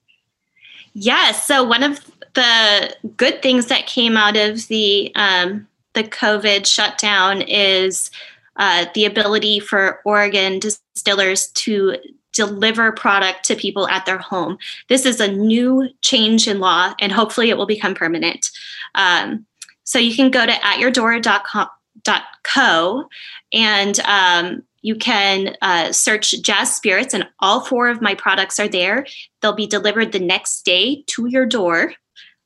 Yes. 0.93 1.45
So 1.45 1.63
one 1.63 1.83
of 1.83 1.99
the 2.33 2.95
good 3.17 3.41
things 3.41 3.67
that 3.67 3.87
came 3.87 4.17
out 4.17 4.35
of 4.35 4.67
the 4.67 5.11
um, 5.15 5.67
the 5.93 6.03
COVID 6.03 6.65
shutdown 6.65 7.41
is 7.41 8.11
uh, 8.55 8.85
the 8.93 9.05
ability 9.05 9.59
for 9.59 10.01
Oregon 10.05 10.59
distillers 10.59 11.47
to 11.47 11.97
deliver 12.33 12.91
product 12.91 13.45
to 13.45 13.55
people 13.55 13.87
at 13.87 14.05
their 14.05 14.17
home. 14.17 14.57
This 14.87 15.05
is 15.05 15.19
a 15.19 15.31
new 15.31 15.89
change 16.01 16.47
in 16.47 16.59
law, 16.59 16.93
and 16.99 17.11
hopefully 17.11 17.49
it 17.49 17.57
will 17.57 17.65
become 17.65 17.93
permanent. 17.93 18.49
Um, 18.95 19.45
so 19.83 19.99
you 19.99 20.15
can 20.15 20.31
go 20.31 20.45
to 20.45 20.51
atyourdoor.co 20.51 23.09
and 23.53 23.99
um, 24.01 24.63
you 24.81 24.95
can 24.95 25.55
uh, 25.61 25.91
search 25.91 26.31
Jaz 26.41 26.67
Spirits, 26.67 27.13
and 27.13 27.27
all 27.39 27.61
four 27.61 27.87
of 27.87 28.01
my 28.01 28.15
products 28.15 28.59
are 28.59 28.67
there. 28.67 29.05
They'll 29.41 29.53
be 29.53 29.67
delivered 29.67 30.11
the 30.11 30.19
next 30.19 30.63
day 30.63 31.03
to 31.07 31.27
your 31.27 31.45
door, 31.45 31.93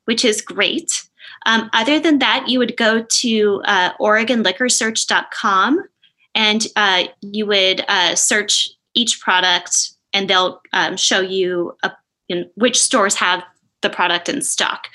which 0.05 0.25
is 0.25 0.41
great. 0.41 1.07
Um, 1.45 1.69
other 1.73 1.99
than 1.99 2.19
that, 2.19 2.47
you 2.47 2.59
would 2.59 2.75
go 2.75 3.03
to 3.03 3.61
uh, 3.65 3.93
OregonLiquorSearch.com 3.99 5.87
and 6.33 6.67
uh, 6.75 7.03
you 7.21 7.45
would 7.45 7.85
uh, 7.87 8.15
search 8.15 8.71
each 8.95 9.21
product 9.21 9.91
and 10.13 10.29
they'll 10.29 10.61
um, 10.73 10.97
show 10.97 11.19
you 11.19 11.77
a, 11.83 11.91
in 12.29 12.49
which 12.55 12.81
stores 12.81 13.15
have 13.15 13.43
the 13.81 13.89
product 13.89 14.29
in 14.29 14.41
stock. 14.41 14.87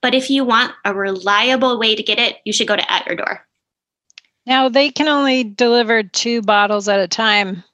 But 0.00 0.14
if 0.14 0.30
you 0.30 0.44
want 0.44 0.72
a 0.84 0.94
reliable 0.94 1.78
way 1.78 1.94
to 1.94 2.02
get 2.02 2.18
it, 2.18 2.36
you 2.44 2.52
should 2.52 2.68
go 2.68 2.76
to 2.76 2.90
At 2.92 3.06
Your 3.06 3.16
Door. 3.16 3.46
Now, 4.46 4.68
they 4.68 4.90
can 4.90 5.08
only 5.08 5.44
deliver 5.44 6.02
two 6.02 6.40
bottles 6.40 6.88
at 6.88 7.00
a 7.00 7.08
time. 7.08 7.64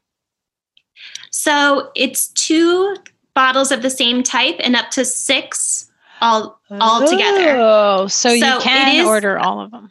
So 1.31 1.91
it's 1.95 2.29
two 2.29 2.97
bottles 3.35 3.71
of 3.71 3.83
the 3.83 3.91
same 3.91 4.23
type 4.23 4.57
and 4.61 4.75
up 4.75 4.91
to 4.91 5.05
six 5.05 5.91
all 6.21 6.59
all 6.71 7.07
together. 7.07 7.57
Oh, 7.59 8.07
so, 8.07 8.31
so 8.31 8.35
you 8.35 8.61
can 8.61 8.97
is, 8.97 9.07
order 9.07 9.39
all 9.39 9.61
of 9.61 9.71
them. 9.71 9.91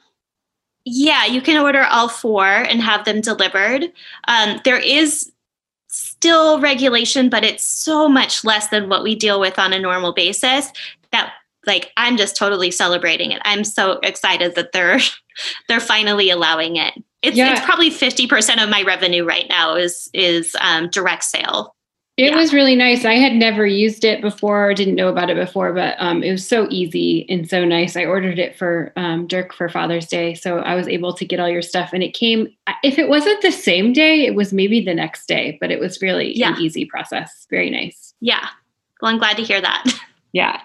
Yeah, 0.85 1.25
you 1.25 1.41
can 1.41 1.61
order 1.61 1.83
all 1.83 2.09
four 2.09 2.45
and 2.45 2.81
have 2.81 3.05
them 3.05 3.21
delivered. 3.21 3.91
Um, 4.27 4.59
there 4.65 4.79
is 4.79 5.31
still 6.23 6.61
regulation, 6.61 7.27
but 7.27 7.43
it's 7.43 7.65
so 7.65 8.07
much 8.07 8.45
less 8.45 8.69
than 8.69 8.87
what 8.87 9.03
we 9.03 9.13
deal 9.13 9.41
with 9.41 9.59
on 9.59 9.73
a 9.73 9.79
normal 9.79 10.13
basis 10.13 10.71
that 11.11 11.33
like 11.65 11.91
I'm 11.97 12.15
just 12.15 12.37
totally 12.37 12.71
celebrating 12.71 13.31
it. 13.31 13.41
I'm 13.43 13.65
so 13.65 13.99
excited 14.03 14.55
that 14.55 14.71
they're 14.71 14.99
they're 15.67 15.81
finally 15.81 16.29
allowing 16.29 16.77
it. 16.77 16.93
It's, 17.21 17.35
yeah. 17.35 17.51
it's 17.51 17.65
probably 17.65 17.89
50% 17.89 18.63
of 18.63 18.69
my 18.69 18.83
revenue 18.83 19.25
right 19.25 19.47
now 19.49 19.75
is 19.75 20.09
is 20.13 20.55
um, 20.61 20.89
direct 20.89 21.25
sale. 21.25 21.72
It 22.15 22.25
yeah. 22.25 22.35
was 22.35 22.53
really 22.53 22.75
nice. 22.75 23.05
I 23.05 23.15
had 23.15 23.33
never 23.33 23.65
used 23.65 24.03
it 24.03 24.21
before, 24.21 24.71
didn't 24.75 24.93
know 24.93 25.07
about 25.07 25.31
it 25.31 25.35
before, 25.35 25.73
but 25.73 25.95
um, 25.97 26.21
it 26.21 26.31
was 26.31 26.47
so 26.47 26.67
easy 26.69 27.25
and 27.27 27.49
so 27.49 27.65
nice. 27.65 27.97
I 27.97 28.05
ordered 28.05 28.37
it 28.37 28.55
for 28.55 28.93
um, 28.95 29.25
Dirk 29.25 29.51
for 29.51 29.67
Father's 29.67 30.05
Day, 30.05 30.35
so 30.35 30.59
I 30.59 30.75
was 30.75 30.87
able 30.87 31.13
to 31.15 31.25
get 31.25 31.39
all 31.39 31.49
your 31.49 31.63
stuff, 31.63 31.89
and 31.91 32.03
it 32.03 32.13
came. 32.13 32.53
If 32.83 32.99
it 32.99 33.09
wasn't 33.09 33.41
the 33.41 33.51
same 33.51 33.93
day, 33.93 34.27
it 34.27 34.35
was 34.35 34.53
maybe 34.53 34.79
the 34.79 34.93
next 34.93 35.25
day, 35.25 35.57
but 35.59 35.71
it 35.71 35.79
was 35.79 36.03
really 36.03 36.37
yeah. 36.37 36.55
an 36.55 36.61
easy 36.61 36.85
process. 36.85 37.47
Very 37.49 37.71
nice. 37.71 38.13
Yeah. 38.21 38.47
Well, 39.01 39.11
I'm 39.11 39.17
glad 39.17 39.37
to 39.37 39.43
hear 39.43 39.61
that. 39.61 39.83
Yeah. 40.35 40.59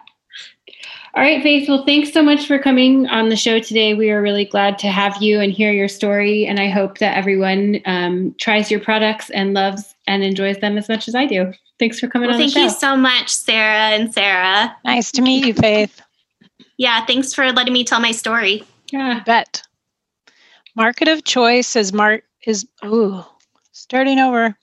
All 1.14 1.22
right, 1.22 1.42
Faith. 1.42 1.68
Well, 1.68 1.84
thanks 1.84 2.12
so 2.12 2.22
much 2.22 2.46
for 2.46 2.58
coming 2.58 3.06
on 3.08 3.28
the 3.28 3.36
show 3.36 3.58
today. 3.58 3.92
We 3.92 4.10
are 4.10 4.22
really 4.22 4.44
glad 4.44 4.78
to 4.78 4.88
have 4.88 5.20
you 5.20 5.40
and 5.40 5.52
hear 5.52 5.72
your 5.72 5.88
story. 5.88 6.46
And 6.46 6.58
I 6.58 6.70
hope 6.70 6.98
that 6.98 7.16
everyone 7.16 7.80
um, 7.84 8.34
tries 8.38 8.70
your 8.70 8.80
products 8.80 9.28
and 9.30 9.52
loves 9.52 9.94
and 10.08 10.24
enjoys 10.24 10.58
them 10.58 10.78
as 10.78 10.88
much 10.88 11.06
as 11.06 11.14
I 11.14 11.26
do. 11.26 11.52
Thanks 11.78 12.00
for 12.00 12.08
coming 12.08 12.28
well, 12.28 12.36
on 12.36 12.40
Thank 12.40 12.56
you 12.56 12.70
so 12.70 12.96
much, 12.96 13.28
Sarah 13.28 13.94
and 13.94 14.12
Sarah. 14.12 14.74
Nice 14.84 15.12
to 15.12 15.22
meet 15.22 15.46
you, 15.46 15.54
Faith. 15.54 16.00
Yeah, 16.78 17.04
thanks 17.04 17.34
for 17.34 17.52
letting 17.52 17.74
me 17.74 17.84
tell 17.84 18.00
my 18.00 18.12
story. 18.12 18.64
Yeah, 18.90 19.22
bet. 19.24 19.62
Market 20.74 21.08
of 21.08 21.24
choice 21.24 21.76
is 21.76 21.92
Mark 21.92 22.24
is 22.46 22.66
ooh, 22.84 23.22
starting 23.72 24.18
over. 24.18 24.56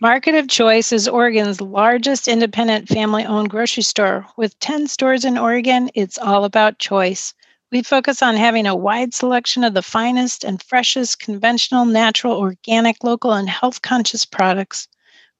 Market 0.00 0.34
of 0.34 0.48
Choice 0.48 0.92
is 0.92 1.08
Oregon's 1.08 1.62
largest 1.62 2.28
independent 2.28 2.86
family 2.86 3.24
owned 3.24 3.48
grocery 3.48 3.82
store. 3.82 4.26
With 4.36 4.58
10 4.58 4.88
stores 4.88 5.24
in 5.24 5.38
Oregon, 5.38 5.88
it's 5.94 6.18
all 6.18 6.44
about 6.44 6.78
choice. 6.78 7.32
We 7.76 7.82
focus 7.82 8.22
on 8.22 8.36
having 8.36 8.66
a 8.66 8.74
wide 8.74 9.12
selection 9.12 9.62
of 9.62 9.74
the 9.74 9.82
finest 9.82 10.44
and 10.44 10.62
freshest 10.62 11.18
conventional, 11.18 11.84
natural, 11.84 12.34
organic, 12.38 13.04
local, 13.04 13.34
and 13.34 13.50
health 13.50 13.82
conscious 13.82 14.24
products. 14.24 14.88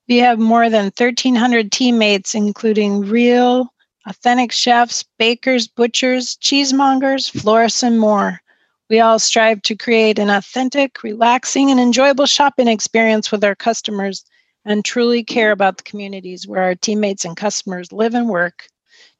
We 0.07 0.19
have 0.19 0.39
more 0.39 0.69
than 0.69 0.93
1,300 0.99 1.73
teammates, 1.73 2.35
including 2.35 3.01
real, 3.09 3.73
authentic 4.07 4.53
chefs, 4.53 5.03
bakers, 5.19 5.67
butchers, 5.67 6.37
cheesemongers, 6.37 7.31
florists, 7.31 7.83
and 7.83 7.99
more. 7.99 8.43
We 8.91 9.01
all 9.01 9.19
strive 9.19 9.63
to 9.63 9.75
create 9.75 10.19
an 10.19 10.29
authentic, 10.29 11.03
relaxing, 11.03 11.71
and 11.71 11.81
enjoyable 11.81 12.27
shopping 12.27 12.69
experience 12.69 13.33
with 13.33 13.45
our 13.45 13.55
customers 13.55 14.27
and 14.67 14.85
truly 14.85 15.25
care 15.25 15.53
about 15.53 15.79
the 15.79 15.85
communities 15.85 16.47
where 16.47 16.65
our 16.65 16.75
teammates 16.75 17.25
and 17.25 17.35
customers 17.35 17.93
live 17.93 18.15
and 18.15 18.29
work. 18.29 18.69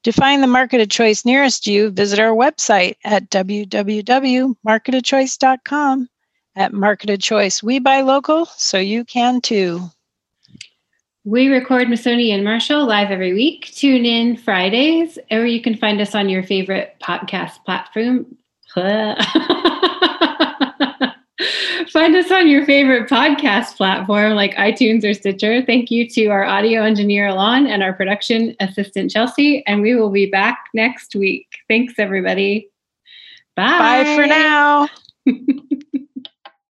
To 0.07 0.13
find 0.13 0.41
the 0.41 0.47
market 0.47 0.79
of 0.79 0.87
choice 0.87 1.25
nearest 1.25 1.67
you, 1.67 1.89
visit 1.89 2.17
our 2.17 2.33
website 2.33 2.95
at 3.03 3.29
www.marketofchoice.com. 3.29 6.09
At 6.55 6.71
Market 6.71 7.09
of 7.09 7.19
Choice, 7.19 7.61
we 7.61 7.79
buy 7.79 7.99
local, 7.99 8.45
so 8.45 8.77
you 8.77 9.03
can 9.03 9.41
too. 9.41 9.81
We 11.25 11.49
record 11.49 11.89
Masoni 11.89 12.29
and 12.29 12.45
Marshall 12.45 12.85
live 12.85 13.11
every 13.11 13.33
week. 13.33 13.73
Tune 13.75 14.05
in 14.05 14.37
Fridays, 14.37 15.19
or 15.29 15.45
you 15.45 15.61
can 15.61 15.75
find 15.75 15.99
us 15.99 16.15
on 16.15 16.29
your 16.29 16.43
favorite 16.43 16.95
podcast 17.03 17.65
platform. 17.65 18.37
Find 21.91 22.15
us 22.15 22.31
on 22.31 22.47
your 22.47 22.65
favorite 22.65 23.09
podcast 23.09 23.77
platform 23.77 24.33
like 24.33 24.53
iTunes 24.55 25.03
or 25.03 25.13
Stitcher. 25.13 25.63
Thank 25.65 25.89
you 25.89 26.07
to 26.09 26.27
our 26.27 26.43
audio 26.43 26.83
engineer, 26.83 27.27
Alon, 27.27 27.67
and 27.67 27.81
our 27.81 27.93
production 27.93 28.55
assistant, 28.59 29.11
Chelsea. 29.11 29.65
And 29.67 29.81
we 29.81 29.95
will 29.95 30.09
be 30.09 30.29
back 30.29 30.65
next 30.73 31.15
week. 31.15 31.47
Thanks, 31.67 31.93
everybody. 31.97 32.69
Bye. 33.55 34.03
Bye 34.03 34.15
for 34.15 34.27
now. 34.27 34.87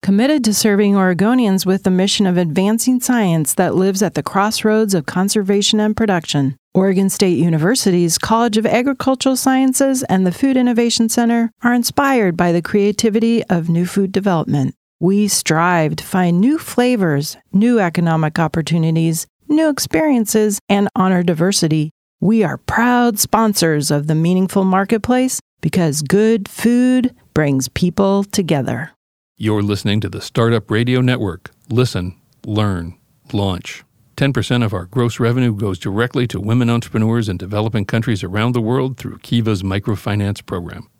Committed 0.02 0.44
to 0.46 0.54
serving 0.54 0.94
Oregonians 0.94 1.66
with 1.66 1.84
the 1.84 1.92
mission 1.92 2.26
of 2.26 2.36
advancing 2.36 3.00
science 3.00 3.54
that 3.54 3.76
lives 3.76 4.02
at 4.02 4.16
the 4.16 4.24
crossroads 4.24 4.96
of 4.96 5.06
conservation 5.06 5.80
and 5.80 5.96
production. 5.96 6.58
Oregon 6.74 7.10
State 7.10 7.38
University's 7.38 8.18
College 8.18 8.58
of 8.58 8.66
Agricultural 8.66 9.36
Sciences 9.36 10.04
and 10.04 10.26
the 10.26 10.32
Food 10.32 10.58
Innovation 10.58 11.08
Center 11.08 11.52
are 11.62 11.74
inspired 11.74 12.36
by 12.36 12.52
the 12.52 12.62
creativity 12.62 13.44
of 13.46 13.70
new 13.70 13.86
food 13.86 14.12
development. 14.12 14.74
We 15.02 15.30
strive 15.30 15.96
to 15.96 16.04
find 16.04 16.40
new 16.40 16.60
flavors, 16.60 17.36
new 17.52 17.80
economic 17.80 18.38
opportunities, 18.38 19.26
new 19.50 19.68
experiences, 19.68 20.60
and 20.70 20.90
honor 20.96 21.24
diversity. 21.24 21.90
We 22.20 22.44
are 22.44 22.60
proud 22.60 23.18
sponsors 23.18 23.90
of 23.90 24.06
the 24.06 24.14
Meaningful 24.14 24.64
Marketplace 24.64 25.40
because 25.60 26.04
good 26.04 26.48
food 26.48 27.16
brings 27.34 27.68
people 27.68 28.26
together. 28.26 28.92
You're 29.40 29.64
listening 29.64 30.02
to 30.02 30.10
the 30.10 30.22
Startup 30.22 30.70
Radio 30.70 31.02
Network. 31.02 31.50
Listen, 31.68 32.16
learn, 32.46 32.96
launch. 33.34 33.84
10% 34.18 34.64
of 34.64 34.72
our 34.72 34.86
gross 34.86 35.20
revenue 35.20 35.56
goes 35.56 35.80
directly 35.80 36.28
to 36.28 36.40
women 36.40 36.70
entrepreneurs 36.70 37.28
in 37.28 37.38
developing 37.38 37.86
countries 37.86 38.24
around 38.24 38.52
the 38.52 38.62
world 38.62 38.98
through 38.98 39.18
Kiva's 39.18 39.64
microfinance 39.64 40.46
program. 40.46 40.92